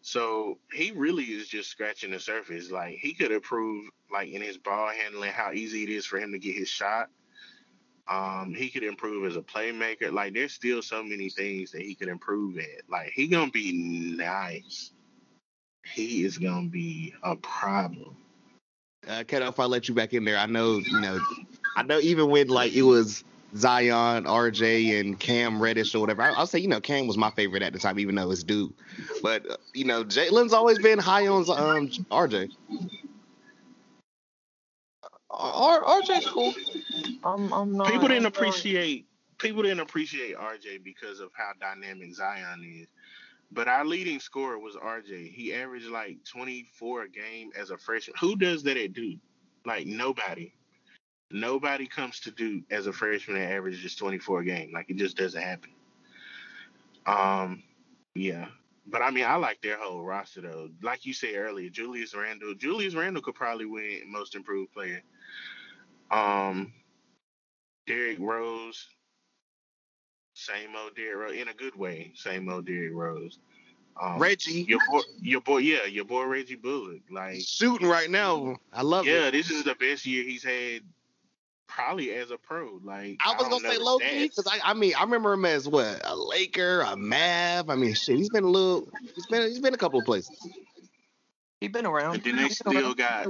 [0.00, 2.70] So he really is just scratching the surface.
[2.70, 6.32] Like he could improve like in his ball handling, how easy it is for him
[6.32, 7.08] to get his shot.
[8.06, 10.12] Um, he could improve as a playmaker.
[10.12, 12.88] Like there's still so many things that he could improve at.
[12.88, 13.72] Like he gonna be
[14.16, 14.92] nice.
[15.84, 18.16] He is gonna be a problem.
[19.06, 21.18] Uh, Keto, if I let you back in there, I know, you know,
[21.76, 23.24] I know even when like it was
[23.56, 27.30] Zion, RJ, and Cam Reddish or whatever, I, I'll say, you know, Cam was my
[27.30, 28.72] favorite at the time, even though it's dude.
[29.22, 32.50] But, uh, you know, Jalen's always been high on um, RJ.
[35.30, 36.54] R- RJ's cool.
[37.24, 39.06] I'm I'm not People didn't I'm not- appreciate
[39.38, 42.88] people didn't appreciate RJ because of how dynamic Zion is.
[43.52, 45.32] But our leading scorer was RJ.
[45.32, 48.16] He averaged like 24 a game as a freshman.
[48.20, 49.20] Who does that at Duke?
[49.64, 50.52] Like nobody.
[51.30, 54.72] Nobody comes to Duke as a freshman and averages 24 a game.
[54.72, 55.70] Like it just doesn't happen.
[57.06, 57.62] Um,
[58.14, 58.46] yeah.
[58.86, 60.70] But I mean, I like their whole roster though.
[60.82, 62.54] Like you said earlier, Julius Randle.
[62.54, 65.02] Julius Randle could probably win Most Improved Player.
[66.10, 66.72] Um,
[67.86, 68.86] Derrick Rose,
[70.34, 72.12] same old Derrick Rose in a good way.
[72.14, 73.38] Same old Derrick Rose.
[74.00, 77.00] Um, Reggie your boy, your boy, yeah, your boy Reggie Bullock.
[77.10, 78.56] Like, shooting right now.
[78.72, 79.32] I love yeah, it.
[79.32, 80.82] this is the best year he's had,
[81.68, 82.80] probably as a pro.
[82.82, 85.32] Like, I was don't gonna say the low key because I, I mean I remember
[85.34, 87.70] him as what a Laker, a Mav.
[87.70, 90.36] I mean shit, he's been a little, he's been he's been a couple of places.
[91.60, 92.12] He's been around.
[92.14, 92.82] But then they He's been around.
[92.82, 93.26] still got,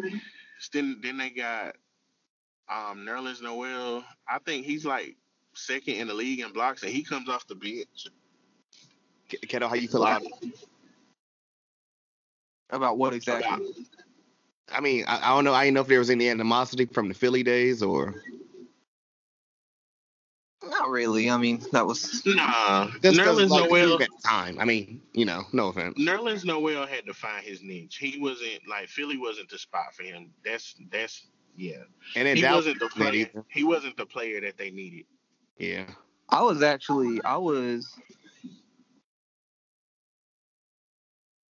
[0.73, 1.77] then then they got,
[2.71, 4.05] um, Nerlens Noel.
[4.29, 5.17] I think he's like
[5.55, 8.07] second in the league in blocks, and he comes off the bench.
[9.29, 10.23] K- Keto, how you feel about?
[12.71, 13.49] about what exactly?
[13.49, 13.63] About-
[14.73, 15.55] I mean I, I don't know.
[15.55, 18.15] I didn't know if there was any animosity from the Philly days or
[20.69, 21.31] Not really.
[21.31, 23.95] I mean, that was Nah, just 'cause, Nerlens like, Noel.
[24.03, 24.59] at the time.
[24.59, 25.99] I mean you know no offense.
[25.99, 27.97] Nerlens Noel had to find his niche.
[27.97, 30.31] He wasn't like Philly wasn't the spot for him.
[30.45, 31.27] That's that's
[31.57, 31.83] yeah.
[32.17, 33.31] And then He Dallas wasn't the player.
[33.49, 35.07] He wasn't the player that they needed.
[35.59, 35.87] Yeah.
[36.29, 37.95] I was actually I was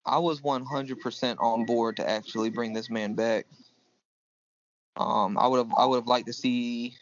[0.08, 3.46] I was 100% on board to actually bring this man back.
[4.96, 6.96] Um, I would have I would have liked to see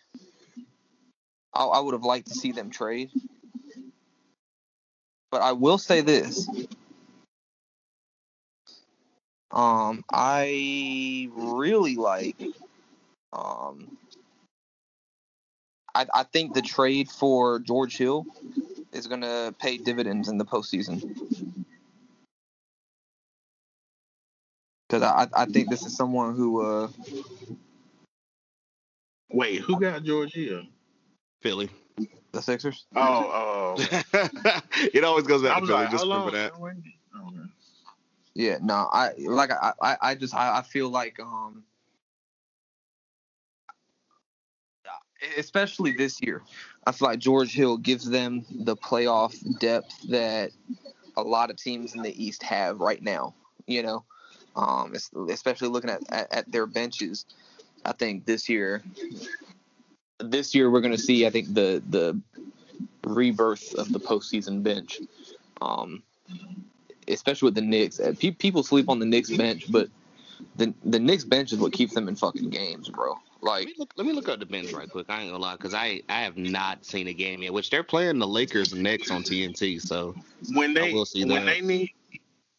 [1.54, 3.12] I, I would have liked to see them trade.
[5.32, 6.50] But I will say this.
[9.52, 12.42] Um, I really like
[13.32, 13.98] um
[15.94, 18.26] I, I think the trade for George Hill
[18.92, 21.66] is going to pay dividends in the postseason.
[24.88, 26.88] Because I, I think this is someone who, uh,
[29.32, 30.64] Wait, who got Georgia?
[31.42, 31.70] Philly.
[32.32, 32.86] the Sixers.
[32.96, 34.60] Oh, oh.
[34.94, 35.80] it always goes I back to Philly.
[35.82, 36.60] like, just remember that.
[36.62, 37.52] Man.
[38.34, 41.64] Yeah, no, I like I, I, I just I, I feel like um,
[45.38, 46.44] especially this year,
[46.86, 50.52] I feel like George Hill gives them the playoff depth that
[51.16, 53.34] a lot of teams in the East have right now.
[53.68, 54.04] You know,
[54.56, 54.94] um,
[55.30, 57.26] especially looking at, at, at their benches.
[57.84, 58.84] I think this year,
[60.20, 61.26] this year we're going to see.
[61.26, 62.20] I think the the
[63.04, 65.00] rebirth of the postseason bench.
[65.62, 66.04] Um,
[67.08, 68.00] especially with the Knicks.
[68.00, 69.90] Uh, pe- people sleep on the Knicks bench, but
[70.56, 73.16] the the Knicks bench is what keeps them in fucking games, bro.
[73.42, 73.94] Let Like, me look.
[73.96, 75.06] Let me look up the bench right quick.
[75.10, 77.54] I ain't gonna lie, because I I have not seen a game yet.
[77.54, 79.82] Which they're playing the Lakers next on TNT.
[79.82, 80.16] So
[80.54, 81.56] When I they will see when that.
[81.56, 81.92] they need,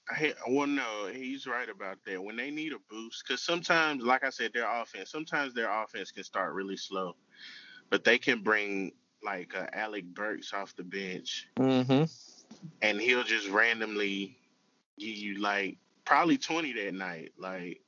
[0.08, 2.22] I, well, no, he's right about that.
[2.22, 6.12] When they need a boost, because sometimes, like I said, their offense, sometimes their offense
[6.12, 7.16] can start really slow,
[7.90, 8.92] but they can bring
[9.24, 12.04] like uh, Alec Burks off the bench, mm-hmm.
[12.82, 14.38] and he'll just randomly
[14.98, 17.32] give you like probably twenty that night.
[17.36, 17.80] Like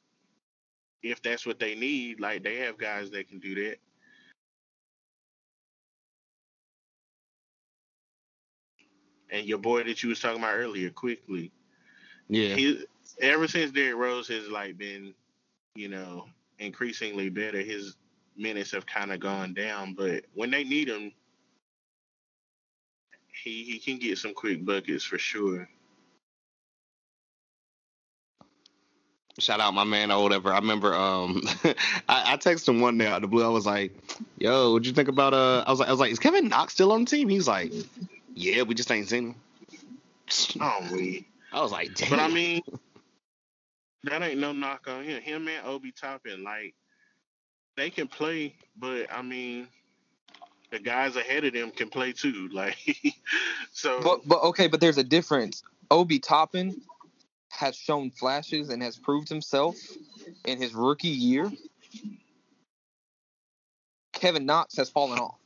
[1.02, 3.78] if that's what they need, like they have guys that can do that.
[9.30, 11.52] And your boy that you was talking about earlier, Quickley,
[12.28, 12.84] yeah, he
[13.20, 15.14] ever since Derrick Rose has like been,
[15.74, 16.26] you know,
[16.58, 17.60] increasingly better.
[17.60, 17.96] His
[18.36, 21.12] minutes have kind of gone down, but when they need him,
[23.32, 25.68] he he can get some quick buckets for sure.
[29.38, 30.52] shout out my man or whatever.
[30.52, 31.42] I remember um
[32.08, 33.44] I, I texted him one day out of the blue.
[33.44, 33.92] I was like,
[34.38, 36.72] "Yo, what'd you think about uh?" I was like, "I was like, is Kevin Knox
[36.72, 37.72] still on the team?" He's like,
[38.34, 39.34] "Yeah, we just ain't seen him."
[40.60, 41.26] Oh, we.
[41.52, 42.62] I was like, "Damn." But I mean,
[44.04, 45.20] that ain't no knock on him.
[45.22, 46.74] Him and Obi Toppin, like,
[47.76, 49.68] they can play, but I mean,
[50.70, 52.48] the guys ahead of them can play too.
[52.52, 52.76] Like,
[53.72, 55.62] so But but okay, but there's a difference.
[55.90, 56.80] Obi Toppin
[57.50, 59.76] has shown flashes and has proved himself
[60.44, 61.50] in his rookie year.
[64.12, 65.38] Kevin Knox has fallen off.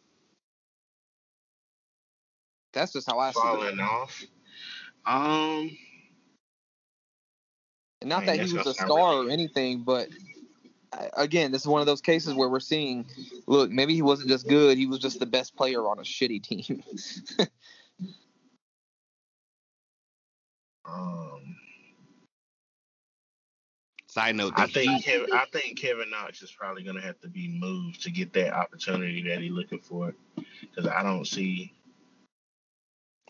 [2.73, 3.43] That's just how I see it.
[3.43, 4.25] falling off.
[5.05, 5.77] Um,
[8.03, 10.09] And not Man, that he was a star really- or anything, but
[10.93, 13.07] uh, again, this is one of those cases where we're seeing,
[13.47, 16.43] look, maybe he wasn't just good; he was just the best player on a shitty
[16.43, 16.83] team.
[20.85, 21.57] um,
[24.09, 27.49] Side note, I think Kevin, I think Kevin Knox is probably gonna have to be
[27.49, 30.15] moved to get that opportunity that he's looking for.
[30.61, 31.73] Because I don't see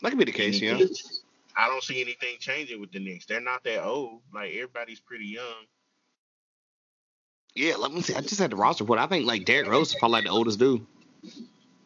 [0.01, 0.79] that could be the case, yeah.
[1.55, 3.25] Anything- I don't see anything changing with the Knicks.
[3.25, 4.21] They're not that old.
[4.33, 5.65] Like everybody's pretty young.
[7.55, 8.15] Yeah, let me see.
[8.15, 8.99] I just had the roster report.
[8.99, 10.85] I think like Derrick Rose is probably like the oldest dude.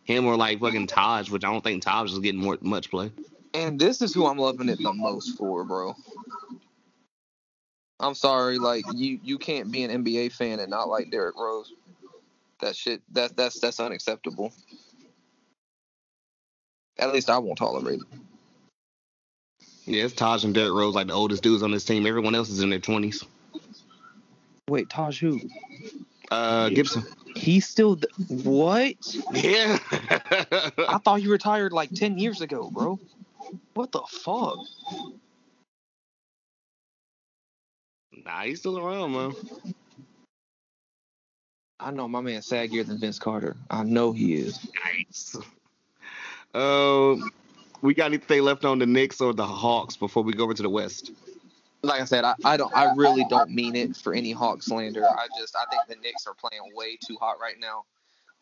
[0.06, 3.12] Him or like fucking Taj, which I don't think Taj is getting more much play.
[3.54, 5.94] And this is who I'm loving it the most for, bro.
[8.00, 11.74] I'm sorry, like you you can't be an NBA fan and not like Derrick Rose.
[12.62, 14.54] That shit that that's that's unacceptable.
[16.98, 18.06] At least I won't tolerate it.
[19.88, 22.06] Yeah, it's Taj and Derrick Rose like the oldest dudes on this team.
[22.06, 23.24] Everyone else is in their twenties.
[24.70, 25.40] Wait, Taj who?
[26.30, 27.06] Uh, Gibson.
[27.36, 28.96] He's still th- what?
[29.32, 29.80] Yeah.
[30.90, 33.00] I thought he retired like ten years ago, bro.
[33.76, 34.58] What the fuck?
[38.26, 39.34] nah, he's still around, man.
[41.80, 43.56] I know my man saggier than Vince Carter.
[43.70, 44.60] I know he is.
[44.84, 45.38] Nice.
[46.56, 47.18] Uh,
[47.82, 50.64] we got anything left on the Knicks or the Hawks before we go over to
[50.64, 51.12] the West?
[51.84, 55.06] Like I said, I, I don't I really don't mean it for any Hawk slander.
[55.06, 57.86] I just I think the Knicks are playing way too hot right now.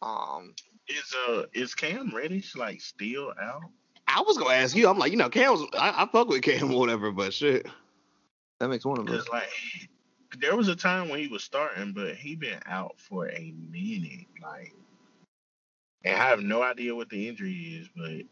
[0.01, 0.53] Um
[0.87, 3.63] Is uh is Cam Reddish like still out?
[4.07, 4.87] I was gonna ask you.
[4.87, 5.67] I'm like, you know, Cam was.
[5.77, 7.67] I, I fuck with Cam or whatever, but shit.
[8.59, 9.15] that makes one of them.
[9.15, 9.49] Because like
[10.39, 14.27] there was a time when he was starting, but he been out for a minute.
[14.41, 14.73] Like,
[16.03, 18.25] and I have no idea what the injury is, but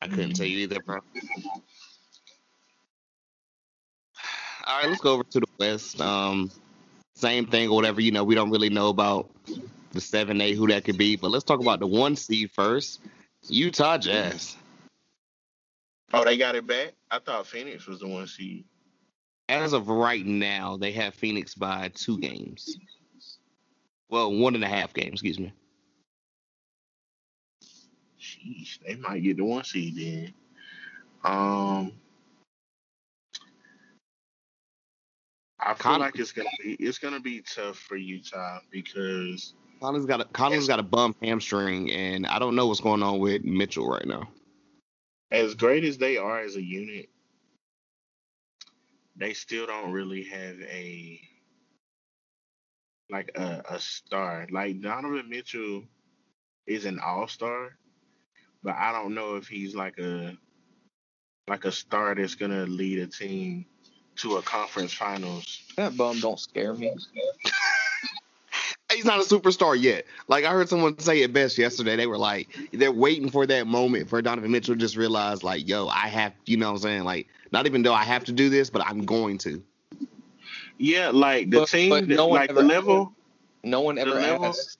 [0.00, 1.00] I couldn't tell you either, bro.
[4.66, 6.00] All right, let's go over to the West.
[6.00, 6.50] Um,
[7.14, 8.00] same thing or whatever.
[8.00, 9.30] You know, we don't really know about
[9.92, 13.00] the seven eight who that could be, but let's talk about the one seed first.
[13.48, 14.56] Utah Jazz.
[16.12, 16.92] oh, they got it back.
[17.10, 18.64] I thought Phoenix was the one seed.
[19.48, 22.76] As of right now, they have Phoenix by two games.
[24.10, 25.52] Well, one and a half games, excuse me.
[28.48, 30.34] Sheesh, they might get the one seed then.
[31.24, 31.92] Um,
[35.60, 40.06] I feel Con- like it's gonna be it's gonna be tough for Utah because Collins
[40.06, 43.44] got a Collins got a bum hamstring, and I don't know what's going on with
[43.44, 44.28] Mitchell right now.
[45.30, 47.08] as great as they are as a unit,
[49.16, 51.20] they still don't really have a
[53.10, 54.46] like a, a star.
[54.50, 55.84] Like Donovan Mitchell
[56.66, 57.76] is an all star,
[58.62, 60.36] but I don't know if he's like a
[61.48, 63.64] like a star that's gonna lead a team
[64.16, 65.62] to a conference finals.
[65.76, 66.92] That bum don't scare me.
[68.92, 70.06] He's not a superstar yet.
[70.28, 71.94] Like I heard someone say it best yesterday.
[71.94, 75.68] They were like, they're waiting for that moment for Donovan Mitchell to just realize, like,
[75.68, 77.04] yo, I have, you know what I'm saying?
[77.04, 79.62] Like, not even though I have to do this, but I'm going to.
[80.78, 83.12] Yeah, like the But- team, but no one like ever- the level.
[83.62, 84.77] No one ever The level- asked.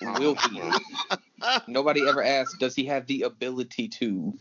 [0.00, 0.60] Will he?
[1.68, 4.34] Nobody ever asked, does he have the ability to?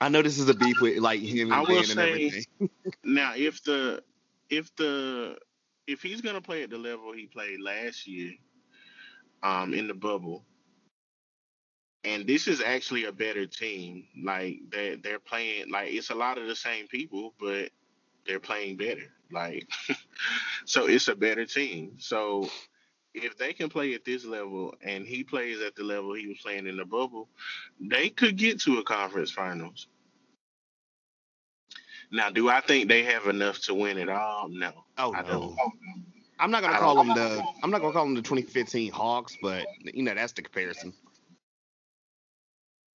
[0.00, 2.08] I know this is a beef with like him I and will Ben and say-
[2.10, 2.44] everything.
[3.04, 4.02] Now, if the
[4.48, 5.36] if the
[5.86, 8.32] if he's gonna play at the level he played last year,
[9.42, 10.44] um, in the bubble,
[12.04, 14.06] and this is actually a better team.
[14.24, 17.70] Like they they're playing like it's a lot of the same people, but
[18.26, 19.12] they're playing better.
[19.32, 19.68] Like
[20.64, 21.96] so, it's a better team.
[21.98, 22.48] So
[23.14, 26.38] if they can play at this level and he plays at the level he was
[26.38, 27.28] playing in the bubble,
[27.80, 29.88] they could get to a conference finals.
[32.12, 34.48] Now, do I think they have enough to win it all?
[34.48, 34.72] No.
[34.98, 35.28] Oh I no.
[35.28, 35.56] don't.
[36.38, 39.36] I'm not gonna I call them the I'm not gonna call them the 2015 Hawks,
[39.42, 40.92] but you know that's the comparison.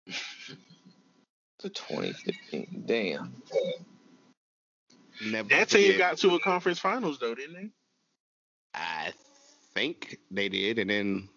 [1.59, 2.83] The 2015.
[2.85, 3.33] Damn.
[5.25, 5.97] Never That team forget.
[5.97, 7.69] got to a conference finals though, didn't they?
[8.75, 9.13] I
[9.75, 11.29] think they did, and then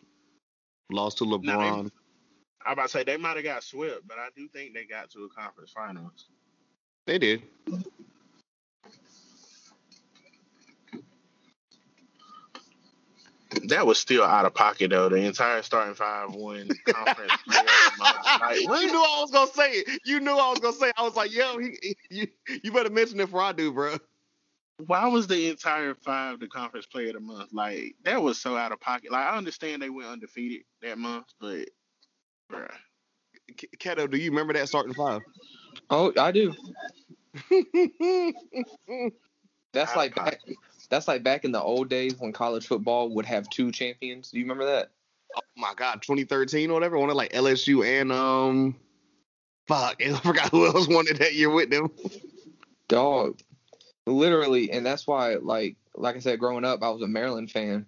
[0.90, 1.90] lost to No, they- LeBron.
[2.66, 5.10] I'm about to say they might have got swept, but I do think they got
[5.10, 6.28] to a conference finals.
[7.06, 7.42] They did.
[13.68, 15.08] That was still out of pocket though.
[15.08, 17.32] The entire starting five won conference.
[17.48, 18.40] player of.
[18.40, 20.00] Like, you knew I was gonna say it.
[20.04, 20.88] You knew I was gonna say.
[20.88, 20.94] It.
[20.98, 22.26] I was like, yo, he, he- you,
[22.62, 23.96] you better mention it before I do, bro.
[24.86, 27.52] Why was the entire five the conference player of the month?
[27.52, 29.10] Like that was so out of pocket.
[29.10, 31.68] Like I understand they went undefeated that month, but
[32.50, 32.70] bruh.
[33.56, 35.22] K- Keto, do you remember that starting five?
[35.90, 36.54] Oh, I do.
[39.72, 40.40] That's Out like back,
[40.88, 44.30] that's like back in the old days when college football would have two champions.
[44.30, 44.90] Do you remember that?
[45.36, 46.98] oh my God, 2013 or whatever.
[46.98, 48.76] One of like LSU and um
[49.68, 51.90] Fuck, I forgot who else wanted that year with them.
[52.88, 53.38] Dog.
[54.08, 57.86] Literally, and that's why, like, like I said, growing up, I was a Maryland fan.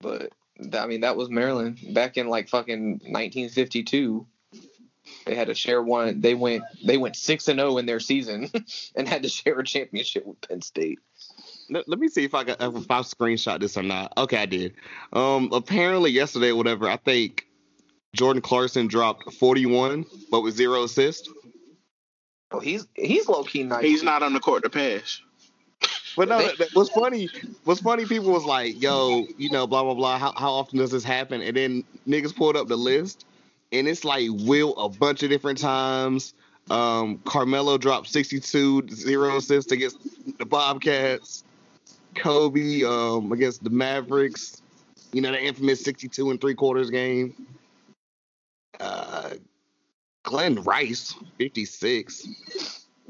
[0.00, 0.32] But
[0.78, 4.26] I mean, that was Maryland back in like fucking 1952.
[5.26, 6.20] They had to share one.
[6.20, 8.50] They went they went six and zero in their season,
[8.96, 10.98] and had to share a championship with Penn State.
[11.70, 14.12] Let, let me see if I got if I screenshot this or not.
[14.16, 14.74] Okay, I did.
[15.12, 16.88] Um, apparently yesterday, whatever.
[16.88, 17.46] I think
[18.14, 21.28] Jordan Clarkson dropped 41, but with zero assists.
[22.54, 23.82] Oh, he's he's low key nice.
[23.82, 25.20] He's not on the court to pass.
[26.16, 27.28] But no, what's funny,
[27.64, 30.16] what's funny, people was like, yo, you know, blah, blah, blah.
[30.16, 31.42] How, how often does this happen?
[31.42, 33.26] And then niggas pulled up the list,
[33.72, 36.34] and it's like Will a bunch of different times.
[36.70, 39.98] Um, Carmelo dropped 62, zero assists against
[40.38, 41.42] the Bobcats.
[42.14, 44.62] Kobe um, against the Mavericks.
[45.12, 47.34] You know, the infamous 62 and three quarters game.
[48.78, 49.30] Uh,
[50.24, 52.28] Glen Rice, 56.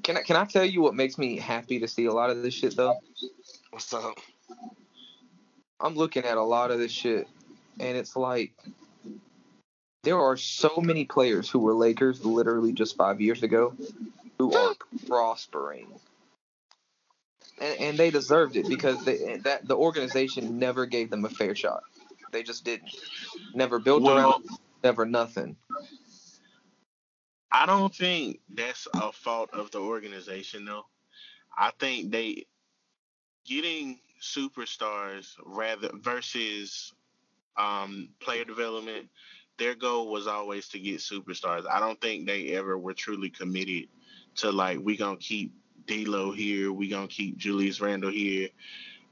[0.03, 2.43] Can I can I tell you what makes me happy to see a lot of
[2.43, 2.97] this shit though?
[3.71, 4.19] What's up?
[5.81, 7.29] I'm looking at a lot of this shit,
[7.81, 8.53] and it's like
[10.03, 13.75] there are so many players who were Lakers literally just five years ago
[14.39, 14.75] who are
[15.07, 15.89] prospering,
[17.61, 21.55] and, and they deserved it because they, that the organization never gave them a fair
[21.55, 21.83] shot.
[22.33, 22.91] They just didn't.
[23.55, 24.45] Never built Well, around.
[24.83, 25.57] Never nothing.
[27.55, 30.87] I don't think that's a fault of the organization though.
[31.57, 32.47] I think they
[33.47, 36.93] getting superstars rather versus
[37.57, 39.09] um, player development.
[39.57, 41.65] Their goal was always to get superstars.
[41.71, 43.85] I don't think they ever were truly committed
[44.39, 45.53] to like we gonna keep
[45.87, 48.49] D'Lo here, we gonna keep Julius Randle here,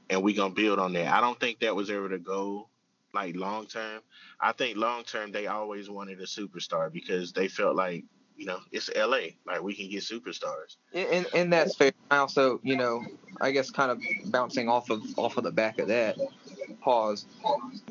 [0.09, 1.13] and we gonna build on that.
[1.13, 2.67] I don't think that was ever the goal.
[3.13, 4.01] Like long term,
[4.41, 8.03] I think long term they always wanted a superstar because they felt like
[8.37, 9.35] you know it's L.A.
[9.45, 10.77] Like we can get superstars.
[10.93, 11.91] And, and that's fair.
[12.09, 13.03] I also, you know,
[13.41, 14.01] I guess kind of
[14.31, 16.17] bouncing off of off of the back of that.
[16.81, 17.25] Pause.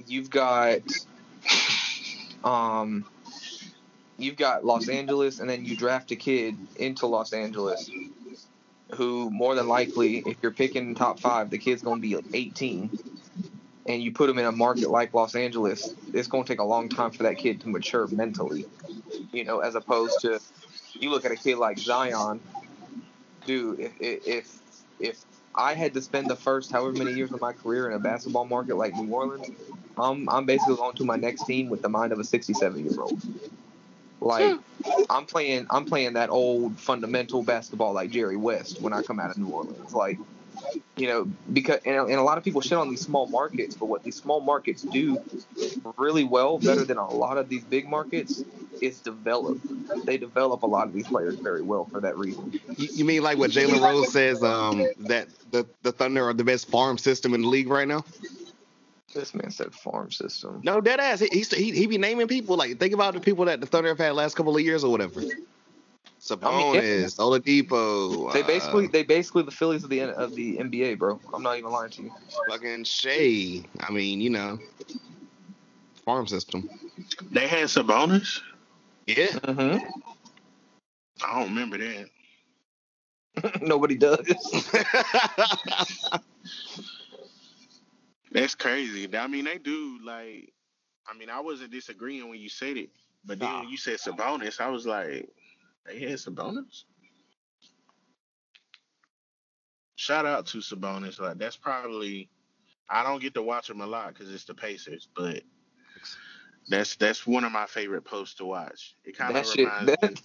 [0.06, 0.80] You've got,
[2.44, 3.04] um,
[4.18, 7.90] you've got Los Angeles, and then you draft a kid into Los Angeles,
[8.94, 12.90] who more than likely, if you're picking top five, the kid's gonna be like 18,
[13.86, 16.88] and you put him in a market like Los Angeles, it's gonna take a long
[16.88, 18.66] time for that kid to mature mentally.
[19.32, 20.40] You know, as opposed to
[20.94, 22.40] you look at a kid like Zion,
[23.46, 24.58] dude, if if if,
[25.00, 27.98] if I had to spend the first however many years of my career in a
[27.98, 29.50] basketball market like New Orleans,
[29.98, 33.00] I'm I'm basically going to my next team with the mind of a 67 year
[33.00, 33.20] old.
[34.20, 34.54] Like
[35.10, 39.30] I'm playing I'm playing that old fundamental basketball like Jerry West when I come out
[39.30, 39.92] of New Orleans.
[39.92, 40.18] Like
[40.96, 43.86] you know, because and, and a lot of people shit on these small markets, but
[43.86, 45.20] what these small markets do
[45.96, 48.44] really well, better than a lot of these big markets,
[48.80, 49.58] is develop.
[50.04, 52.60] They develop a lot of these players very well for that reason.
[52.76, 54.42] You, you mean like what Jalen Rose says?
[54.42, 58.04] Um, that the the Thunder are the best farm system in the league right now.
[59.14, 60.60] This man said farm system.
[60.64, 61.20] No, dead ass.
[61.20, 63.98] He, he he be naming people like think about the people that the Thunder have
[63.98, 65.22] had last couple of years or whatever.
[66.22, 68.32] Sabonis, Oladipo.
[68.32, 71.18] They basically uh, they basically the Phillies of the of the NBA, bro.
[71.34, 72.12] I'm not even lying to you.
[72.48, 73.64] fucking Shai.
[73.80, 74.60] I mean, you know,
[76.04, 76.70] farm system.
[77.32, 78.40] They had Sabonis.
[79.06, 79.26] Yeah.
[79.26, 79.84] Mm-hmm.
[81.24, 82.08] I don't remember that.
[83.62, 84.20] Nobody does.
[88.30, 89.08] That's crazy.
[89.16, 90.52] I mean, they do like.
[91.08, 92.90] I mean, I wasn't disagreeing when you said it,
[93.24, 93.62] but then Nah.
[93.62, 95.28] you said Sabonis, I was like,
[95.86, 96.84] had Sabonis.
[99.96, 101.20] Shout out to Sabonis.
[101.20, 102.28] Like that's probably.
[102.88, 105.42] I don't get to watch him a lot because it's the Pacers, but
[106.68, 108.96] that's that's one of my favorite posts to watch.
[109.04, 109.68] It kind of that shit.
[109.68, 110.22] reminds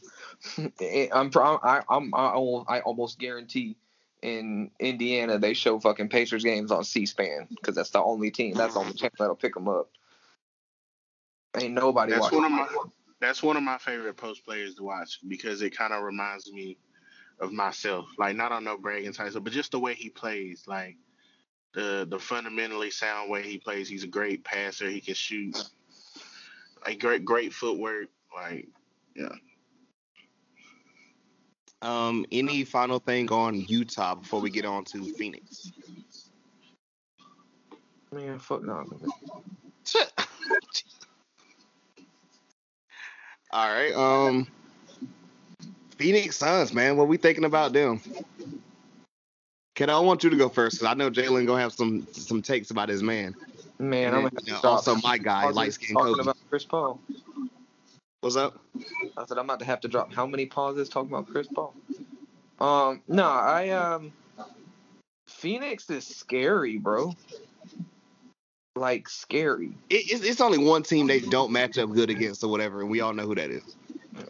[0.57, 1.09] me.
[1.13, 3.77] I'm I I'm I almost, I almost guarantee
[4.21, 8.55] in Indiana they show fucking Pacers games on C-SPAN because that's the only team.
[8.55, 8.97] That's on the only mm-hmm.
[8.97, 9.89] channel that'll pick them up.
[11.57, 12.39] Ain't nobody That's watching.
[12.39, 12.67] one of my
[13.19, 16.77] that's one of my favorite post players to watch because it kind of reminds me
[17.39, 18.07] of myself.
[18.17, 20.63] Like not on no bragging title, but just the way he plays.
[20.67, 20.95] Like
[21.73, 23.89] the the fundamentally sound way he plays.
[23.89, 24.89] He's a great passer.
[24.89, 25.57] He can shoot.
[26.85, 28.07] Like great great footwork.
[28.35, 28.67] Like
[29.15, 29.29] yeah.
[31.83, 35.71] Um, any final thing on Utah before we get on to Phoenix?
[38.11, 38.83] Man, fuck no.
[43.51, 43.93] All right.
[43.93, 44.47] Um,
[45.97, 46.97] Phoenix Suns, man.
[46.97, 48.01] What we thinking about them?
[49.75, 52.41] Kid, I want you to go first because I know Jalen gonna have some some
[52.41, 53.35] takes about his man.
[53.79, 56.21] Man, And I'm gonna you know, stop also my guy, talking- light skinned talking Kobe.
[56.23, 56.99] about Chris Paul.
[58.21, 58.59] What's up?
[59.15, 61.75] I said I'm about to have to drop how many pauses talking about Chris Paul.
[62.59, 64.11] Um, no, I um,
[65.27, 67.13] Phoenix is scary, bro.
[68.77, 72.49] Like scary, It, it's, it's only one team they don't match up good against or
[72.49, 73.75] whatever, and we all know who that is.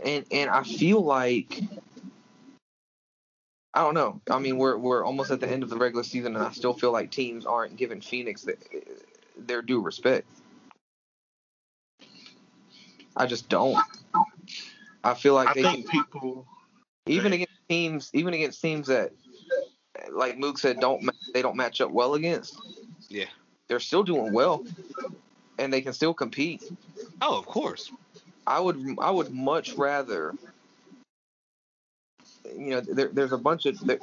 [0.06, 1.62] and and I feel like
[3.74, 4.20] I don't know.
[4.32, 6.74] I mean, we're we're almost at the end of the regular season, and I still
[6.74, 8.58] feel like teams aren't giving Phoenix the,
[9.38, 10.28] their due respect.
[13.16, 13.78] I just don't.
[15.04, 16.48] I feel like I they think can, people.
[17.06, 19.12] even against teams, even against teams that,
[20.12, 22.58] like Mook said, don't they don't match up well against.
[23.10, 23.26] Yeah.
[23.68, 24.66] They're still doing well,
[25.58, 26.64] and they can still compete.
[27.22, 27.92] Oh, of course.
[28.48, 30.34] I would I would much rather
[32.56, 34.00] you know there, there's a bunch of there,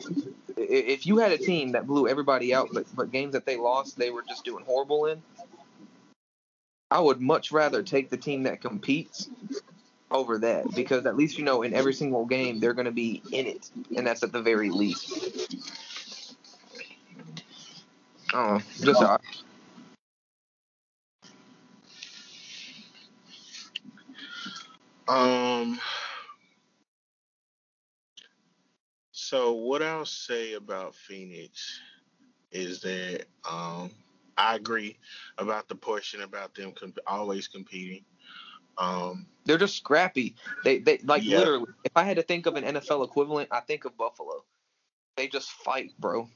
[0.57, 3.97] if you had a team that blew everybody out but but games that they lost
[3.97, 5.23] they were just doing horrible in
[6.91, 9.31] I would much rather take the team that competes
[10.11, 13.23] over that because at least you know in every single game they're going to be
[13.33, 15.57] in it and that's at the very least
[18.33, 19.01] don't just
[25.09, 25.79] Um.
[29.13, 31.81] So what I'll say about Phoenix
[32.53, 33.91] is that um,
[34.37, 34.99] I agree
[35.39, 38.05] about the portion about them comp- always competing.
[38.79, 40.35] Um, they're just scrappy.
[40.65, 41.39] They they like Yeah.
[41.39, 41.67] literally.
[41.85, 44.45] If I had to think of an NFL equivalent, I think of Buffalo.
[45.17, 46.29] They just fight, bro.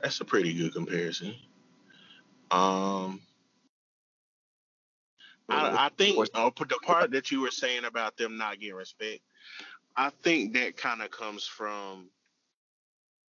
[0.00, 1.34] that's a pretty good comparison.
[2.50, 3.20] Um,
[5.48, 9.20] I, I think uh, the part that you were saying about them not getting respect,
[9.96, 12.08] I think that kind of comes from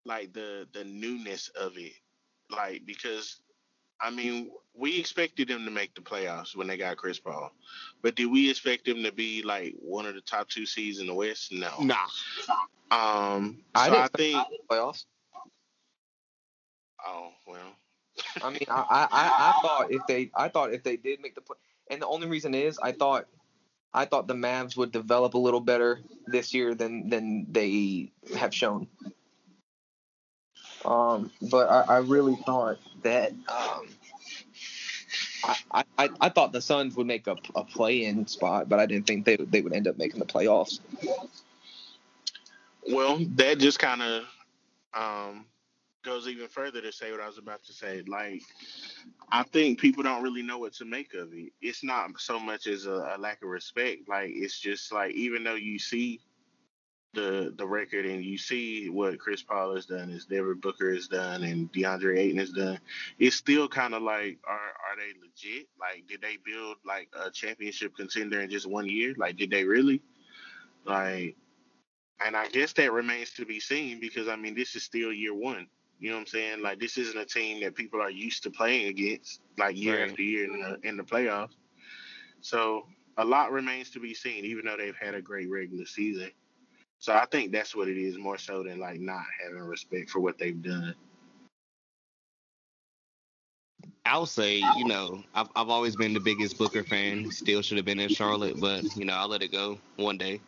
[0.05, 1.93] like the the newness of it,
[2.51, 3.41] like because
[4.01, 7.53] I mean we expected them to make the playoffs when they got Chris Paul,
[8.03, 11.07] but did we expect them to be like one of the top two seeds in
[11.07, 11.53] the West?
[11.53, 11.71] No.
[11.81, 11.97] Nah.
[12.91, 14.47] Um, I so didn't I think.
[14.71, 15.05] playoffs.
[17.07, 17.77] Oh well.
[18.43, 21.37] I mean, I, I, I, I thought if they, I thought if they did make
[21.37, 21.57] the play,
[21.91, 23.27] and the only reason is I thought,
[23.93, 28.55] I thought the Mavs would develop a little better this year than than they have
[28.55, 28.87] shown.
[30.85, 33.89] Um, but I, I really thought that um,
[35.73, 39.07] I, I, I thought the Suns would make a, a play-in spot, but I didn't
[39.07, 40.81] think they they would end up making the playoffs.
[42.91, 44.25] Well, that just kind of
[44.95, 45.47] um,
[46.03, 48.03] goes even further to say what I was about to say.
[48.07, 48.43] Like,
[49.31, 51.53] I think people don't really know what to make of it.
[51.61, 54.09] It's not so much as a, a lack of respect.
[54.09, 56.21] Like, it's just like even though you see
[57.15, 61.09] the the record and you see what Chris Paul has done, is Devin Booker has
[61.09, 62.79] done, and DeAndre Ayton has done,
[63.19, 65.69] it's still kind of like, are are they legit?
[65.81, 69.15] Like, did they build like a championship contender in just one year?
[69.17, 70.03] Like, did they really?
[70.85, 71.37] Like,
[72.25, 75.35] and I guess that remains to be seen because I mean this is still year
[75.35, 75.67] one.
[76.01, 76.63] You know what I'm saying?
[76.63, 80.11] Like this isn't a team that people are used to playing against, like year Right.
[80.11, 81.57] after year in the in the playoffs.
[82.41, 86.31] So a lot remains to be seen, even though they've had a great regular season.
[87.01, 90.21] So I think that's what it is more so than like not having respect for
[90.21, 90.95] what they've done.
[94.09, 97.31] I'll say, you know, I've I've always been the biggest Booker fan.
[97.31, 100.41] Still should have been in Charlotte, but you know, I'll let it go one day.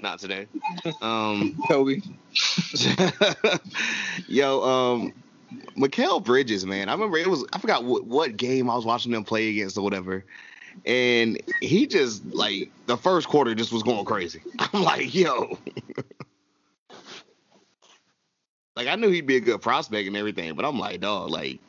[0.00, 0.46] Not today.
[1.02, 2.00] Um, Kobe,
[4.26, 5.12] yo, um,
[5.76, 6.88] Mikal Bridges, man.
[6.88, 9.76] I remember it was I forgot what, what game I was watching them play against
[9.76, 10.24] or whatever.
[10.86, 14.40] And he just like the first quarter just was going crazy.
[14.58, 15.58] I'm like, yo.
[18.74, 21.60] like I knew he'd be a good prospect and everything, but I'm like, dog, like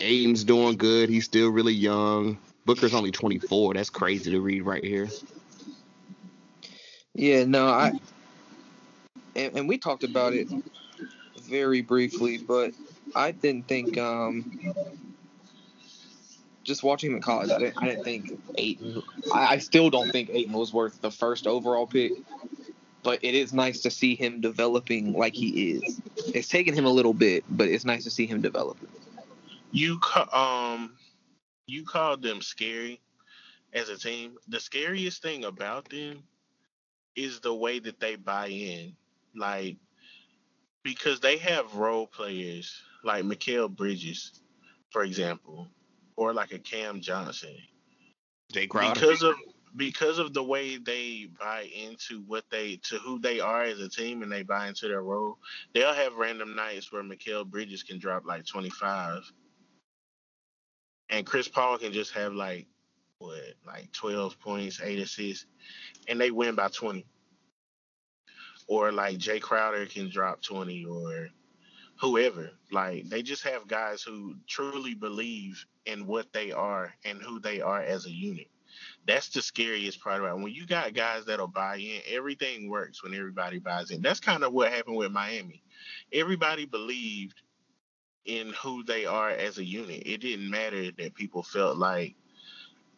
[0.00, 1.08] Ayton's doing good.
[1.08, 2.38] He's still really young.
[2.64, 3.74] Booker's only 24.
[3.74, 5.08] That's crazy to read right here.
[7.14, 7.92] Yeah, no, I
[9.34, 10.48] and, and we talked about it
[11.42, 12.72] very briefly, but
[13.14, 14.74] I didn't think um
[16.62, 19.02] just watching him in college, I didn't I didn't think Ayton
[19.32, 22.12] I, I still don't think Ayton was worth the first overall pick.
[23.02, 26.00] But it is nice to see him developing like he is.
[26.34, 28.88] It's taken him a little bit, but it's nice to see him developing.
[29.72, 30.96] You ca- um
[31.66, 33.00] you called them scary
[33.72, 34.36] as a team.
[34.48, 36.24] The scariest thing about them
[37.16, 38.96] is the way that they buy in.
[39.34, 39.76] Like
[40.82, 44.40] because they have role players like Mikal Bridges,
[44.90, 45.68] for example,
[46.16, 47.56] or like a Cam Johnson.
[48.54, 48.66] They.
[48.66, 49.34] Because of
[49.76, 53.88] because of the way they buy into what they to who they are as a
[53.88, 55.38] team and they buy into their role,
[55.74, 59.22] they'll have random nights where Mikal Bridges can drop like twenty five
[61.10, 62.66] and Chris Paul can just have like
[63.18, 65.46] what, like twelve points, eight assists,
[66.08, 67.06] and they win by twenty.
[68.66, 71.28] Or like Jae Crowder can drop twenty, or
[72.00, 72.50] whoever.
[72.70, 77.60] Like they just have guys who truly believe in what they are and who they
[77.60, 78.48] are as a unit.
[79.06, 80.42] That's the scariest part about it.
[80.42, 82.00] when you got guys that'll buy in.
[82.08, 84.02] Everything works when everybody buys in.
[84.02, 85.62] That's kind of what happened with Miami.
[86.12, 87.42] Everybody believed
[88.24, 90.02] in who they are as a unit.
[90.04, 92.14] It didn't matter that people felt like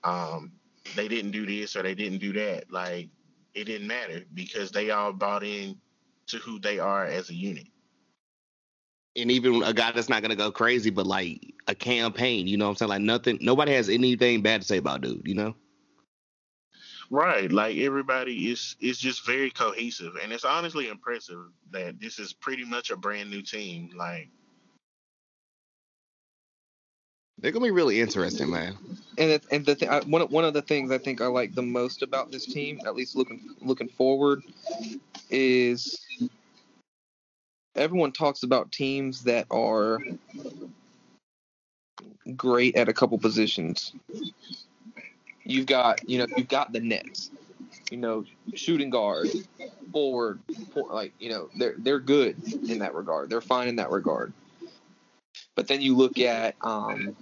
[0.05, 0.53] um,
[0.97, 2.71] they didn't do this or they didn't do that.
[2.71, 3.09] Like
[3.55, 5.77] it didn't matter because they all bought in
[6.29, 7.67] to who they are as a unit
[9.17, 12.57] and even a guy that's not gonna go crazy, but like a Cam Payne, you
[12.57, 12.89] know what I'm saying?
[12.91, 15.55] Like nothing nobody has anything bad to say about dude, you know?
[17.11, 17.51] Right.
[17.51, 20.13] Like everybody is is just very cohesive.
[20.23, 23.91] And it's honestly impressive that this is pretty much a brand new team.
[23.97, 24.29] Like
[27.41, 28.77] they're gonna be really interesting, man.
[29.19, 31.55] And it, and the th- I, one one of the things I think I like
[31.55, 34.43] the most about this team, at least looking looking forward,
[35.31, 36.01] is
[37.75, 40.01] everyone talks about teams that are
[42.37, 43.93] great at a couple positions.
[45.45, 47.31] You've got, you know, you've got the Nets,
[47.91, 49.29] you know, shooting guard,
[49.91, 50.41] forward,
[50.73, 52.37] for, like, you know, they're they're good
[52.69, 53.31] in that regard.
[53.31, 54.33] They're fine in that regard.
[55.57, 57.17] But then you look at um,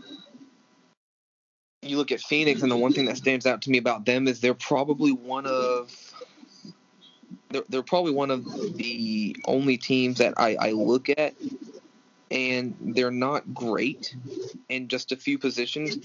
[1.82, 4.28] you look at Phoenix, and the one thing that stands out to me about them
[4.28, 5.92] is they're probably one of
[7.50, 8.44] they're, they're probably one of
[8.76, 11.34] the only teams that I, I look at
[12.30, 14.14] and they're not great
[14.68, 15.98] in just a few positions.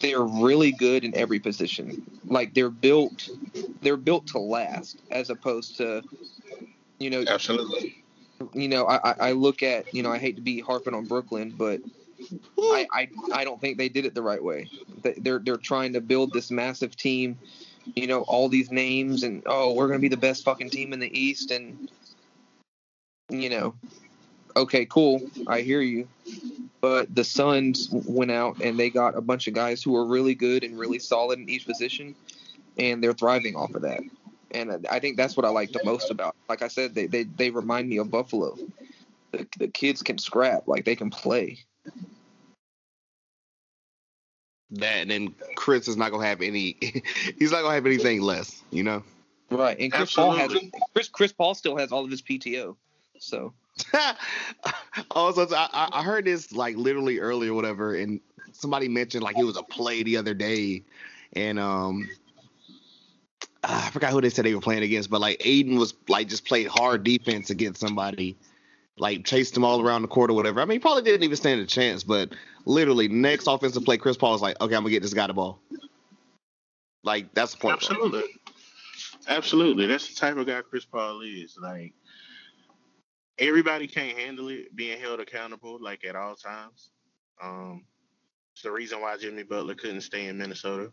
[0.00, 2.02] They're really good in every position.
[2.26, 3.28] Like they're built
[3.80, 6.02] they're built to last as opposed to
[6.98, 8.01] you know Absolutely.
[8.54, 11.54] You know, I, I look at you know, I hate to be harping on Brooklyn,
[11.56, 11.80] but
[12.58, 14.70] I, I I don't think they did it the right way.
[15.02, 17.38] They're they're trying to build this massive team
[17.96, 21.00] you know, all these names and oh, we're gonna be the best fucking team in
[21.00, 21.90] the East and
[23.28, 23.74] you know,
[24.56, 26.08] okay, cool, I hear you.
[26.80, 30.34] But the Suns went out and they got a bunch of guys who are really
[30.34, 32.14] good and really solid in each position,
[32.76, 34.00] and they're thriving off of that.
[34.52, 36.36] And I think that's what I like the most about.
[36.48, 38.56] Like I said, they they, they remind me of Buffalo.
[39.30, 41.58] The, the kids can scrap, like they can play
[44.72, 46.76] that, and then Chris is not gonna have any.
[47.38, 49.02] he's not gonna have anything less, you know.
[49.50, 50.38] Right, and Chris Absolutely.
[50.38, 52.76] Paul has Chris Chris Paul still has all of his PTO,
[53.18, 53.52] so.
[55.10, 58.20] also, I, I heard this like literally earlier, whatever, and
[58.52, 60.82] somebody mentioned like it was a play the other day,
[61.34, 62.08] and um,
[63.64, 66.44] I forgot who they said they were playing against, but like Ayton was like just
[66.44, 68.36] played hard defense against somebody,
[68.98, 70.60] like chased them all around the court or whatever.
[70.60, 72.32] I mean, he probably didn't even stand a chance, but
[72.64, 75.34] literally next offensive play, Chris Paul is like, okay, I'm gonna get this guy the
[75.34, 75.60] ball.
[77.04, 77.74] Like that's the point.
[77.74, 78.24] Absolutely,
[79.28, 79.86] absolutely.
[79.86, 81.56] That's the type of guy Chris Paul is.
[81.60, 81.92] Like
[83.38, 86.90] everybody can't handle it being held accountable like at all times.
[87.42, 87.84] Um,
[88.54, 90.90] it's the reason why Jimmy Butler couldn't stay in Minnesota.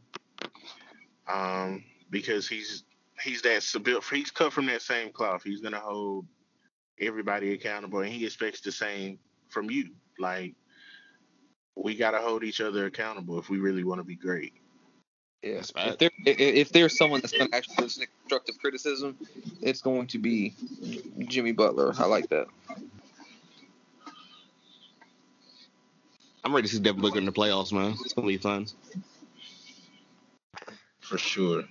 [1.27, 2.83] Um, because he's
[3.23, 5.43] he's that built he's cut from that same cloth.
[5.43, 6.25] He's gonna hold
[6.99, 9.19] everybody accountable, and he expects the same
[9.49, 9.91] from you.
[10.17, 10.55] Like
[11.75, 14.53] we got to hold each other accountable if we really want to be great.
[15.41, 19.17] Yeah, if, there, if there's someone that's going to actually listen to constructive criticism,
[19.61, 20.53] it's going to be
[21.19, 21.93] Jimmy Butler.
[21.97, 22.47] I like that.
[26.43, 27.95] I'm ready to see Devin Booker in the playoffs, man.
[28.03, 28.67] It's gonna be fun.
[30.99, 31.63] For sure.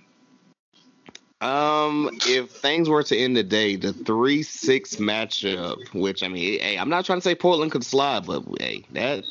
[1.41, 6.77] Um, if things were to end today, the three six matchup, which I mean, hey,
[6.77, 9.23] I'm not trying to say Portland could slide, but hey, that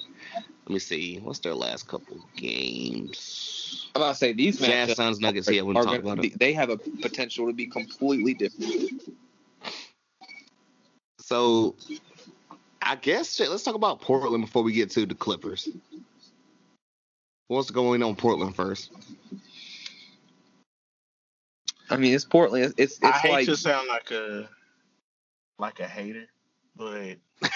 [0.69, 1.19] let me see.
[1.19, 3.87] What's their last couple games?
[3.95, 5.51] I'm about to say these Jazz Suns Nuggets.
[5.51, 6.39] Yeah, we talk about it.
[6.39, 9.03] They have a potential to be completely different.
[11.21, 11.75] So,
[12.83, 15.69] I guess let's talk about Portland before we get to the Clippers.
[17.49, 18.91] What's going on Portland first?
[21.91, 22.75] I mean, it's Portland.
[22.77, 24.49] It's it's, I hate like, to sound like a
[25.59, 26.27] like a hater,
[26.77, 27.17] but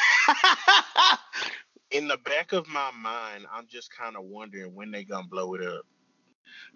[1.91, 5.55] in the back of my mind, I'm just kind of wondering when they're gonna blow
[5.55, 5.87] it up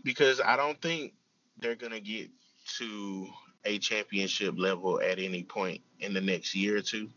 [0.02, 1.14] because I don't think
[1.58, 2.30] they're gonna get
[2.78, 3.28] to
[3.64, 7.08] a championship level at any point in the next year or two.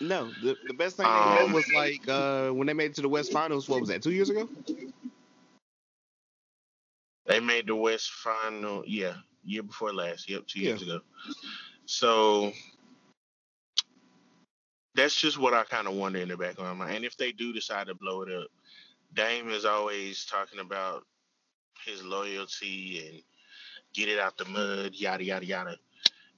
[0.00, 2.94] No, the, the best thing um, they had was like uh, when they made it
[2.96, 3.68] to the West Finals.
[3.68, 4.02] What was that?
[4.02, 4.48] Two years ago.
[7.26, 9.14] They made the West Final, yeah,
[9.44, 10.28] year before last.
[10.28, 11.00] Yep, two years ago.
[11.86, 12.52] So
[14.94, 16.96] that's just what I kind of wonder in the back of my mind.
[16.96, 18.48] And if they do decide to blow it up,
[19.14, 21.04] Dame is always talking about
[21.86, 23.22] his loyalty and
[23.94, 25.76] get it out the mud, yada yada yada.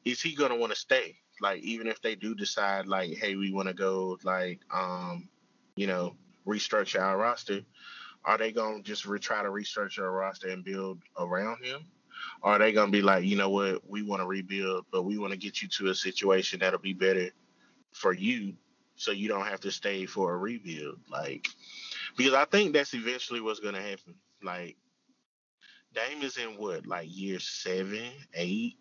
[0.05, 1.17] Is he gonna want to stay?
[1.41, 5.29] Like even if they do decide like, hey, we want to go like, um,
[5.77, 6.17] you know,
[6.47, 7.61] restructure our roster,
[8.25, 11.85] are they gonna just re- try to restructure a roster and build around him?
[12.43, 15.19] Or are they gonna be like, you know what, we want to rebuild, but we
[15.19, 17.31] want to get you to a situation that'll be better
[17.93, 18.55] for you,
[18.97, 20.99] so you don't have to stay for a rebuild?
[21.11, 21.49] Like,
[22.17, 24.15] because I think that's eventually what's gonna happen.
[24.43, 24.77] Like,
[25.95, 28.77] Dame is in what, like year seven, eight?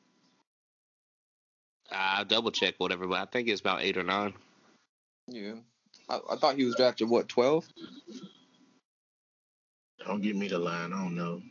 [1.91, 4.33] I'll double check whatever, but I think it's about eight or nine.
[5.27, 5.55] Yeah.
[6.09, 7.67] I, I thought he was drafted what twelve?
[10.05, 10.93] Don't give me the line.
[10.93, 11.41] I don't know.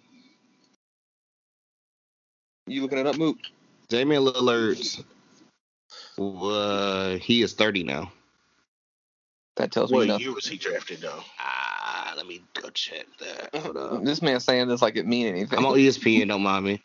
[2.70, 3.36] You looking it up, Mook?
[3.88, 5.02] Damian Lillard,
[6.20, 8.12] uh, he is 30 now.
[9.56, 10.26] That tells me What nothing.
[10.26, 11.20] year was he drafted though?
[11.40, 13.54] Ah, let me go check that.
[13.56, 14.04] Hold up.
[14.04, 15.58] This man saying this like it mean anything.
[15.58, 16.82] I'm on ESPN, don't mind me.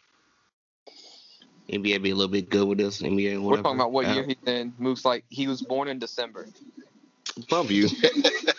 [1.70, 3.04] NBA be a little bit good with this.
[3.04, 3.44] NBA, whatever.
[3.44, 4.74] We're talking about what Uh, year he's in.
[4.80, 6.48] Mook's like he was born in December.
[7.48, 7.90] Bump you.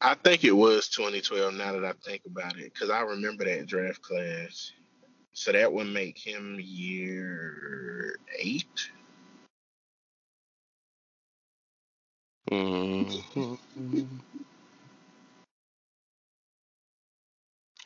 [0.00, 1.54] I think it was 2012.
[1.54, 4.72] Now that I think about it, because I remember that draft class.
[5.34, 8.66] So that would make him year eight.
[12.50, 13.58] Mhm.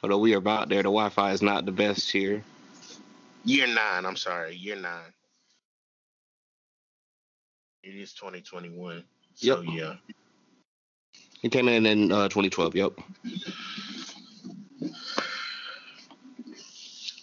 [0.03, 2.45] Although we are about there, the Wi-Fi is not the best here.
[3.45, 4.07] Year nine.
[4.07, 5.12] I'm sorry, year nine.
[7.82, 9.05] It is 2021.
[9.35, 9.62] So Yep.
[9.62, 9.95] yeah.
[11.45, 12.75] He came in in uh, 2012.
[12.75, 12.93] Yep.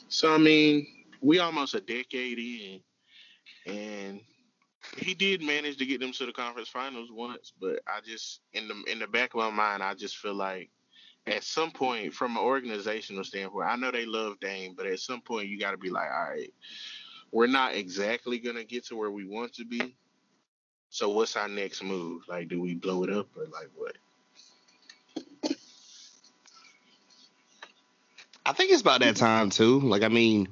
[0.10, 0.86] So I mean,
[1.22, 2.82] we almost a decade in,
[3.66, 4.22] and
[4.96, 7.52] he did manage to get them to the conference finals once.
[7.60, 10.70] But I just in the in the back of my mind, I just feel like
[11.26, 15.22] at some point, from an organizational standpoint, I know they love Dame, but at some
[15.22, 16.54] point, you got to be like, all right,
[17.32, 19.96] we're not exactly gonna get to where we want to be.
[20.90, 22.22] So what's our next move?
[22.28, 23.96] Like, do we blow it up or like what?
[28.52, 29.80] I think it's about that time too.
[29.80, 30.50] Like, I mean,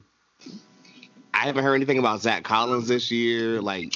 [1.33, 3.61] I haven't heard anything about Zach Collins this year.
[3.61, 3.93] Like,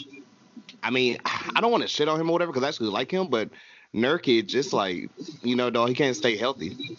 [0.83, 3.09] I mean, I don't want to shit on him or whatever because I actually like
[3.09, 3.49] him, but
[3.95, 5.09] Nurkic, just like,
[5.41, 6.97] you know, dog, he can't stay healthy.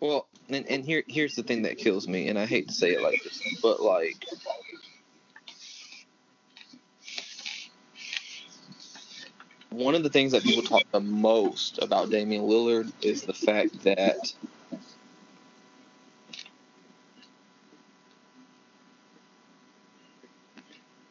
[0.00, 2.90] Well, and, and here here's the thing that kills me, and I hate to say
[2.90, 4.22] it like this, but like
[9.70, 13.82] one of the things that people talk the most about Damian Lillard is the fact
[13.84, 14.34] that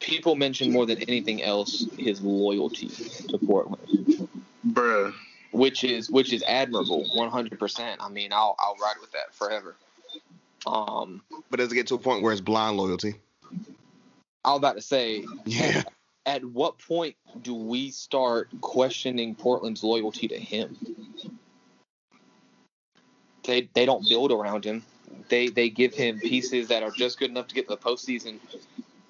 [0.10, 2.88] people mention more than anything else his loyalty
[3.28, 4.28] to Portland.
[4.68, 5.14] Bruh,
[5.52, 9.76] which is which is admirable 100% i mean i'll i'll ride with that forever.
[10.68, 13.16] Um But does it get to a point where it's blind loyalty?
[14.44, 15.84] i was about to say Yeah.
[16.26, 20.78] at what point do we start questioning portland's loyalty to him?
[23.44, 24.84] They they don't build around him.
[25.30, 28.40] They they give him pieces that are just good enough to get to the postseason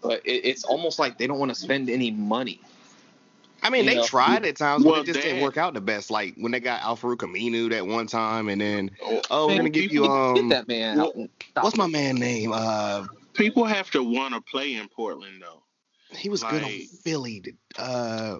[0.02, 2.62] but it, it's almost like they don't want to spend any money
[3.62, 4.06] I mean, You they know.
[4.06, 6.10] tried at times, but it just they- didn't work out the best.
[6.10, 9.70] Like when they got Al-Farouq Aminu that one time, and then oh, oh, we're gonna
[9.70, 11.28] give you Get um, that man well,
[11.60, 12.52] what's my man name?
[12.54, 15.64] Uh, people have to want to play in Portland though.
[16.16, 17.44] he was good on Like- Philly.
[17.78, 18.36] Uh,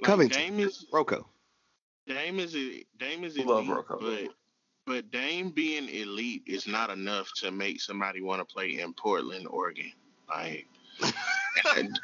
[0.00, 0.38] Like, Covington.
[0.38, 1.26] Dame is Rocco.
[2.06, 3.98] Dame is a- Dame is elite, Love Rocco.
[4.00, 4.34] but
[4.84, 9.46] but Dame being elite is not enough to make somebody want to play in Portland,
[9.48, 9.92] Oregon.
[10.28, 10.66] Like,
[11.76, 11.98] and-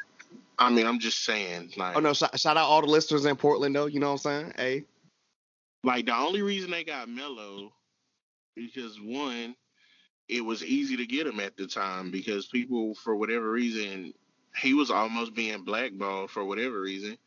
[0.57, 2.13] I mean, I'm just saying, like, Oh no!
[2.13, 3.87] Shout, shout out all the listeners in Portland, though.
[3.87, 4.53] You know what I'm saying?
[4.55, 4.83] Hey,
[5.83, 7.73] like the only reason they got Melo
[8.55, 9.55] because one,
[10.29, 14.13] it was easy to get him at the time because people, for whatever reason,
[14.57, 17.17] he was almost being blackballed for whatever reason.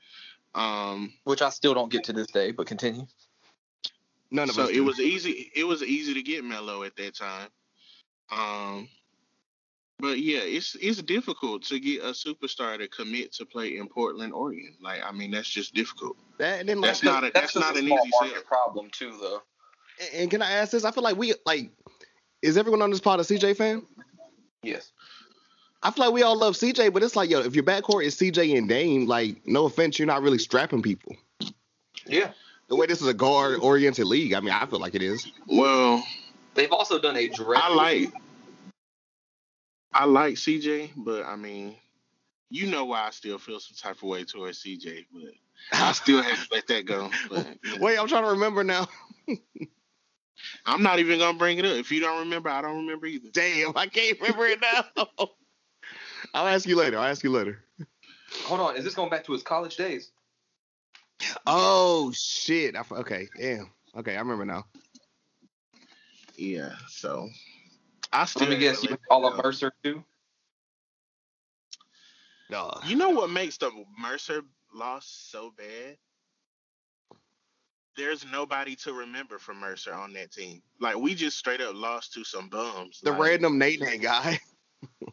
[0.54, 3.06] Um, which i still don't get to this day but continue
[4.30, 4.70] none of so us.
[4.70, 5.52] it was easy.
[5.54, 7.48] It was easy to get Melo at that time.
[8.30, 8.88] Um,
[10.00, 14.32] but yeah, it's it's difficult to get a superstar to commit to play in Portland,
[14.32, 14.74] Oregon.
[14.82, 16.16] Like, I mean, that's just difficult.
[16.38, 16.60] that.
[16.60, 18.28] And then That's like, not a that's just not a an small easy sell.
[18.28, 19.42] market problem too though
[20.00, 20.84] And- And can I ask this?
[20.84, 21.70] I feel like we like.
[22.42, 23.82] Is everyone on this pod a CJ fan?
[24.62, 24.92] yes
[25.82, 28.16] I feel like we all love CJ, but it's like, yo, if your backcourt is
[28.16, 31.14] CJ and Dame, like, no offense, you're not really strapping people.
[32.06, 32.32] yeah
[32.68, 35.30] The way this is a guard-oriented league, I mean, I feel like it is.
[35.46, 36.02] Well,
[36.54, 38.12] they've also done a dreadful I like
[39.92, 41.74] I like CJ, but I mean,
[42.50, 45.32] you know why I still feel some type of way towards CJ, but
[45.72, 47.10] I still have to let that go.
[47.30, 47.78] But yeah.
[47.80, 48.86] Wait, I'm trying to remember now.
[50.66, 51.76] I'm not even gonna bring it up.
[51.76, 53.28] If you don't remember, I don't remember either.
[53.32, 55.06] Damn, I can't remember it now.
[56.34, 56.98] I'll ask you later.
[56.98, 57.64] I'll ask you later.
[58.44, 60.10] Hold on, is this going back to his college days?
[61.46, 62.76] Oh shit!
[62.76, 63.70] I, f- okay, damn.
[63.96, 64.64] Okay, I remember now.
[66.36, 67.28] Yeah, so
[68.12, 69.42] I still Let me guess, you let call that him.
[69.42, 70.04] Mercer too?
[72.50, 72.80] Duh.
[72.86, 73.70] You know what makes the
[74.00, 74.42] Mercer
[74.74, 75.96] loss so bad?
[77.96, 80.62] There's nobody to remember from Mercer on that team.
[80.80, 83.00] Like we just straight up lost to some bums.
[83.02, 84.38] The like, random Nate Nate guy.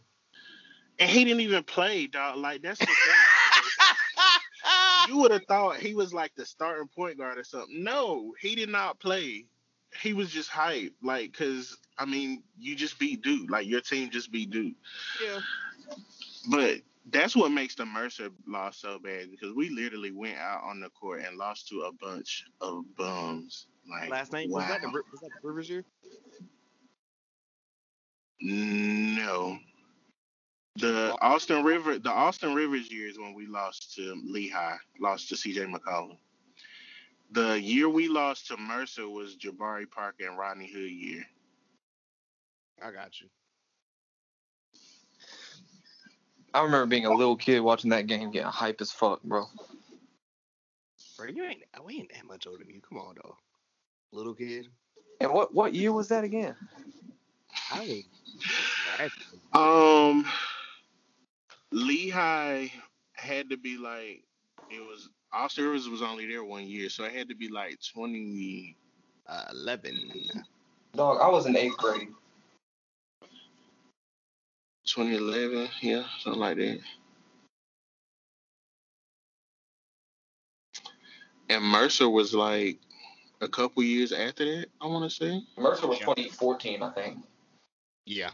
[0.99, 2.37] and he didn't even play, dog.
[2.37, 2.95] Like that's the thing.
[5.09, 7.83] you would have thought he was like the starting point guard or something.
[7.83, 9.45] No, he did not play.
[10.01, 14.09] He was just hype, like, cause I mean, you just beat Duke, like your team
[14.09, 14.75] just beat Duke.
[15.23, 15.39] yeah.
[16.49, 16.81] But
[17.11, 20.89] that's what makes the Mercer loss so bad because we literally went out on the
[20.89, 23.67] court and lost to a bunch of bums.
[23.89, 24.59] Like Last name wow.
[24.59, 25.85] was that the was that the Rivers year?
[28.41, 29.57] No.
[30.77, 35.73] The Austin River, the Austin Rivers years when we lost to Lehigh, lost to CJ
[35.73, 36.17] McCollum.
[37.35, 41.25] The year we lost to Mercer was Jabari Parker and Rodney Hood year.
[42.81, 43.27] I got you.
[46.53, 49.43] I remember being a little kid watching that game, getting hype as fuck, bro.
[51.17, 52.79] Bro, you ain't we ain't that much older than you.
[52.79, 53.35] Come on, dog.
[54.13, 54.67] Little kid.
[55.19, 56.55] And what what year was that again?
[57.71, 58.05] I.
[59.51, 60.25] Um,
[61.73, 62.71] Lehigh
[63.13, 64.23] had to be like
[64.71, 65.09] it was.
[65.35, 68.77] Austin Rivers was only there one year, so it had to be like twenty.
[69.27, 69.51] Uh,
[70.95, 72.07] Dog, I was in eighth grade.
[74.85, 76.79] 2011, yeah, something like that.
[81.49, 82.79] And Mercer was like
[83.41, 85.43] a couple years after that, I want to say.
[85.57, 87.17] Mercer was 2014, I think.
[88.05, 88.29] Yeah.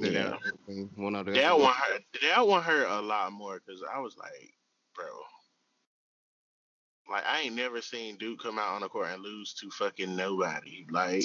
[0.00, 0.10] Yeah.
[0.10, 1.12] that or something, one.
[1.12, 2.02] That one hurt.
[2.22, 4.54] That one hurt a lot more because I was like,
[4.94, 5.06] bro,
[7.10, 10.16] like I ain't never seen Duke come out on the court and lose to fucking
[10.16, 10.86] nobody.
[10.90, 11.24] Like,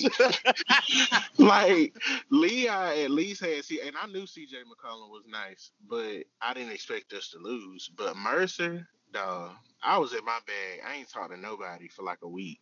[1.37, 1.95] like
[2.29, 6.73] Lehigh at least had C, and I knew CJ McCollum was nice, but I didn't
[6.73, 7.89] expect us to lose.
[7.95, 9.51] But Mercer, dog,
[9.81, 10.81] I was in my bag.
[10.85, 12.59] I ain't talked to nobody for like a week.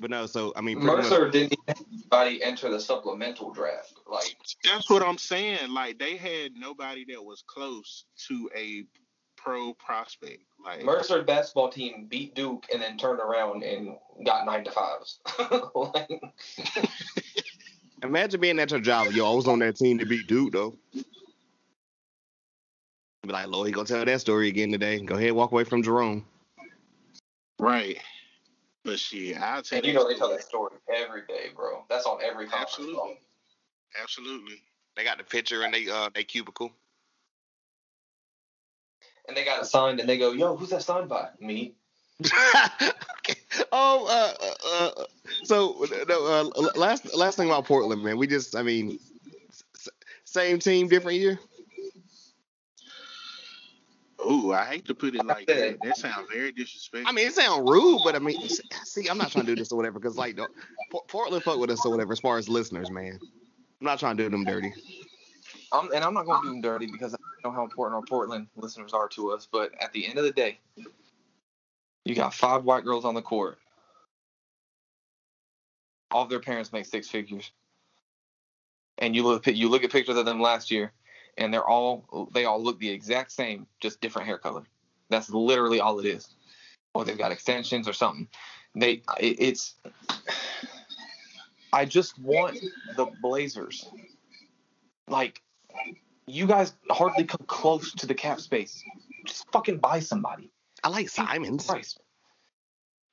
[0.00, 3.94] But no, so I mean, pretty much- Mercer didn't even anybody enter the supplemental draft.
[4.06, 5.70] Like, That's what I'm saying.
[5.70, 8.84] Like they had nobody that was close to a
[9.36, 10.44] pro prospect.
[10.64, 15.20] Like Mercer basketball team beat Duke and then turned around and got nine to fives.
[15.74, 16.22] like,
[18.02, 19.08] imagine being at your job.
[19.12, 20.76] Yo, I was on that team to beat Duke though.
[23.22, 25.00] Be like, Lord, he gonna tell that story again today.
[25.00, 26.24] Go ahead, walk away from Jerome.
[27.58, 27.98] right.
[28.88, 30.36] But shit, I'll tell and you that know they tell story.
[30.38, 31.84] that story every day, bro.
[31.90, 32.94] That's on every conference Absolutely.
[32.94, 33.14] call.
[34.02, 34.62] Absolutely.
[34.96, 36.72] They got the picture in they uh they cubicle.
[39.28, 41.74] And they got it signed, and they go, "Yo, who's that signed by?" Me.
[42.24, 43.34] okay.
[43.72, 45.04] Oh, uh, uh, uh,
[45.44, 48.16] so no, uh, last last thing about Portland, man.
[48.16, 48.98] We just, I mean,
[49.76, 49.88] s-
[50.24, 51.38] same team, different year.
[54.26, 55.78] Ooh, I hate to put it like that.
[55.82, 57.08] That sounds very disrespectful.
[57.08, 59.70] I mean, it sounds rude, but I mean, see, I'm not trying to do this
[59.70, 60.48] or whatever, because like, the,
[61.06, 63.18] Portland fuck with us or whatever, as far as listeners, man.
[63.22, 64.72] I'm not trying to do them dirty.
[65.72, 68.02] I'm, and I'm not going to do them dirty because I know how important our
[68.02, 69.46] Portland listeners are to us.
[69.50, 70.58] But at the end of the day,
[72.04, 73.58] you got five white girls on the court.
[76.10, 77.52] All of their parents make six figures.
[78.96, 80.92] And you look you look at pictures of them last year,
[81.38, 84.64] and they're all they all look the exact same, just different hair color.
[85.08, 86.34] That's literally all it is.
[86.94, 88.28] Or they've got extensions or something.
[88.74, 89.74] They it, it's.
[91.72, 92.58] I just want
[92.96, 93.88] the Blazers
[95.06, 95.42] like
[96.26, 98.82] you guys hardly come close to the cap space.
[99.26, 100.50] Just fucking buy somebody.
[100.82, 101.66] I like Simons.
[101.66, 102.00] Christ.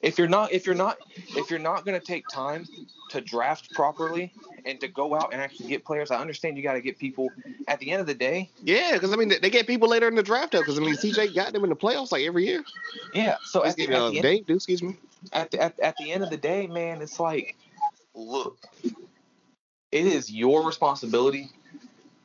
[0.02, 0.98] If you're not if you're not
[1.36, 2.68] if you're not gonna take time
[3.10, 4.34] to draft properly
[4.66, 7.32] and to go out and actually get players, I understand you gotta get people
[7.68, 10.08] at the end of the day, Yeah, because I mean, they- they get people later
[10.08, 10.60] in the draft though.
[10.62, 12.64] Because I mean, CJ got them in the playoffs like every year.
[13.14, 13.38] yeah.
[13.44, 14.98] So at the, at, Uh, the end, Dave, do excuse me.
[15.34, 17.56] at, the, at, at the end of the day, man, it's like
[18.14, 18.58] look,
[19.92, 21.50] it is your responsibility.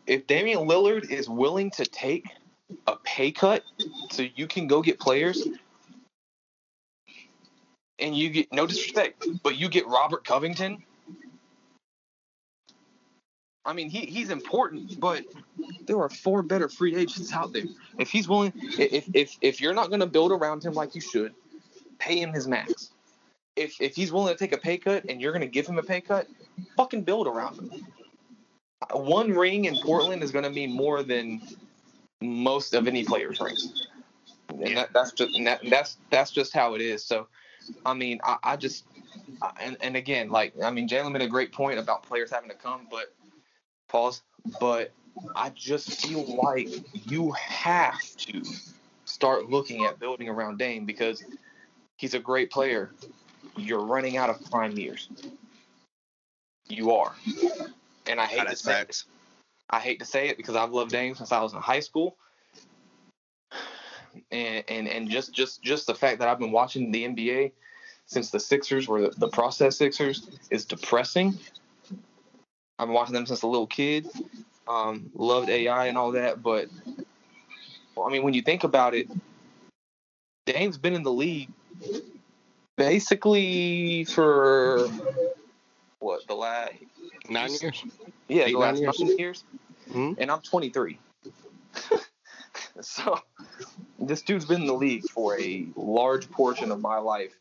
[0.07, 2.27] If Damian Lillard is willing to take
[2.87, 3.65] a pay cut
[4.11, 5.49] so you can go get players
[8.01, 10.83] and you get no disrespect, but you get Robert Covington
[13.65, 15.25] I mean, he, he's important, but
[15.87, 17.65] there are four better free agents out there.
[17.99, 21.01] If he's willing, if if if you're not going to build around him like you
[21.01, 21.35] should,
[21.99, 22.91] pay him his max.
[23.57, 25.79] If if he's willing to take a pay cut and you're going to give him
[25.79, 26.27] a pay cut,
[26.77, 27.71] fucking build around him.
[28.93, 31.43] One ring in Portland is going to mean more than
[32.23, 33.87] most of any player's rings,
[34.49, 37.05] and that, that's just that, that's that's just how it is.
[37.05, 37.29] So,
[37.85, 38.85] I mean, I, I just
[39.61, 42.57] and and again, like I mean, Jalen made a great point about players having to
[42.57, 43.13] come, but
[43.89, 44.23] pause.
[44.61, 44.93] But
[45.35, 46.69] I just feel like
[47.11, 48.43] you have to
[49.05, 51.23] start looking at building around Dame because
[51.97, 52.91] he's a great player.
[53.57, 55.09] You're running out of prime years.
[56.69, 57.13] You are,
[58.07, 59.05] and I hate to say it.
[59.69, 62.17] I hate to say it because I've loved Dame since I was in high school.
[64.31, 67.53] And, and and just just just the fact that I've been watching the NBA
[68.07, 71.39] since the Sixers were the, the process Sixers is depressing.
[72.79, 74.09] I've been watching them since a little kid.
[74.69, 76.69] Um, loved AI and all that, but
[77.95, 79.09] well, I mean, when you think about it,
[80.47, 81.51] Dame's been in the league
[82.77, 84.89] basically for
[85.99, 86.73] what the last
[87.29, 87.85] Nine years.
[88.29, 89.01] yeah Eight, the nine last years.
[89.01, 89.45] nine years,
[89.93, 90.17] Mhm.
[90.19, 90.99] and I'm 23.
[92.81, 93.21] so
[94.01, 97.35] this dude's been in the league for a large portion of my life,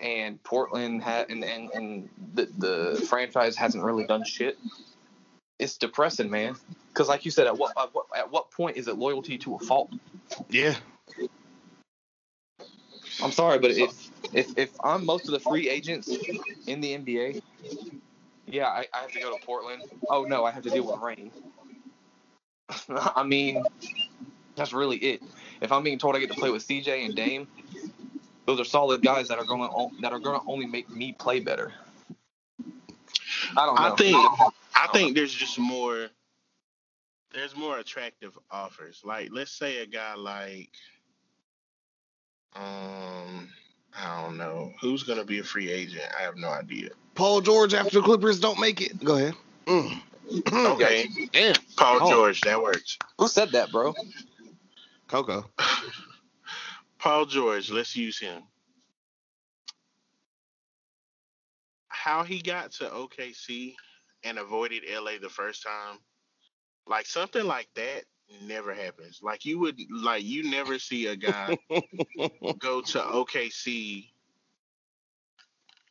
[0.00, 4.58] and Portland had and and, and the the franchise hasn't really done shit.
[5.58, 6.56] It's depressing, man.
[6.88, 9.54] Because like you said, at what, at what at what point is it loyalty to
[9.54, 9.90] a fault?
[10.50, 10.74] Yeah.
[13.22, 16.08] I'm sorry, but if if if I'm most of the free agents
[16.66, 17.42] in the NBA,
[18.46, 19.82] yeah, I, I have to go to Portland.
[20.10, 21.30] Oh no, I have to deal with rain.
[22.88, 23.64] I mean,
[24.56, 25.22] that's really it.
[25.66, 27.48] If I'm being told I get to play with CJ and Dame,
[28.46, 31.12] those are solid guys that are going to, that are going to only make me
[31.12, 31.72] play better.
[33.56, 33.92] I don't know.
[33.92, 34.16] I think
[34.76, 36.06] I think there's just more
[37.34, 39.02] there's more attractive offers.
[39.04, 40.70] Like let's say a guy like
[42.54, 43.48] um
[43.98, 46.04] I don't know who's gonna be a free agent.
[46.16, 46.90] I have no idea.
[47.16, 49.02] Paul George after the Clippers don't make it.
[49.02, 49.34] Go ahead.
[49.66, 50.00] Mm.
[50.52, 51.54] Okay, Damn.
[51.76, 52.10] Paul Oh.
[52.10, 52.98] George, that works.
[53.18, 53.94] who said that, bro.
[55.08, 55.50] Coco.
[56.98, 58.42] Paul George, let's use him.
[61.88, 63.74] How he got to OKC
[64.24, 65.98] and avoided LA the first time,
[66.86, 68.04] like something like that
[68.42, 69.20] never happens.
[69.22, 71.56] Like you would like you never see a guy
[72.58, 74.10] go to OKC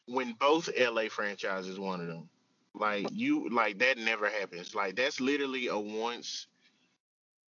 [0.07, 2.29] when both LA franchises wanted him.
[2.73, 4.75] Like you like that never happens.
[4.75, 6.47] Like that's literally a once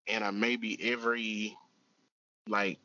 [0.09, 1.57] and a maybe every
[2.49, 2.79] like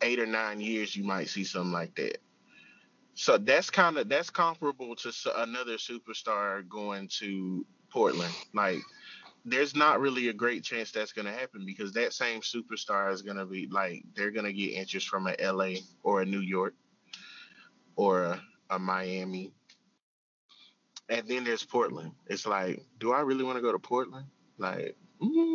[0.00, 2.18] eight or nine years you might see something like that.
[3.14, 5.12] So that's kind of that's comparable to
[5.42, 8.34] another superstar going to Portland.
[8.54, 8.78] Like
[9.44, 13.22] there's not really a great chance that's going to happen because that same superstar is
[13.22, 16.40] going to be like they're going to get interest from a LA or a New
[16.40, 16.74] York
[17.96, 19.52] or a, a Miami.
[21.08, 22.12] And then there's Portland.
[22.28, 24.26] It's like, do I really want to go to Portland?
[24.56, 25.51] Like, mm,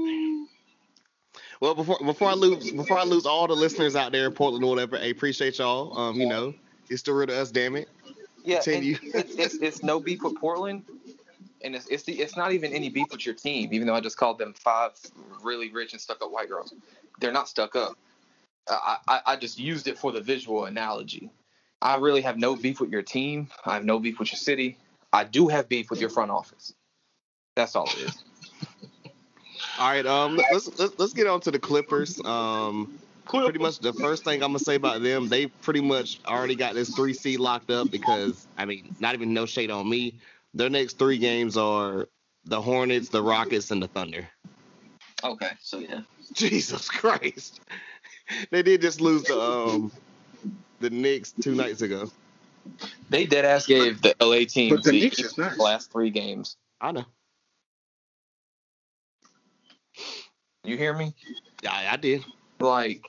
[1.60, 4.64] Well, before before I lose before I lose all the listeners out there in Portland
[4.64, 5.98] or whatever, I appreciate y'all.
[5.98, 6.54] Um, you know,
[6.90, 7.90] it's the real to us, damn it.
[8.44, 8.98] Yeah, Continue.
[9.02, 10.84] it's, it's it's no beef with Portland,
[11.62, 13.70] and it's it's the, it's not even any beef with your team.
[13.74, 14.92] Even though I just called them five
[15.42, 16.74] really rich and stuck up white girls,
[17.20, 17.98] they're not stuck up.
[18.70, 21.32] I, I I just used it for the visual analogy.
[21.82, 23.50] I really have no beef with your team.
[23.66, 24.78] I have no beef with your city.
[25.12, 26.74] I do have beef with your front office.
[27.56, 28.24] That's all it is.
[29.80, 32.24] All right, um, let's let's let's get on to the Clippers.
[32.26, 36.56] Um, pretty much the first thing I'm gonna say about them, they pretty much already
[36.56, 40.20] got this three seed locked up because I mean, not even no shade on me.
[40.54, 42.08] Their next three games are
[42.46, 44.28] the Hornets, the Rockets, and the Thunder.
[45.24, 46.02] Okay, so yeah.
[46.34, 47.60] Jesus Christ,
[48.50, 49.92] they did just lose the um
[50.80, 52.10] the Knicks two nights ago.
[53.10, 55.60] They dead ass gave the LA team But the the Knicks nice.
[55.60, 56.58] last three games.
[56.82, 57.06] I know.
[60.68, 61.14] You hear me?
[61.68, 62.26] I, I did.
[62.60, 63.02] like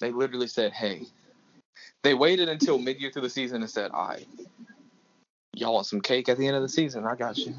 [0.00, 1.02] they literally said, "Hey."
[2.02, 4.26] They waited until mid-year through the season and said, "All right,
[5.54, 7.04] y'all want some cake at the end of the season?
[7.04, 7.54] I got you."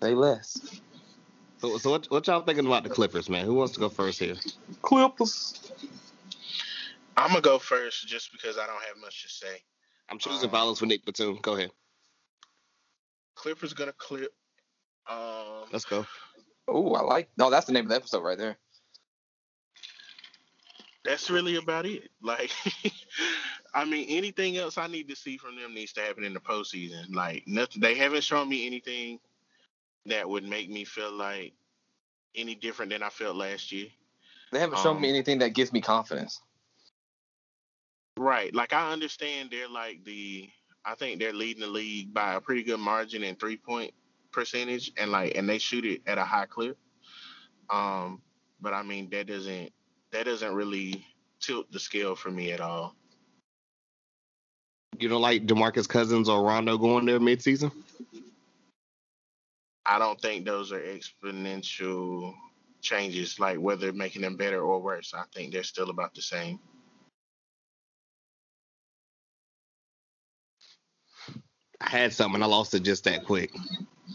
[0.00, 0.80] They less.
[1.58, 3.44] So, so what, what y'all thinking about the Clippers, man?
[3.44, 4.34] Who wants to go first here?
[4.80, 5.72] Clippers.
[7.16, 9.62] I'm gonna go first just because I don't have much to say.
[10.08, 11.38] I'm choosing violence for Nick Batum.
[11.42, 11.70] Go ahead.
[13.34, 14.32] Clippers gonna clip.
[15.08, 16.06] Um, Let's go.
[16.68, 17.28] Oh, I like.
[17.36, 18.56] No, that's the name of the episode right there.
[21.04, 22.10] that's really about it.
[22.22, 22.50] Like,
[23.74, 26.40] I mean, anything else I need to see from them needs to happen in the
[26.40, 27.12] postseason.
[27.14, 27.80] Like, nothing.
[27.80, 29.18] They haven't shown me anything
[30.06, 31.52] that would make me feel like
[32.34, 33.88] any different than I felt last year.
[34.52, 36.40] They haven't shown me Um, anything that gives me confidence.
[38.18, 38.54] Right.
[38.54, 40.48] Like I understand they're like the
[40.84, 43.92] I think they're leading the league by a pretty good margin in three point
[44.32, 46.78] percentage and like and they shoot it at a high clip.
[47.70, 48.22] Um
[48.60, 49.72] but I mean that doesn't
[50.12, 51.04] that doesn't really
[51.40, 52.94] tilt the scale for me at all.
[54.98, 57.72] You don't like Demarcus Cousins or Rondo going there midseason?
[59.84, 62.34] I don't think those are exponential
[62.82, 65.12] changes, like whether making them better or worse.
[65.14, 66.60] I think they're still about the same.
[71.80, 73.50] I had something, I lost it just that quick.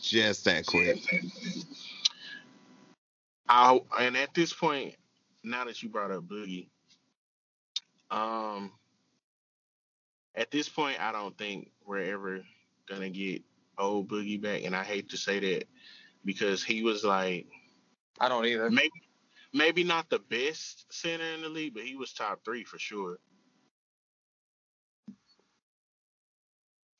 [0.01, 0.97] Just that quick.
[3.49, 4.95] I and at this point,
[5.43, 6.69] now that you brought up Boogie,
[8.11, 8.71] um,
[10.35, 12.41] at this point, I don't think we're ever
[12.89, 13.43] gonna get
[13.77, 15.65] old Boogie back, and I hate to say that
[16.25, 17.47] because he was like
[18.19, 18.69] I don't either.
[18.69, 18.91] maybe
[19.53, 23.17] maybe not the best center in the league, but he was top three for sure.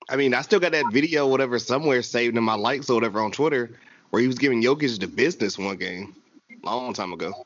[0.10, 3.20] I mean, I still got that video, whatever, somewhere saved in my likes or whatever
[3.20, 3.78] on Twitter,
[4.10, 6.16] where he was giving Jokic the business one game,
[6.64, 7.46] long time ago.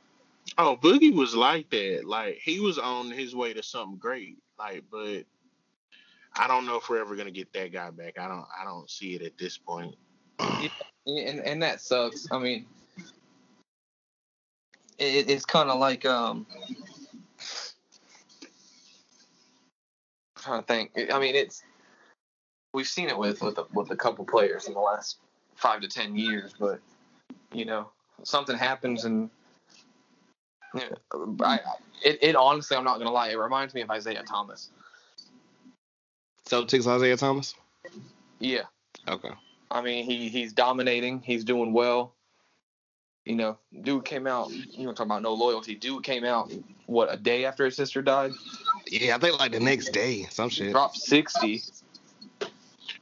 [0.58, 2.04] Oh, Boogie was like that.
[2.06, 4.38] Like he was on his way to something great.
[4.60, 5.24] Like, but
[6.36, 8.20] I don't know if we're ever gonna get that guy back.
[8.20, 8.46] I don't.
[8.60, 9.96] I don't see it at this point.
[10.40, 10.70] yeah,
[11.08, 12.28] and and that sucks.
[12.32, 12.66] I mean,
[15.00, 16.46] it, it's kind of like um,
[20.36, 21.12] I'm trying to think.
[21.12, 21.64] I mean, it's
[22.74, 25.18] we've seen it with with a, with a couple players in the last
[25.56, 26.80] five to ten years, but
[27.54, 27.90] you know,
[28.24, 29.30] something happens and.
[30.74, 30.88] Yeah,
[31.42, 31.60] I,
[32.02, 33.28] it, it honestly, I'm not gonna lie.
[33.30, 34.70] It reminds me of Isaiah Thomas.
[36.48, 37.56] Celtics Isaiah Thomas?
[38.40, 38.64] Yeah,
[39.08, 39.32] Okay.
[39.70, 41.22] I mean, he he's dominating.
[41.22, 42.14] He's doing well.
[43.26, 44.52] You know, dude came out.
[44.52, 45.76] You know, talking about no loyalty.
[45.76, 46.52] Dude came out
[46.88, 48.32] what a day after his sister died,
[48.88, 50.72] Yeah, I think like the next day, some shit.
[50.72, 51.62] dropped sixty,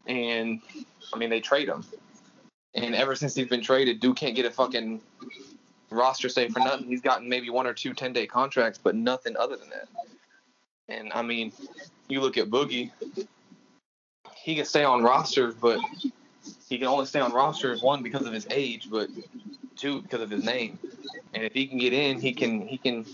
[0.09, 0.59] and
[1.13, 1.85] I mean they trade him.
[2.75, 5.01] And ever since he's been traded, dude can't get a fucking
[5.89, 6.87] roster save for nothing.
[6.87, 9.87] He's gotten maybe one or two 10 day contracts, but nothing other than that.
[10.87, 11.51] And I mean,
[12.07, 12.91] you look at Boogie,
[14.35, 15.79] he can stay on rosters, but
[16.67, 19.09] he can only stay on rosters one because of his age, but
[19.75, 20.77] two because of his name.
[21.33, 23.05] And if he can get in, he can he can.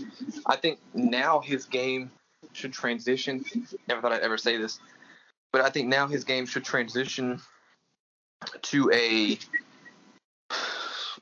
[0.45, 2.11] I think now his game
[2.53, 3.43] should transition.
[3.87, 4.79] Never thought I'd ever say this,
[5.55, 7.39] but I think now his game should transition
[8.63, 9.39] to a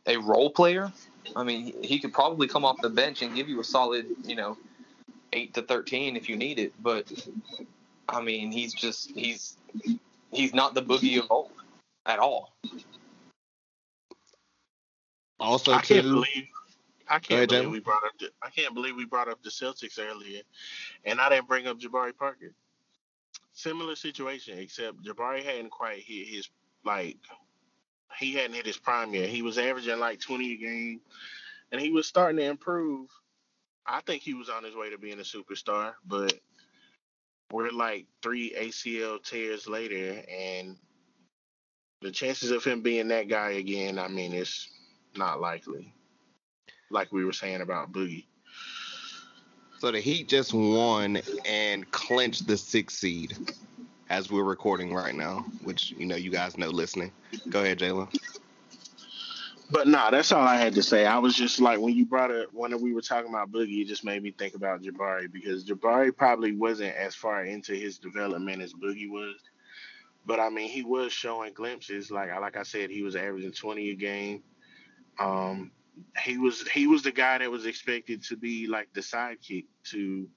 [0.07, 0.91] a role player.
[1.35, 4.07] I mean, he, he could probably come off the bench and give you a solid,
[4.23, 4.57] you know,
[5.34, 6.73] eight to thirteen if you need it.
[6.81, 7.11] But
[8.10, 9.55] I mean, he's just he's
[10.31, 11.51] he's not the boogie of old
[12.07, 12.55] at all.
[15.39, 16.47] Also, I can't too, believe.
[17.07, 17.72] I can't ahead, believe Jalen.
[17.72, 18.18] we brought up.
[18.19, 20.41] The, I can't believe we brought up the Celtics earlier,
[21.05, 22.51] and I didn't bring up Jabari Parker.
[23.53, 26.49] Similar situation, except Jabari hadn't quite hit his
[26.84, 27.17] like.
[28.19, 29.30] He hadn't hit his prime yet.
[29.30, 31.01] He was averaging like twenty a game,
[31.71, 33.09] and he was starting to improve.
[33.85, 36.34] I think he was on his way to being a superstar, but
[37.51, 40.77] we're like three ACL tears later, and
[42.01, 44.69] the chances of him being that guy again, I mean, it's
[45.15, 45.93] not likely.
[46.91, 48.25] Like we were saying about Boogie.
[49.84, 53.35] So the Heat just won and clinched the sixth seed
[54.10, 57.11] as we're recording right now, which you know you guys know listening.
[57.49, 58.07] Go ahead, Jalen.
[59.72, 61.05] But nah, that's all I had to say.
[61.05, 63.88] I was just like when you brought it when we were talking about Boogie, it
[63.89, 68.61] just made me think about Jabari because Jabari probably wasn't as far into his development
[68.61, 69.35] as Boogie was.
[70.26, 72.10] But I mean, he was showing glimpses.
[72.10, 74.43] Like like I said, he was averaging twenty a game.
[75.19, 75.72] Um,
[76.24, 80.28] he was he was the guy that was expected to be like the sidekick to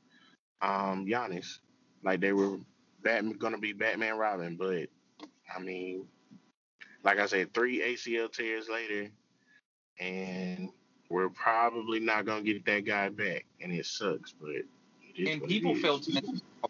[0.62, 1.58] um Giannis.
[2.02, 2.58] Like they were
[3.02, 4.88] Batman gonna be Batman Robin, but
[5.54, 6.06] I mean,
[7.04, 9.10] like I said, three ACL tears later,
[10.00, 10.70] and
[11.08, 14.66] we're probably not gonna get that guy back, and it sucks, but it
[15.16, 15.82] is and people is.
[15.82, 16.68] fail to mention how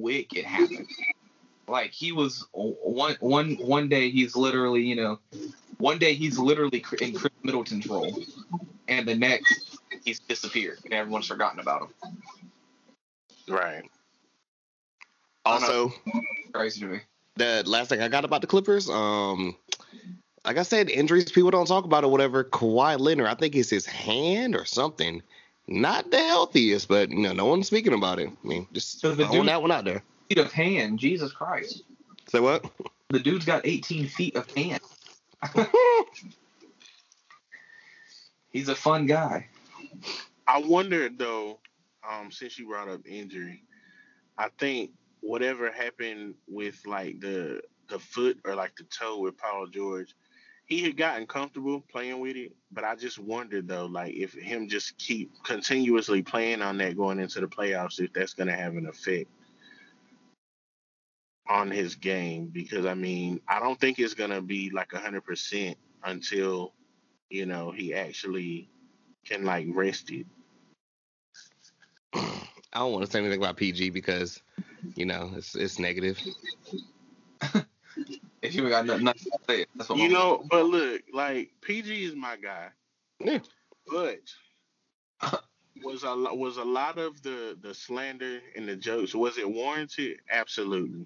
[0.00, 0.88] quick it happened.
[1.68, 5.18] Like he was one one one day he's literally you know
[5.78, 8.18] one day he's literally in Khris Middleton's role,
[8.88, 11.88] and the next he's disappeared and everyone's forgotten about him.
[13.48, 13.82] right.
[15.44, 15.92] Also,
[16.52, 17.00] Crazy to me.
[17.36, 19.56] the last thing I got about the Clippers, um,
[20.44, 22.44] like I said, injuries people don't talk about or whatever.
[22.44, 25.22] Kawhi Leonard, I think it's his hand or something.
[25.66, 28.28] Not the healthiest, but you know, no one's speaking about it.
[28.28, 30.02] I mean, just So throwing dude- that one out there.
[30.28, 31.84] Feet of hand, Jesus Christ.
[32.28, 32.70] Say what?
[33.08, 34.80] The dude's got 18 feet of hand.
[38.50, 39.48] He's a fun guy.
[40.46, 41.60] I wonder though,
[42.08, 43.62] um, since you brought up injury,
[44.36, 44.90] I think
[45.20, 50.14] whatever happened with like the the foot or like the toe with Paul George,
[50.66, 52.52] he had gotten comfortable playing with it.
[52.70, 57.18] But I just wondered though, like if him just keep continuously playing on that going
[57.18, 59.30] into the playoffs, if that's gonna have an effect
[61.48, 62.46] on his game.
[62.52, 66.74] Because I mean, I don't think it's gonna be like hundred percent until
[67.30, 68.68] you know he actually
[69.24, 70.26] can like rest it.
[72.14, 74.42] I don't want to say anything about PG because,
[74.94, 76.18] you know, it's it's negative.
[78.40, 81.50] If you got nothing, nothing to say, that's what You I'm- know, but look, like
[81.60, 82.68] PG is my guy.
[83.18, 83.40] Yeah.
[83.90, 84.20] But
[85.82, 90.20] was a was a lot of the the slander and the jokes was it warranted?
[90.30, 91.04] Absolutely,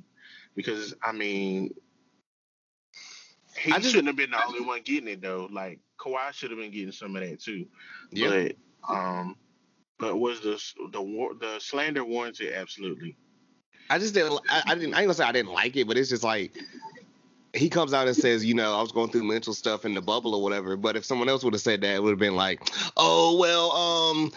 [0.55, 1.75] because I mean,
[3.59, 5.49] he I just- shouldn't have been the only one getting it though.
[5.51, 7.67] Like Kawhi should have been getting some of that too.
[8.11, 8.29] Yeah.
[8.89, 9.37] But um,
[9.99, 10.61] but was the
[10.91, 12.53] the the slander warranted?
[12.55, 13.17] Absolutely.
[13.91, 14.41] I just didn't.
[14.49, 14.95] I, I didn't.
[14.95, 16.53] I ain't gonna say I didn't like it, but it's just like
[17.55, 20.01] he comes out and says, you know, I was going through mental stuff in the
[20.01, 20.75] bubble or whatever.
[20.75, 22.63] But if someone else would have said that, it would have been like,
[22.97, 24.33] oh well, um,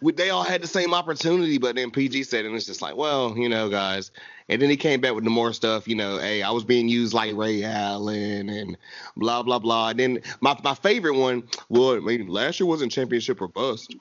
[0.00, 1.58] we- they all had the same opportunity.
[1.58, 4.10] But then PG said, and it's just like, well, you know, guys.
[4.50, 6.88] And then he came back with the more stuff, you know, hey, I was being
[6.88, 8.78] used like Ray Allen and
[9.16, 9.90] blah blah blah.
[9.90, 13.94] And then my my favorite one, well, I mean, last year wasn't championship or bust.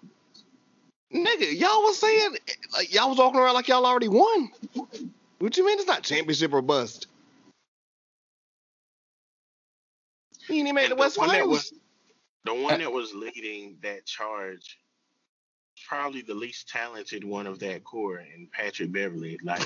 [1.14, 2.38] Nigga, y'all was saying
[2.74, 4.52] like y'all was walking around like y'all already won.
[5.40, 7.08] What you mean it's not championship or bust?
[10.48, 11.50] You ain't even made And the West one that Finals.
[11.50, 11.74] was
[12.46, 14.80] the one that was leading that charge,
[15.88, 19.38] probably the least talented one of that core, and Patrick Beverley.
[19.44, 19.66] Like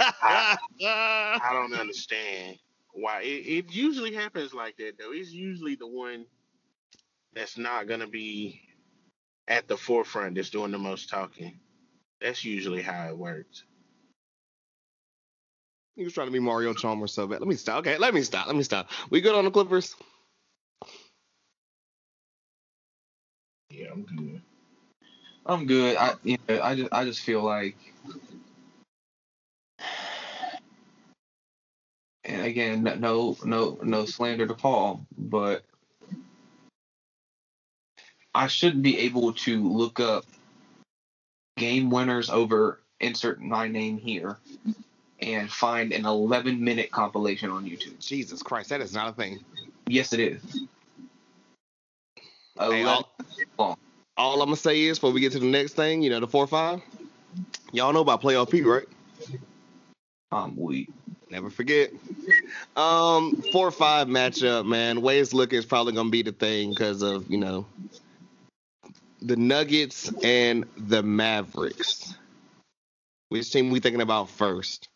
[0.22, 2.58] I don't understand
[2.92, 5.12] why it, it usually happens like that though.
[5.12, 6.26] It's usually the one
[7.34, 8.60] that's not gonna be
[9.48, 11.58] at the forefront that's doing the most talking.
[12.20, 13.64] That's usually how it works.
[15.98, 17.40] he was trying to be Mario Chalmers so bad.
[17.40, 17.80] Let me stop.
[17.80, 18.46] Okay, let me stop.
[18.46, 18.88] Let me stop.
[19.10, 19.96] We good on the Clippers?
[23.70, 24.40] Yeah, I'm good.
[25.44, 25.96] I'm good.
[25.96, 27.76] I you know, I just I just feel like
[32.28, 35.64] and again no no no slander to Paul, but
[38.34, 40.24] I should be able to look up
[41.56, 44.36] game winners over insert my name here
[45.20, 47.98] and find an 11 minute compilation on YouTube.
[47.98, 49.44] Jesus Christ, that is not a thing.
[49.88, 50.60] Yes, it is.
[52.58, 53.12] Hey, all,
[54.16, 56.28] all I'm gonna say is before we get to the next thing, you know, the
[56.28, 56.80] four or five.
[57.72, 58.86] Y'all know about playoff P, right?
[59.30, 60.90] Um, I'm weak.
[61.30, 61.92] Never forget.
[62.76, 65.02] Um, four or five matchup, man.
[65.02, 67.66] Way it's looking is probably gonna be the thing because of you know
[69.20, 72.14] the Nuggets and the Mavericks.
[73.28, 74.88] Which team we thinking about first?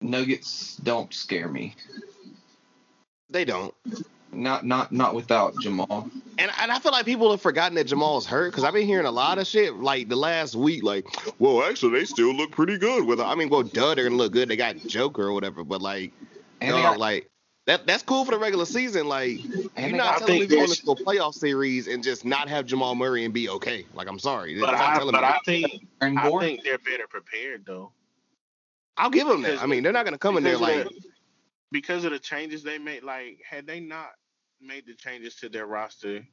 [0.00, 1.74] Nuggets don't scare me.
[3.28, 3.74] They don't.
[4.36, 6.10] Not not not without Jamal.
[6.38, 9.06] And, and I feel like people have forgotten that Jamal's hurt because I've been hearing
[9.06, 10.82] a lot of shit like the last week.
[10.82, 11.06] Like,
[11.38, 13.06] well, actually, they still look pretty good.
[13.06, 14.48] With I mean, well, duh, they're gonna look good.
[14.48, 16.12] They got Joker or whatever, but like,
[16.60, 17.30] And dog, got, like
[17.66, 19.08] that that's cool for the regular season.
[19.08, 19.40] Like,
[19.76, 22.02] and you're not got telling me think we're going this- to a playoff series and
[22.04, 23.86] just not have Jamal Murray and be okay.
[23.94, 25.66] Like, I'm sorry, But I but I think
[26.02, 27.92] I think they're better prepared though.
[28.98, 29.62] I'll give them that.
[29.62, 31.02] I mean, they're not gonna come in there like, the-
[31.72, 33.02] because of the changes they made.
[33.02, 34.10] Like, had they not
[34.60, 36.26] made the changes to their roster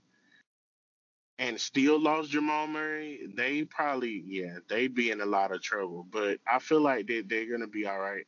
[1.39, 6.05] and still lost Jamal Murray, they probably yeah they'd be in a lot of trouble.
[6.09, 8.25] But I feel like they they're gonna be all right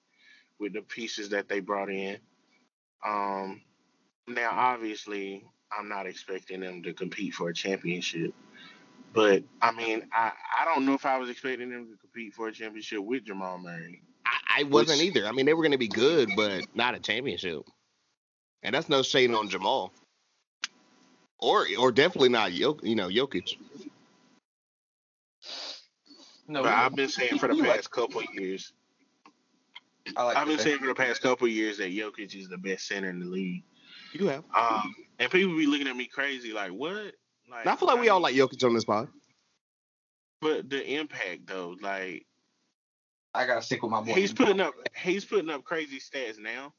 [0.60, 2.18] with the pieces that they brought in.
[3.06, 3.62] Um,
[4.28, 5.44] now obviously
[5.78, 8.34] I'm not expecting them to compete for a championship.
[9.14, 12.48] But I mean, I, I don't know if I was expecting them to compete for
[12.50, 14.02] a championship with Jamal Murray.
[14.26, 15.28] I, I wasn't Which- either.
[15.28, 17.62] I mean, they were gonna be good, but not a championship.
[18.66, 19.94] And that's no shade on Jamal.
[21.40, 23.58] Or or definitely not Jok- you know, Jokic.
[26.48, 28.74] no, But I've been saying for the past couple of years,
[30.18, 30.64] I like I've been that.
[30.64, 33.28] saying for the past couple of years that Jokic is the best center in the
[33.28, 33.64] league.
[34.14, 34.44] You have.
[34.58, 37.14] Um, and people be looking at me crazy, like what?
[37.48, 39.10] Like I feel like we all like Jokic on this pod.
[40.42, 42.26] but the impact though, like
[43.36, 44.14] I gotta stick with my boy.
[44.14, 44.74] he's putting up,
[45.04, 46.74] he's putting up crazy stats now.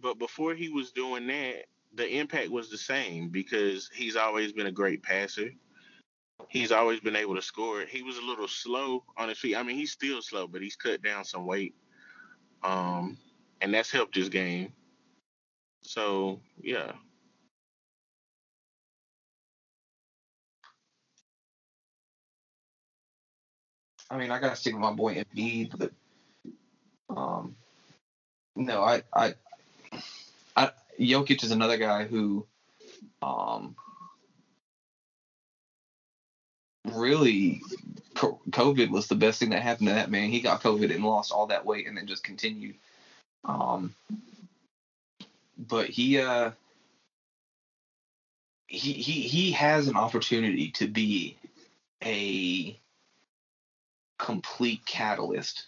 [0.00, 4.66] But before he was doing that, the impact was the same because he's always been
[4.66, 5.50] a great passer.
[6.48, 7.82] He's always been able to score.
[7.82, 9.56] He was a little slow on his feet.
[9.56, 11.74] I mean, he's still slow, but he's cut down some weight.
[12.62, 13.16] Um,
[13.60, 14.72] and that's helped his game.
[15.82, 16.92] So yeah,
[24.10, 25.92] I mean, I gotta stick with my boy Embiid, but
[27.16, 27.56] um,
[28.56, 29.34] no, I, I, I,
[30.98, 32.46] Jokic is another guy who,
[33.22, 33.76] um,
[36.84, 37.60] really,
[38.14, 40.30] COVID was the best thing that happened to that man.
[40.30, 42.76] He got COVID and lost all that weight, and then just continued.
[43.44, 43.94] Um,
[45.58, 46.52] but he, uh,
[48.66, 51.36] he, he, he has an opportunity to be
[52.04, 52.78] a
[54.18, 55.66] complete catalyst.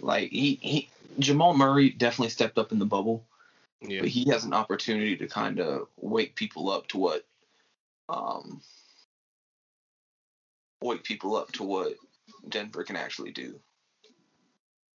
[0.00, 0.88] Like he, he
[1.18, 3.24] Jamal Murray definitely stepped up in the bubble,
[3.86, 4.00] Yeah.
[4.00, 7.26] but he has an opportunity to kind of wake people up to what
[8.08, 8.60] um
[10.82, 11.94] wake people up to what
[12.48, 13.58] Denver can actually do.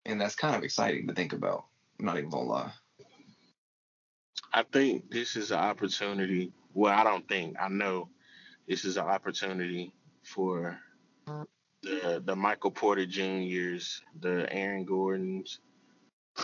[0.05, 1.65] And that's kind of exciting to think about.
[1.99, 2.73] I'm not even gonna lie.
[4.53, 6.53] I think this is an opportunity.
[6.75, 8.09] Well, I don't think I know
[8.69, 9.93] this is an opportunity
[10.23, 10.79] for
[11.83, 15.61] the the Michael Porter Juniors, the Aaron Gordons,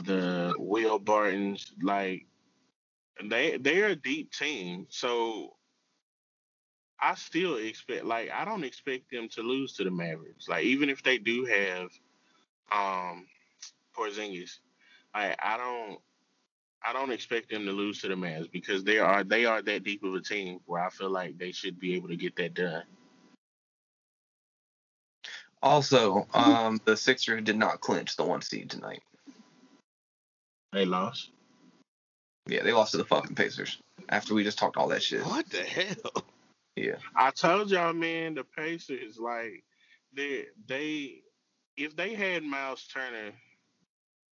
[0.05, 1.73] the Will Bartons.
[1.83, 2.27] Like
[3.23, 5.57] they they're a deep team, so
[7.01, 8.05] I still expect.
[8.05, 10.49] Like I don't expect them to lose to the Mavericks.
[10.49, 11.91] Like even if they do have
[12.71, 13.27] um
[13.97, 14.59] Porzingis,
[15.15, 15.99] I I don't.
[16.85, 19.85] I don't expect them to lose to the Mavs because they are they are that
[19.85, 22.55] deep of a team where I feel like they should be able to get that
[22.55, 22.83] done.
[25.63, 29.03] Also, um the Sixers did not clinch the one seed tonight.
[30.73, 31.31] They lost.
[32.47, 35.25] Yeah, they lost to the fucking Pacers after we just talked all that shit.
[35.25, 36.25] What the hell?
[36.77, 36.97] Yeah.
[37.15, 39.63] I told y'all, man, the Pacers like
[40.15, 41.23] they they
[41.77, 43.33] if they had Miles Turner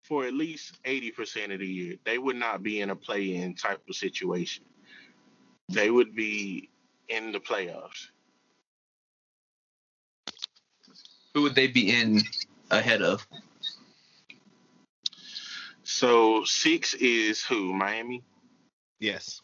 [0.05, 3.55] for at least eighty percent of the year, they would not be in a play-in
[3.55, 4.65] type of situation.
[5.69, 6.71] They would be
[7.09, 8.09] in the playoffs.
[11.35, 12.23] Who would they be in
[12.71, 13.27] ahead of?
[16.01, 17.75] So six is who?
[17.75, 18.25] Miami.
[19.01, 19.43] Yes.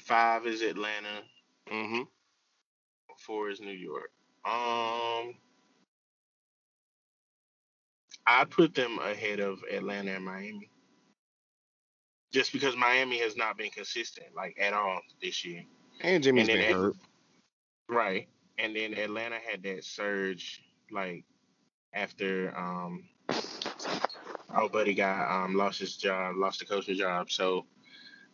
[0.00, 1.20] Five is Atlanta.
[1.70, 2.04] Mm-hmm.
[3.18, 4.10] Four is New York.
[4.46, 5.34] Um,
[8.26, 10.70] I put them ahead of Atlanta and Miami,
[12.32, 15.62] just because Miami has not been consistent like at all this year.
[16.00, 16.94] And Jimmy's And been hurt.
[17.86, 21.26] Right, and then Atlanta had that surge like
[21.92, 23.04] after um,
[24.52, 27.30] our buddy got um lost his job, lost the coaching job.
[27.30, 27.66] So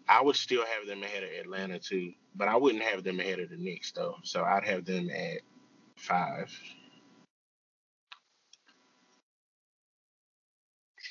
[0.09, 3.41] I would still have them ahead of Atlanta too, but I wouldn't have them ahead
[3.41, 4.17] of the Knicks though.
[4.23, 5.41] So I'd have them at
[5.97, 6.53] five.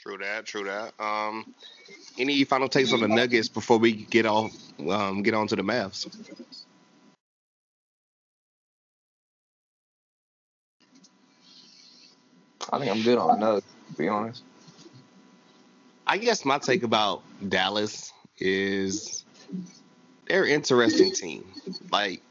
[0.01, 0.45] True that.
[0.45, 0.93] True that.
[0.99, 1.55] Um,
[2.17, 4.51] any final takes on the Nuggets before we get off?
[4.79, 6.05] Um, get on to the Mavs.
[12.71, 14.43] I think I'm good on another, to be honest.
[16.07, 19.25] I guess my take about Dallas is
[20.27, 21.45] they're an interesting team.
[21.91, 22.21] Like,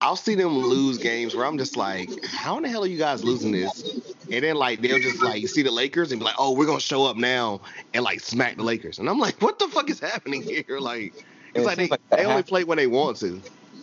[0.00, 2.98] I'll see them lose games where I'm just like, how in the hell are you
[2.98, 4.00] guys losing this?
[4.30, 6.80] And then like they'll just like see the Lakers and be like, oh, we're gonna
[6.80, 7.60] show up now
[7.94, 8.98] and like smack the Lakers.
[8.98, 10.78] And I'm like, what the fuck is happening here?
[10.78, 13.40] Like, It it's like they, like they only play when they want to.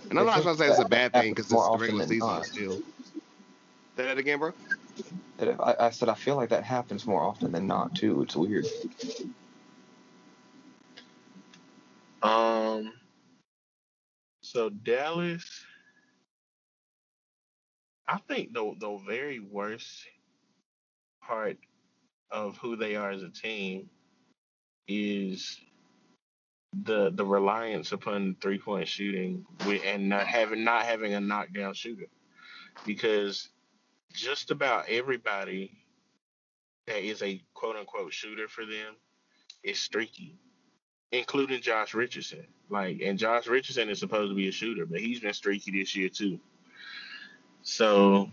[0.09, 2.43] And I'm not trying to say it's a bad thing because it's the regular season
[2.43, 2.81] still.
[3.95, 4.53] Say that again, bro.
[5.45, 8.23] That I, I said I feel like that happens more often than not too.
[8.23, 8.65] It's weird.
[12.23, 12.93] Um.
[14.41, 15.65] So Dallas,
[18.07, 20.05] I think the the very worst
[21.23, 21.57] part
[22.31, 23.89] of who they are as a team
[24.87, 25.59] is
[26.83, 29.45] the the reliance upon three point shooting
[29.85, 32.07] and not having not having a knockdown shooter
[32.85, 33.49] because
[34.13, 35.71] just about everybody
[36.87, 38.95] that is a quote unquote shooter for them
[39.63, 40.37] is streaky
[41.13, 42.45] including Josh Richardson.
[42.69, 45.95] Like, and Josh Richardson is supposed to be a shooter, but he's been streaky this
[45.95, 46.39] year too.
[47.61, 48.29] So,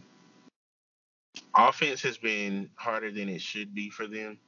[1.54, 4.38] offense has been harder than it should be for them.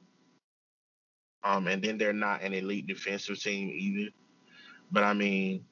[1.43, 4.09] Um, and then they're not an elite defensive team either.
[4.91, 5.63] But I mean,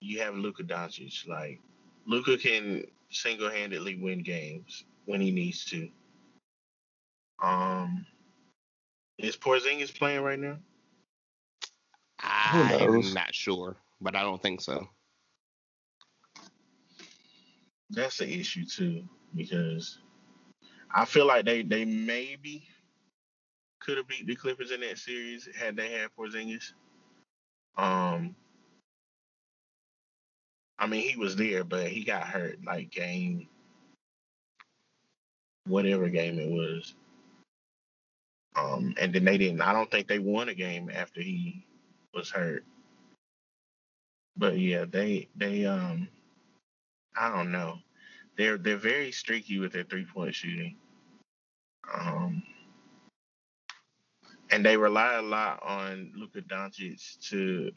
[0.00, 1.28] you have Luka Doncic.
[1.28, 1.60] Like,
[2.06, 5.88] Luka can single-handedly win games when he needs to.
[7.42, 8.06] Um,
[9.18, 10.58] is Porzingis playing right now?
[12.20, 14.88] I'm not sure, but I don't think so.
[17.90, 19.98] That's the issue too, because
[20.92, 22.66] I feel like they they maybe
[23.80, 26.72] could have beat the Clippers in that series had they had Porzingis.
[27.76, 28.34] Um,
[30.84, 33.48] I mean, he was there, but he got hurt like game,
[35.66, 36.94] whatever game it was.
[38.54, 39.62] Um, and then they didn't.
[39.62, 41.64] I don't think they won a game after he
[42.12, 42.66] was hurt.
[44.36, 46.06] But yeah, they they um,
[47.16, 47.78] I don't know.
[48.36, 50.76] They're they're very streaky with their three point shooting.
[51.94, 52.42] Um,
[54.50, 57.72] and they rely a lot on Luka Doncic to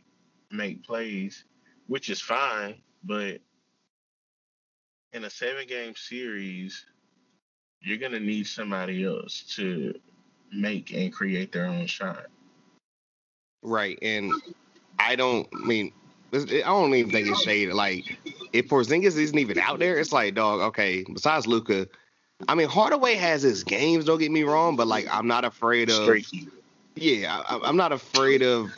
[0.51, 1.45] make plays,
[1.87, 2.81] which is fine.
[3.03, 3.39] But
[5.13, 6.85] in a seven game series,
[7.81, 9.93] you're gonna need somebody else to
[10.51, 12.27] make and create their own shot.
[13.63, 14.31] Right, and
[14.99, 15.91] I don't I mean
[16.33, 17.69] I don't even think it's shade.
[17.69, 18.17] Like
[18.53, 20.61] if Porzingis isn't even out there, it's like dog.
[20.61, 21.87] Okay, besides Luka,
[22.47, 24.05] I mean Hardaway has his games.
[24.05, 26.03] Don't get me wrong, but like I'm not afraid of.
[26.03, 26.49] Streaky.
[26.95, 28.71] Yeah, I, I'm not afraid of.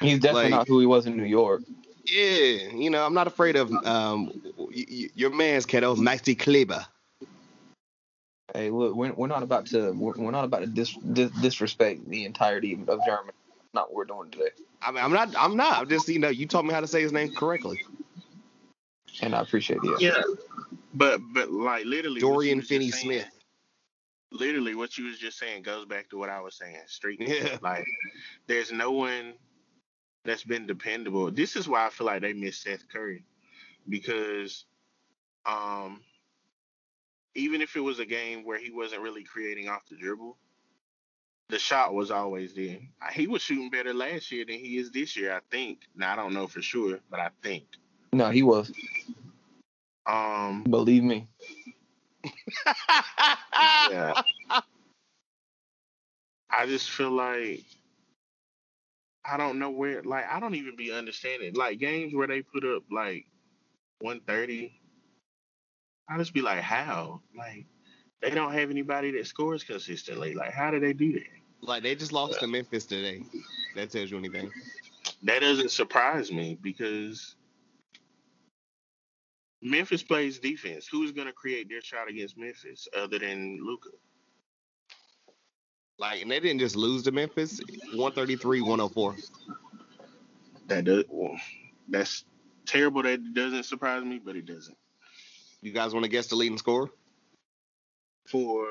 [0.00, 1.62] He's definitely Like- not who he was in New York.
[2.06, 6.84] Yeah, you know, I'm not afraid of um y- y- your man's kiddo, Maxi Kleber.
[8.54, 12.08] Hey, look, we're, we're not about to we're, we're not about to dis, dis, disrespect
[12.08, 13.32] the entirety of Germany.
[13.74, 15.34] Not what we're doing today, I mean, I'm not.
[15.36, 15.78] I'm not.
[15.78, 17.84] I'm just, you know, you taught me how to say his name correctly.
[19.20, 20.00] and I appreciate it.
[20.00, 20.22] Yeah,
[20.94, 23.30] but but like literally, Dorian Finney saying- Smith.
[24.32, 26.76] Literally, what you was just saying goes back to what I was saying.
[26.86, 27.26] Streaky.
[27.26, 27.58] Yeah.
[27.62, 27.84] Like,
[28.48, 29.34] there's no one
[30.26, 31.30] that's been dependable.
[31.30, 33.24] This is why I feel like they miss Seth Curry
[33.88, 34.64] because,
[35.44, 36.00] um,
[37.34, 40.36] even if it was a game where he wasn't really creating off the dribble,
[41.48, 42.78] the shot was always there.
[43.00, 45.80] Uh, He was shooting better last year than he is this year, I think.
[45.94, 47.64] Now I don't know for sure, but I think.
[48.12, 48.72] No, he was.
[50.06, 51.28] Um, Believe me.
[53.90, 54.20] yeah.
[56.50, 57.64] I just feel like
[59.28, 61.54] I don't know where like I don't even be understanding.
[61.54, 63.26] Like games where they put up like
[64.00, 64.80] one thirty.
[66.08, 67.20] I just be like, how?
[67.36, 67.66] Like
[68.22, 70.34] they don't have anybody that scores consistently.
[70.34, 71.22] Like how do they do that?
[71.60, 73.22] Like they just lost to Memphis today.
[73.74, 74.50] That tells you anything.
[75.22, 77.34] That doesn't surprise me because
[79.62, 80.86] Memphis plays defense.
[80.86, 83.90] Who's gonna create their shot against Memphis other than Luka?
[85.98, 87.60] Like, and they didn't just lose to Memphis.
[87.94, 89.16] 133, 104.
[90.68, 91.36] That does well,
[91.88, 92.24] that's
[92.66, 93.02] terrible.
[93.02, 94.76] That doesn't surprise me, but it doesn't.
[95.62, 96.90] You guys want to guess the leading score?
[98.28, 98.66] For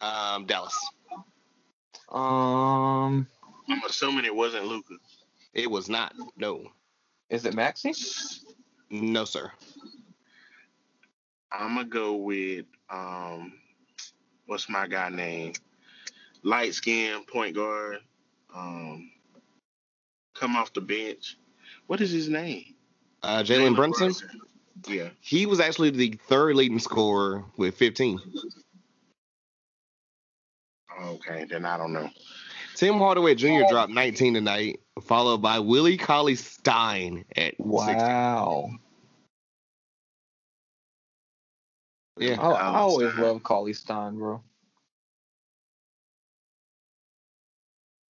[0.00, 0.76] Um, Dallas.
[2.10, 3.26] Um,
[3.68, 4.94] I'm assuming it wasn't Luka.
[5.54, 6.12] It was not.
[6.36, 6.66] No.
[7.30, 8.40] is it Maxi?
[8.90, 9.50] No, sir.
[11.50, 13.52] I'm gonna go with um,
[14.46, 15.52] what's my guy name?
[16.42, 17.98] Light skin point guard.
[18.54, 19.10] Um,
[20.34, 21.36] come off the bench.
[21.86, 22.74] What is his name?
[23.22, 24.12] Uh, Jalen Brunson.
[24.88, 25.10] Yeah.
[25.20, 28.18] He was actually the third leading scorer with 15.
[31.04, 32.10] Okay, then I don't know.
[32.74, 33.62] Tim Hardaway Jr.
[33.68, 37.58] dropped 19 tonight, followed by Willie Cauley Stein at 16.
[37.58, 38.70] Wow.
[42.18, 42.40] Yeah.
[42.40, 44.42] I, I always love Cauley Stein, bro.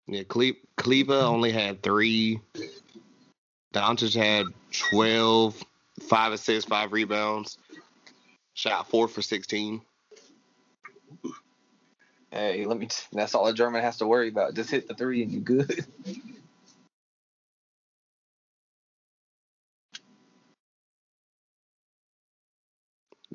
[0.09, 2.41] Yeah, Cle- Cleva only had three.
[3.75, 4.47] Doncic had
[4.91, 5.63] 12,
[6.09, 7.59] five assists, five rebounds.
[8.55, 9.83] Shot four for 16.
[12.31, 12.87] Hey, let me.
[12.87, 14.55] T- that's all a German has to worry about.
[14.55, 15.87] Just hit the three and you're good.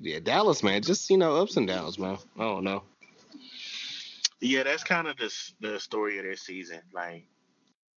[0.01, 2.17] Yeah, Dallas, man, just, you know, ups and downs, man.
[2.37, 2.83] I don't know.
[4.43, 6.81] Yeah, that's kind of the the story of their season.
[6.93, 7.25] Like,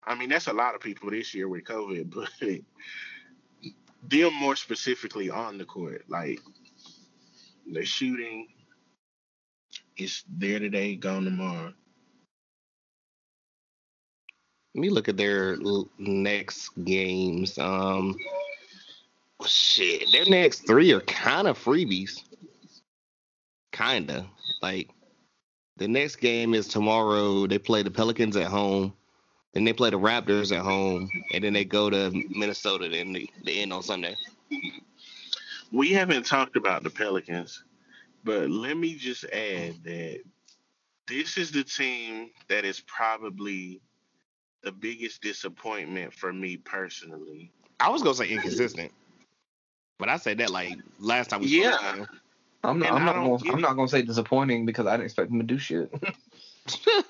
[0.04, 2.30] I mean, that's a lot of people this year with COVID, but
[4.08, 6.38] them more specifically on the court, like
[7.66, 8.46] the shooting
[9.96, 11.74] is there today, gone tomorrow.
[14.76, 15.56] Let me look at their
[15.98, 17.58] next games.
[17.58, 18.14] Um,
[19.44, 22.22] shit, their next three are kind of freebies.
[23.72, 24.26] Kinda
[24.62, 24.88] like
[25.76, 27.46] the next game is tomorrow.
[27.46, 28.94] They play the Pelicans at home,
[29.52, 32.88] then they play the Raptors at home, and then they go to Minnesota.
[32.88, 34.16] Then the, the end on Sunday.
[35.72, 37.64] We haven't talked about the Pelicans,
[38.24, 40.20] but let me just add that
[41.08, 43.80] this is the team that is probably
[44.62, 47.52] the biggest disappointment for me personally.
[47.78, 48.92] I was gonna say inconsistent,
[49.98, 52.04] but I said that like last time we Yeah.
[52.60, 52.76] Spoke.
[52.76, 52.92] man.
[52.92, 53.16] I'm not.
[53.16, 53.42] I'm not.
[53.42, 55.92] Gonna, I'm not gonna say disappointing because I didn't expect him to do shit.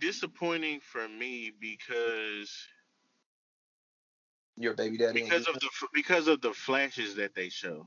[0.00, 2.66] disappointing for me because
[4.56, 5.22] Your baby daddy.
[5.22, 7.86] because of the because of the flashes that they show.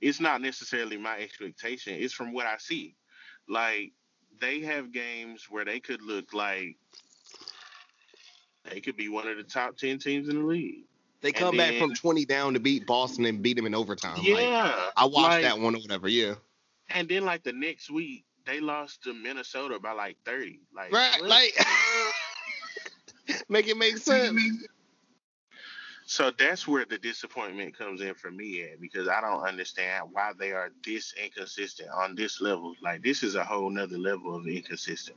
[0.00, 1.94] It's not necessarily my expectation.
[1.94, 2.96] It's from what I see.
[3.48, 3.92] Like
[4.40, 6.76] they have games where they could look like
[8.70, 10.86] they could be one of the top ten teams in the league.
[11.24, 14.18] They come back from 20 down to beat Boston and beat them in overtime.
[14.18, 16.06] Like, yeah, I watched like- that one or whatever.
[16.06, 16.34] Yeah.
[16.90, 20.60] And then like the next week, they lost to Minnesota by like thirty.
[20.76, 21.18] Like Right.
[21.18, 21.30] what?
[21.30, 21.54] Like,
[23.48, 24.38] make it make sense.
[26.04, 30.32] So that's where the disappointment comes in for me at because I don't understand why
[30.38, 32.74] they are this inconsistent on this level.
[32.82, 35.16] Like this is a whole nother level of inconsistent.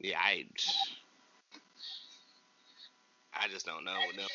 [0.00, 0.46] Yeah, I.
[3.32, 4.26] I just don't know with them.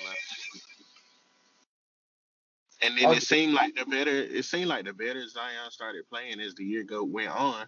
[2.81, 6.39] And then it seemed like the better it seemed like the better Zion started playing
[6.39, 7.65] as the year go went on,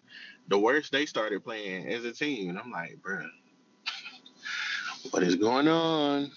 [0.48, 2.50] the worse they started playing as a team.
[2.50, 3.28] And I'm like, bruh,
[5.12, 6.32] what is going on?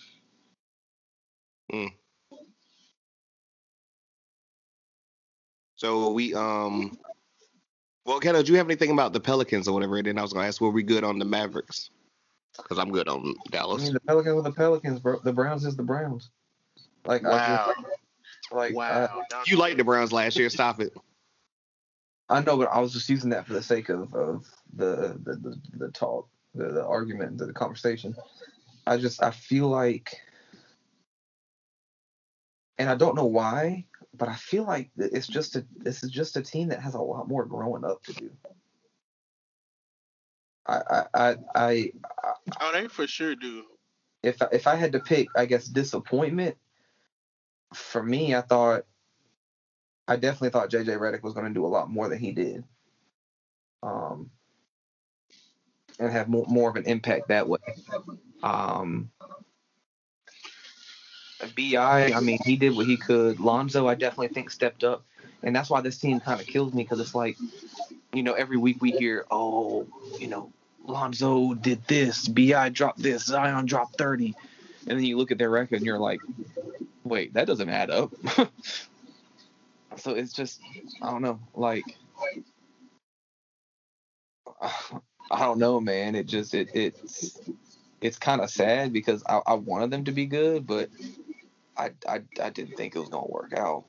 [5.76, 6.98] So we um.
[8.10, 9.96] Well, Kendall, do you have anything about the Pelicans or whatever?
[9.96, 11.90] And then I was gonna ask, were we good on the Mavericks?
[12.56, 13.36] Because I'm good on Dallas.
[13.52, 13.82] I Dallas.
[13.84, 15.20] mean, the Pelicans are the Pelicans, bro.
[15.22, 16.28] The Browns is the Browns.
[17.04, 17.72] Like, I Wow.
[17.76, 19.22] just, like, Wow.
[19.30, 20.50] Don't- You liked the Browns last year.
[20.50, 20.92] Stop it.
[22.28, 25.16] I, I know, but I was just using that for the sake of, of the,
[25.22, 28.16] the, the, the talk, the, the argument, the, the conversation.
[28.88, 30.16] I just, I feel like,
[32.76, 33.86] and I don't know why,
[34.20, 37.00] but I feel like it's just a, this is just a team that has a
[37.00, 38.30] lot more growing up to do.
[40.66, 41.92] I, I, I, I
[42.60, 43.64] Oh, they for sure do.
[44.22, 46.58] if if I had to pick, I guess disappointment.
[47.72, 48.82] For me, I thought
[50.06, 52.62] I definitely thought JJ Redick was going to do a lot more than he did,
[53.82, 54.30] um,
[55.98, 57.60] and have more, more of an impact that way.
[58.42, 59.10] Um,
[61.56, 63.40] Bi, I mean, he did what he could.
[63.40, 65.04] Lonzo, I definitely think stepped up,
[65.42, 67.36] and that's why this team kind of kills me because it's like,
[68.12, 69.86] you know, every week we hear, oh,
[70.18, 70.52] you know,
[70.84, 74.34] Lonzo did this, Bi dropped this, Zion dropped thirty,
[74.86, 76.20] and then you look at their record and you're like,
[77.04, 78.12] wait, that doesn't add up.
[79.96, 80.60] so it's just,
[81.02, 81.84] I don't know, like,
[85.32, 86.14] I don't know, man.
[86.14, 87.38] It just it it's
[88.00, 90.90] it's kind of sad because I, I wanted them to be good, but
[91.80, 93.84] I, I I didn't think it was gonna work out.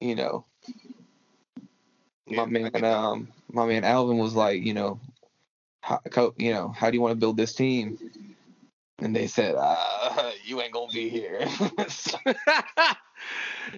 [0.00, 0.46] You know,
[2.26, 5.00] Yeah, my man, um, my man Alvin was like, you know,
[5.82, 6.00] how,
[6.38, 7.98] you know, how do you want to build this team?
[8.98, 11.40] And they said, uh, you ain't gonna be here.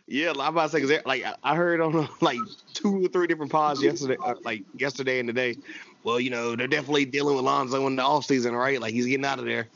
[0.06, 2.40] yeah, I'm about to say because like I- I heard on like
[2.74, 5.56] two or three different pods yesterday, uh, like yesterday and today.
[6.04, 8.80] Well, you know they're definitely dealing with Lonzo in the off season, right?
[8.80, 9.68] Like he's getting out of there.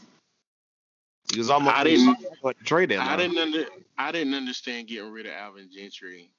[1.33, 3.19] He was almost I didn't- what trade I deadline.
[3.19, 3.67] didn't under,
[3.99, 6.31] I didn't understand getting rid of Alvin Gentry.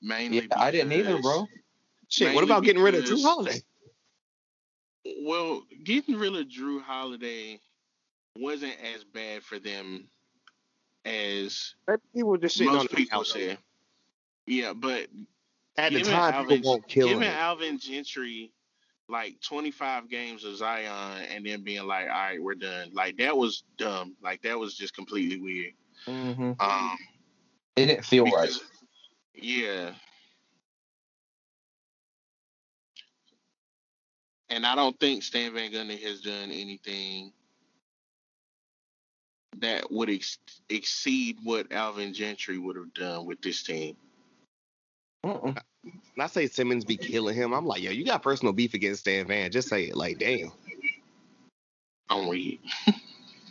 [0.00, 1.46] Mainly yeah, I didn't either, bro.
[2.08, 3.62] Shit, what mainly about getting rid of Jrue because- Holiday?
[5.22, 7.60] Well, getting rid of Jrue Holiday
[8.36, 10.08] wasn't as bad for them
[11.04, 11.74] as
[12.14, 13.56] People just shitting on most people say.
[14.46, 15.08] Yeah, but
[15.76, 17.30] At the time, Alvin, people won't kill giving him.
[17.32, 18.52] Alvin Gentry
[19.08, 22.90] like 25 games of Zion and then being like, all right, we're done.
[22.92, 24.14] Like that was dumb.
[24.22, 25.72] Like that was just completely weird.
[26.06, 26.98] hmm Um,
[27.76, 28.50] It didn't feel right.
[29.34, 29.92] Yeah.
[34.50, 37.32] And I don't think Stan Van Gundy has done anything
[39.58, 40.38] that would ex-
[40.68, 43.96] exceed what Alvin Gentry would have done with this team.
[45.24, 45.58] Mm-mm.
[45.82, 49.00] When I say Simmons be killing him, I'm like, yo, you got personal beef against
[49.00, 49.50] Stan Van.
[49.50, 49.96] Just say it.
[49.96, 50.52] Like, damn.
[52.10, 52.60] I'm weak.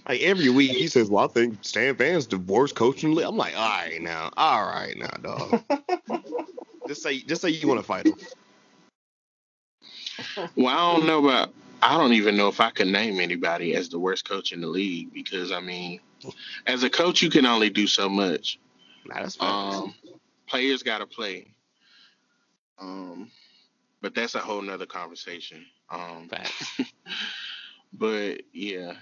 [0.07, 3.17] Like every week he says, "Well, I think Stan Van's the worst coach in the
[3.17, 5.63] league." I'm like, "All right now, all right now, dog.
[6.87, 8.15] just say, just say you want to fight him."
[10.55, 11.53] Well, I don't know about.
[11.81, 14.67] I don't even know if I could name anybody as the worst coach in the
[14.67, 15.99] league because I mean,
[16.65, 18.59] as a coach, you can only do so much.
[19.05, 19.75] Nah, that's fine.
[19.75, 19.93] Um,
[20.47, 21.53] players got to play.
[22.79, 23.31] Um,
[24.01, 25.65] but that's a whole nother conversation.
[25.89, 26.81] Um, Facts.
[27.93, 28.93] but yeah,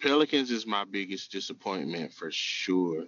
[0.00, 3.04] Pelicans is my biggest disappointment for sure.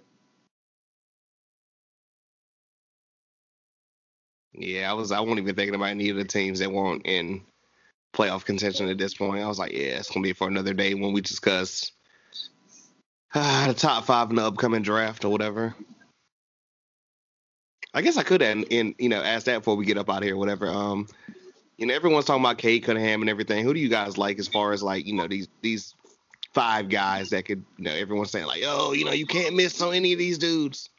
[4.53, 5.11] Yeah, I was.
[5.11, 7.41] I wasn't even thinking about any of the teams that weren't in
[8.13, 9.43] playoff contention at this point.
[9.43, 11.91] I was like, yeah, it's gonna be for another day when we discuss
[13.33, 15.75] uh, the top five in the upcoming draft or whatever.
[17.95, 20.17] I guess I could and, and you know ask that before we get up out
[20.17, 20.67] of here, whatever.
[20.67, 21.07] Um,
[21.77, 23.63] you know, everyone's talking about Cade Cunningham and everything.
[23.63, 25.95] Who do you guys like as far as like you know these these
[26.53, 29.81] five guys that could you know everyone's saying like oh you know you can't miss
[29.81, 30.89] on any of these dudes.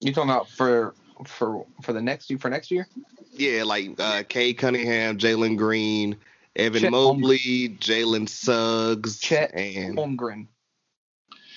[0.00, 0.94] You talking about for
[1.26, 2.88] for for the next year for next year?
[3.32, 6.16] Yeah, like uh, Cade Cunningham, Jalen Green,
[6.56, 10.46] Evan Chet Mobley, Jalen Suggs, Chet and Holmgren.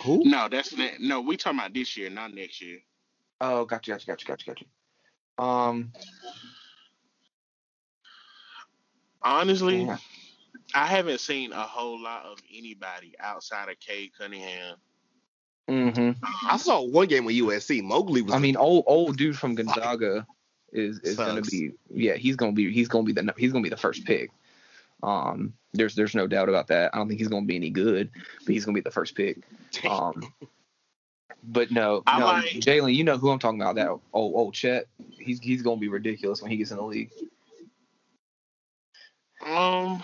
[0.03, 0.23] who?
[0.25, 1.21] No, that's ne- no.
[1.21, 2.79] We talking about this year, not next year.
[3.41, 4.65] Oh, gotcha, gotcha, gotcha, gotcha, gotcha.
[5.37, 5.91] Um,
[9.21, 9.97] Honestly, yeah.
[10.75, 14.75] I haven't seen a whole lot of anybody outside of Cade Cunningham.
[15.67, 16.23] Mm-hmm.
[16.47, 17.81] I saw one game with USC.
[17.83, 18.33] Mobley was.
[18.35, 20.27] I mean, old old dude from Gonzaga
[20.71, 23.69] is is gonna be yeah he's gonna be he's gonna be the he's gonna be
[23.69, 24.29] the first pick.
[25.01, 26.93] Um, there's there's no doubt about that.
[26.93, 28.11] I don't think he's gonna be any good,
[28.45, 29.39] but he's gonna be the first pick.
[29.89, 30.31] Um,
[31.47, 33.75] but no, I no, like- Jalen, you know who I'm talking about?
[33.75, 34.85] That old old Chet.
[35.11, 37.11] He's he's gonna be ridiculous when he gets in the league.
[39.45, 40.01] Um,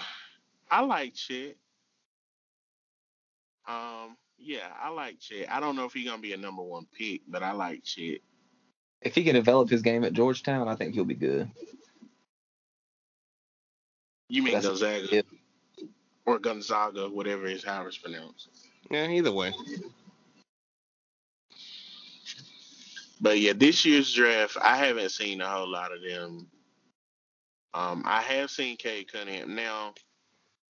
[0.70, 1.56] I like Chet.
[3.68, 5.52] Um, yeah, I like Chet.
[5.52, 8.20] I don't know if he's gonna be a number one pick, but I like Chet.
[9.02, 11.50] If he can develop his game at Georgetown, I think he'll be good.
[14.30, 15.86] You mean That's- Gonzaga yeah.
[16.26, 18.50] or Gonzaga, whatever is how it's pronounced.
[18.90, 19.54] yeah, either way.
[23.22, 26.48] But yeah, this year's draft, I haven't seen a whole lot of them.
[27.74, 29.56] Um, I have seen Cade Cunningham.
[29.56, 29.94] Now,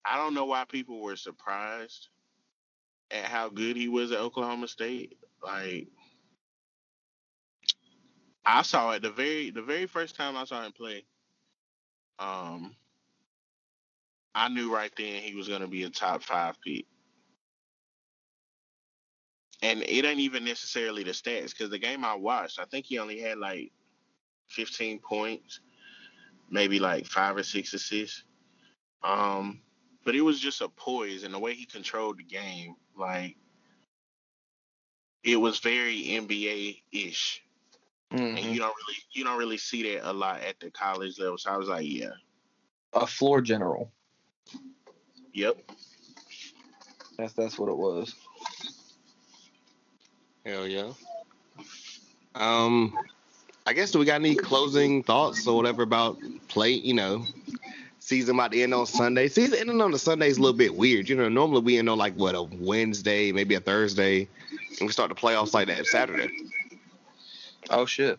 [0.04, 2.08] I don't know why people were surprised
[3.10, 5.18] at how good he was at Oklahoma State.
[5.42, 5.88] Like,
[8.46, 11.04] I saw it the very the very first time I saw him play.
[12.18, 12.76] Um,
[14.34, 16.86] I knew right then he was going to be a top five pick.
[19.62, 22.98] And it ain't even necessarily the stats because the game I watched, I think he
[22.98, 23.72] only had like
[24.48, 25.60] 15 points,
[26.50, 28.24] maybe like five or six assists.
[29.02, 29.60] Um,
[30.04, 33.36] but it was just a poise and the way he controlled the game, like
[35.22, 37.42] it was very NBA ish.
[38.10, 38.54] And Mhm.
[38.54, 41.38] you don't really you don't really see that a lot at the college level.
[41.38, 42.12] So I was like, yeah,
[42.94, 43.92] A floor general.
[45.32, 45.58] yep.
[47.18, 48.14] That's that's what it was.
[50.44, 50.92] Hell yeah.
[52.34, 52.96] Um,
[53.66, 56.70] I guess do we got any closing thoughts or whatever about play?
[56.70, 57.24] You know,
[57.98, 59.28] season about to end on Sunday.
[59.28, 61.08] Season ending on a Sunday is a little bit weird.
[61.08, 64.28] You know, normally we end on like what a Wednesday, maybe a Thursday,
[64.78, 66.30] and we start the playoffs like that Saturday.
[67.68, 68.18] Oh shit.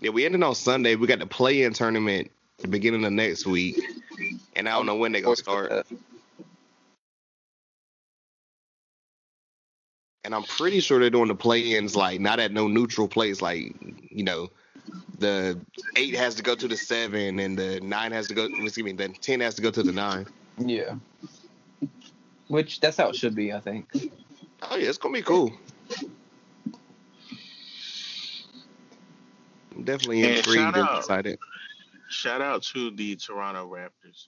[0.00, 0.94] Yeah, we ended on Sunday.
[0.94, 3.80] We got the play-in tournament the beginning of next week,
[4.54, 5.86] and I don't know when they're gonna start.
[10.28, 13.40] And I'm pretty sure they're doing the play-ins like not at no neutral place.
[13.40, 13.74] Like
[14.10, 14.50] you know,
[15.18, 15.58] the
[15.96, 18.44] eight has to go to the seven, and the nine has to go.
[18.44, 20.26] Excuse me, the ten has to go to the nine.
[20.58, 20.96] Yeah.
[22.48, 23.88] Which that's how it should be, I think.
[24.60, 25.50] Oh yeah, it's gonna be cool.
[29.74, 31.38] I'm definitely And intrigued and excited.
[32.10, 34.26] Shout out to the Toronto Raptors,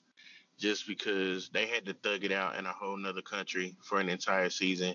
[0.56, 4.08] just because they had to thug it out in a whole nother country for an
[4.08, 4.94] entire season,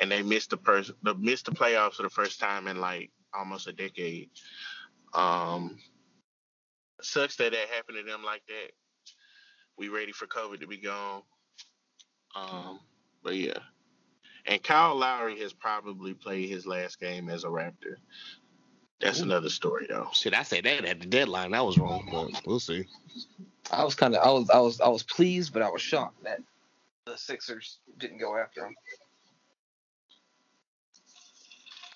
[0.00, 3.10] and they missed the pers- the missed the playoffs for the first time in like
[3.32, 4.30] almost a decade.
[5.12, 5.78] Um,
[7.00, 8.72] sucks that that happened to them like that.
[9.76, 11.22] We ready for COVID to be gone.
[12.36, 12.80] Um,
[13.22, 13.58] but yeah,
[14.46, 17.96] and Kyle Lowry has probably played his last game as a Raptor.
[19.00, 19.24] That's Ooh.
[19.24, 20.08] another story though.
[20.12, 21.52] Shit, I said that at the deadline.
[21.52, 22.86] That was wrong, but we'll see.
[23.70, 26.22] I was kind of I was I was I was pleased, but I was shocked
[26.24, 26.40] that
[27.06, 28.74] the Sixers didn't go after him.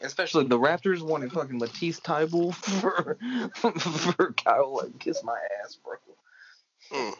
[0.01, 3.19] Especially the Raptors wanted fucking Matisse Thybulle for
[4.15, 4.77] for Kyle.
[4.77, 5.95] Like, kiss my ass, bro.
[6.93, 7.15] Mm.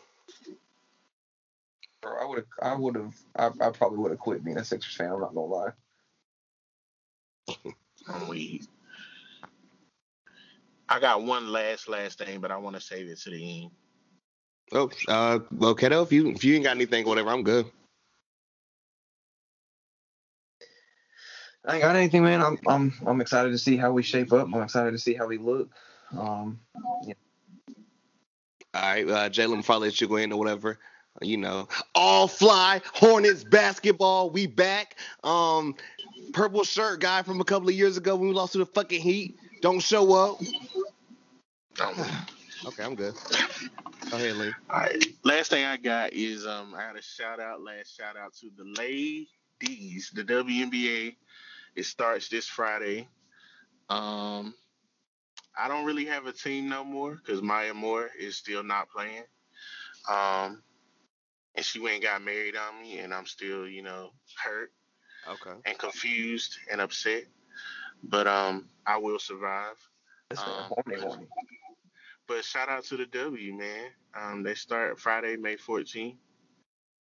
[2.01, 4.65] Bro, I would have I would have I, I probably would have quit being a
[4.65, 5.11] Sixers fan.
[5.11, 5.71] I'm not gonna lie.
[8.09, 8.61] I'm.
[10.91, 13.71] I got one last last thing, but I want to save it to the end.
[14.73, 17.67] Oh, uh, well, Keto, if you if you ain't got anything, whatever, I'm good.
[21.69, 22.41] I ain't got anything, man.
[22.41, 24.49] I'm I'm I'm excited to see how we shape up.
[24.53, 25.69] I'm excited to see how we look.
[26.19, 26.59] Um,
[28.75, 30.79] All right, uh, Jalen, before I let you go in or whatever,
[31.21, 34.31] you know, all fly Hornets basketball.
[34.31, 34.97] We back.
[35.23, 35.75] Um,
[36.33, 39.03] purple shirt guy from a couple of years ago when we lost to the fucking
[39.03, 39.37] Heat.
[39.61, 40.41] Don't show up.
[42.67, 43.15] Okay, I'm good.
[44.11, 44.53] Go ahead, Lee.
[44.69, 45.05] all right.
[45.23, 48.51] Last thing I got is um I got a shout out, last shout out to
[48.57, 51.15] the ladies, the WNBA.
[51.77, 53.09] It starts this Friday.
[53.89, 54.55] Um
[55.59, 59.25] I don't really have a team no more because Maya Moore is still not playing.
[60.09, 60.63] Um,
[61.57, 64.11] and she went and got married on me, and I'm still, you know,
[64.43, 64.71] hurt
[65.29, 65.59] Okay.
[65.67, 67.25] and confused and upset.
[68.05, 69.75] But um, I will survive.
[70.31, 71.27] Um, horny.
[72.29, 73.91] But shout out to the W, man.
[74.15, 76.17] Um, they start Friday, May 14th.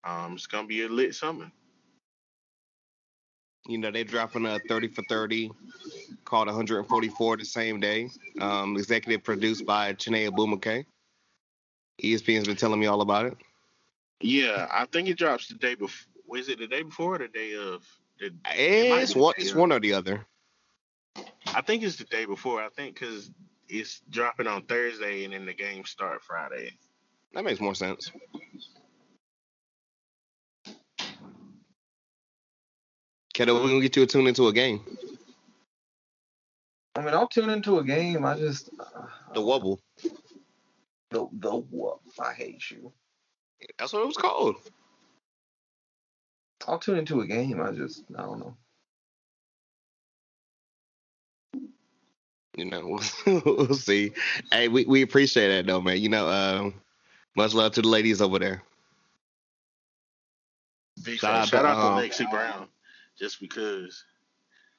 [0.04, 1.50] Um, it's gonna be a lit summer.
[3.68, 5.50] You know, they're dropping a 30 for 30
[6.24, 8.10] called 144 the same day.
[8.40, 10.86] Um, executive produced by Chiney Ogwumike.
[12.02, 13.36] ESPN's been telling me all about it.
[14.20, 16.12] Yeah, I think it drops the day before.
[16.26, 17.84] Was it the day before or the day of?
[18.18, 20.26] The, It's be one, it's day one or the other.
[21.54, 22.62] I think it's the day before.
[22.62, 23.30] I think because
[23.68, 26.72] it's dropping on Thursday and then the games start Friday.
[27.34, 28.10] That makes more sense.
[33.36, 34.81] Keto, we're gonna get you tuned into a game.
[36.94, 38.24] I mean, I'll tune into a game.
[38.24, 39.78] I just uh, The wobble.
[41.10, 41.98] the the what?
[42.18, 42.90] I hate you.
[43.78, 44.56] That's what it was called.
[46.66, 47.60] I'll tune into a game.
[47.60, 48.56] I just I don't know.
[52.56, 52.98] You know,
[53.44, 54.12] we'll see.
[54.50, 55.98] Hey, we, we appreciate that though, man.
[55.98, 56.74] You know, um,
[57.36, 58.62] much love to the ladies over there.
[61.05, 62.68] Shout shout, out shout to, out um, Lexi Brown,
[63.18, 64.04] just because.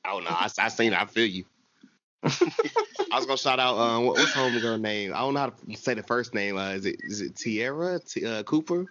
[0.06, 1.02] Oh no, I, I seen it.
[1.02, 1.46] I feel you.
[2.24, 3.78] I was gonna shout out.
[3.78, 5.14] Um, what, what's home girl name?
[5.14, 6.58] I don't know how to say the first name.
[6.58, 8.86] Uh, is it is it Tierra T- uh, Cooper?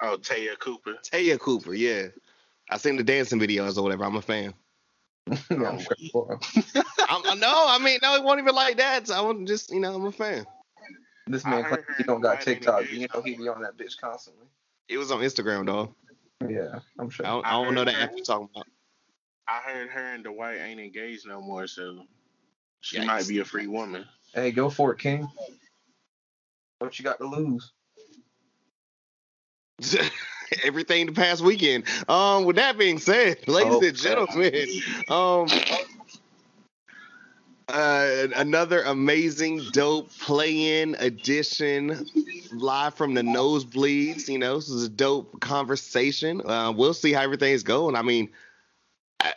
[0.00, 0.94] Oh, Te'a Cooper.
[1.02, 1.74] Te'a Cooper.
[1.74, 2.08] Yeah,
[2.70, 4.04] I seen the dancing videos or whatever.
[4.04, 4.54] I'm a fan.
[5.50, 6.38] I'm sure.
[7.08, 7.66] I'm, I.
[7.68, 9.06] I mean, no, it won't even like that.
[9.06, 10.46] So I wasn't just, you know, I'm a fan.
[11.26, 12.90] This man heard he don't got TikTok.
[12.92, 14.46] You know he be on that bitch constantly.
[14.88, 15.94] It was on Instagram, dog.
[16.48, 17.26] Yeah, I'm sure.
[17.26, 18.02] I don't, I I don't know heard the her.
[18.02, 18.66] app you're talking about.
[19.48, 22.04] I heard her and Dwight ain't engaged no more, so
[22.80, 23.06] she Yikes.
[23.06, 24.06] might be a free woman.
[24.34, 25.28] Hey, go for it, King.
[26.80, 27.72] What you got to lose?
[30.64, 31.84] Everything the past weekend.
[32.08, 33.88] Um, with that being said, ladies Okay.
[33.88, 34.68] and gentlemen,
[35.08, 35.48] um,
[37.68, 42.06] uh, another amazing, dope play-in edition
[42.58, 44.28] live from the nosebleeds.
[44.28, 46.42] You know, this is a dope conversation.
[46.44, 47.96] Uh, we'll see how everything's going.
[47.96, 48.30] I mean,
[49.20, 49.34] I,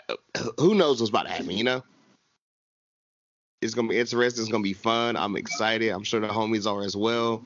[0.59, 1.51] who knows what's about to happen?
[1.51, 1.83] You know.
[3.61, 4.43] It's gonna be interesting.
[4.43, 5.17] It's gonna be fun.
[5.17, 5.89] I'm excited.
[5.89, 7.43] I'm sure the homies are as well.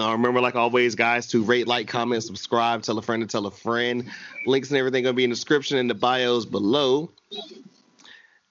[0.00, 3.46] Uh, remember, like always, guys, to rate, like, comment, subscribe, tell a friend to tell
[3.46, 4.08] a friend.
[4.46, 7.10] Links and everything gonna be in the description and the bios below.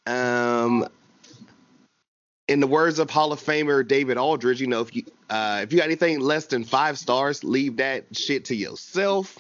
[0.08, 0.88] Um,
[2.48, 5.72] in the words of Hall of Famer David Aldridge, you know, if you uh, if
[5.72, 9.38] you got anything less than five stars, leave that shit to yourself.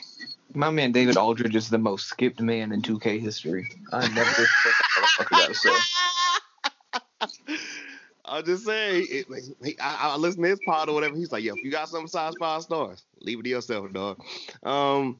[0.53, 3.69] My man David Aldridge is the most skipped man in 2K history.
[3.91, 5.69] I never what the motherfucker got to say.
[8.25, 9.27] I'll just say, it,
[9.63, 11.15] he, I, I listen to his pod or whatever.
[11.15, 14.21] He's like, yo, if you got something size five stars, leave it to yourself, dog.
[14.63, 15.17] Um,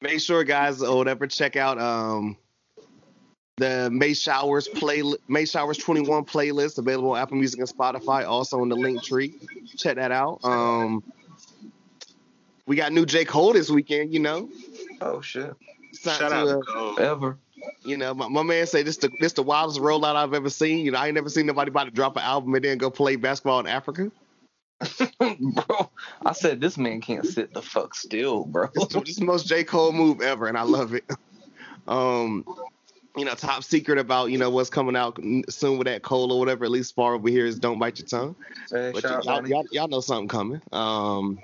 [0.00, 2.38] make sure, guys, or whatever, check out um
[3.56, 8.62] the May Showers play May Showers 21 playlist available on Apple Music and Spotify, also
[8.62, 9.34] in the link tree.
[9.76, 10.40] Check that out.
[10.44, 11.02] Um,
[12.66, 14.12] we got new J Cole this weekend.
[14.12, 14.50] You know,
[15.00, 15.54] Oh shit.
[15.94, 17.00] Shout to, out uh, to Cole.
[17.00, 17.38] Ever.
[17.84, 20.84] you know, my, my man say this the this the wildest rollout I've ever seen.
[20.84, 22.90] You know, I ain't never seen nobody about to drop an album and then go
[22.90, 24.10] play basketball in Africa.
[25.18, 25.90] bro,
[26.26, 28.68] I said this man can't sit the fuck still, bro.
[28.74, 29.64] It's the, it's the most J.
[29.64, 31.04] Cole move ever, and I love it.
[31.88, 32.44] Um,
[33.16, 36.38] you know, top secret about you know what's coming out soon with that cold or
[36.38, 36.64] whatever.
[36.64, 38.36] At least far over here is "Don't Bite Your Tongue."
[38.70, 40.60] Hey, But out y'all, y'all, y'all know something coming.
[40.72, 41.38] Um,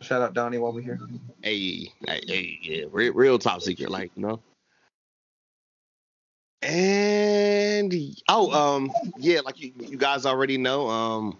[0.00, 0.98] Shout out Donnie while we're here.
[1.42, 4.40] hey, hey, hey yeah, real, real top secret, like you know.
[6.62, 7.94] And
[8.28, 10.88] oh, um, yeah, like you, you guys already know.
[10.88, 11.36] Um,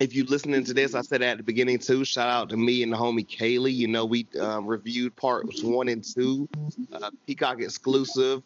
[0.00, 2.04] if you listening to this, I said at the beginning too.
[2.04, 3.74] Shout out to me and the homie Kaylee.
[3.74, 6.48] You know, we um, reviewed parts one and two,
[6.92, 8.42] uh, Peacock exclusive.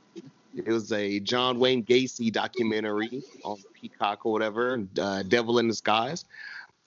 [0.56, 6.24] It was a John Wayne Gacy documentary on Peacock or whatever, uh, Devil in Disguise.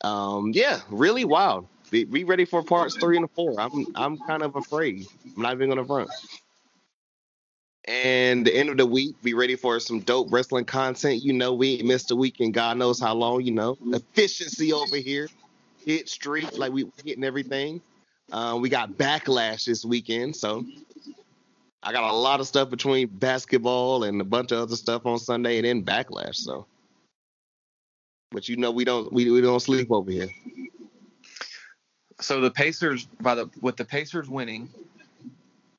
[0.02, 1.68] Um, yeah, really wild.
[1.90, 3.60] Be, be ready for parts three and four.
[3.60, 5.06] I'm I'm kind of afraid.
[5.36, 6.10] I'm not even gonna front.
[7.88, 11.24] And the end of the week, be ready for some dope wrestling content.
[11.24, 13.42] You know, we missed a week in God knows how long.
[13.42, 15.30] You know, efficiency over here,
[15.86, 17.82] hit streak like we hitting everything.
[18.30, 20.66] Uh, we got backlash this weekend, so
[21.82, 25.18] I got a lot of stuff between basketball and a bunch of other stuff on
[25.18, 26.36] Sunday, and then backlash.
[26.36, 26.66] So,
[28.32, 30.28] but you know, we don't we, we don't sleep over here.
[32.20, 34.68] So the Pacers, by the with the Pacers winning,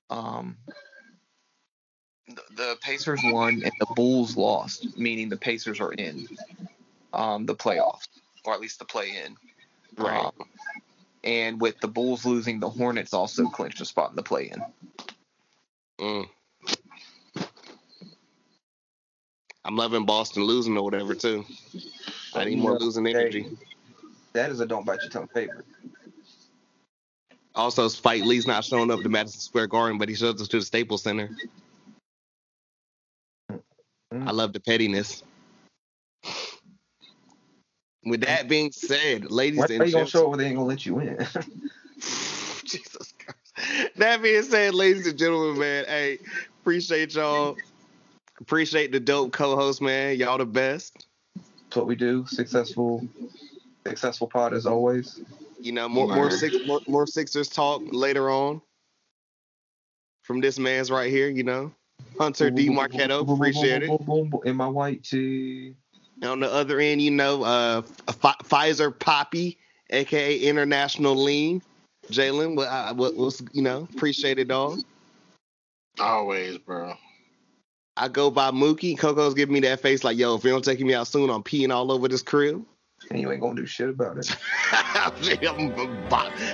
[0.08, 0.56] um,
[2.28, 6.26] the, the Pacers won and the Bulls lost, meaning the Pacers are in
[7.12, 8.08] um, the playoffs,
[8.44, 9.36] or at least the play in.
[9.96, 10.24] Right.
[10.24, 10.32] Um,
[11.24, 14.62] and with the Bulls losing, the Hornets also clinched a spot in the play in.
[16.00, 16.28] Mm.
[19.64, 21.44] I'm loving Boston losing or whatever too.
[22.34, 23.46] I need more losing energy.
[24.32, 25.66] That is a don't bite your tongue favorite.
[27.54, 30.58] Also, Spike Lee's not showing up to Madison Square Garden, but he shows up to
[30.58, 31.28] the Staples Center.
[34.12, 34.26] Mm.
[34.26, 35.22] I love the pettiness.
[38.04, 40.46] With that being said, ladies Why and are you gonna gentlemen, show up where they
[40.46, 41.18] ain't gonna let you in?
[42.64, 43.92] Jesus Christ.
[43.96, 46.18] That being said, ladies and gentlemen, man, hey,
[46.60, 47.56] appreciate y'all.
[48.40, 50.16] Appreciate the dope co-host, man.
[50.16, 51.06] Y'all the best.
[51.34, 52.24] That's what we do.
[52.26, 53.06] Successful,
[53.86, 55.20] successful pod as always.
[55.60, 58.62] You know, more more six more, more Sixers talk later on.
[60.22, 61.72] From this man's right here, you know.
[62.18, 62.68] Hunter D.
[62.68, 64.00] Marquetto, appreciate it.
[64.44, 65.74] In my white tee.
[66.22, 69.56] On the other end, you know, uh, F- Pfizer Poppy,
[69.90, 71.62] aka International Lean.
[72.10, 74.80] Jalen, what, uh, what, what's you know, appreciate it, dog.
[76.00, 76.94] Always, bro.
[77.96, 78.96] I go by Mookie.
[78.96, 81.42] Coco's giving me that face like, yo, if you don't take me out soon, I'm
[81.42, 82.64] peeing all over this crib.
[83.10, 84.36] And you ain't gonna do shit about it.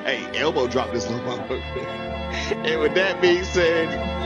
[0.05, 1.86] Hey, elbow drop this little motherfucker.
[2.66, 4.24] and with that being said,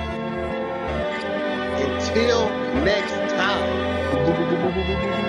[2.19, 2.49] until
[2.83, 5.28] next time.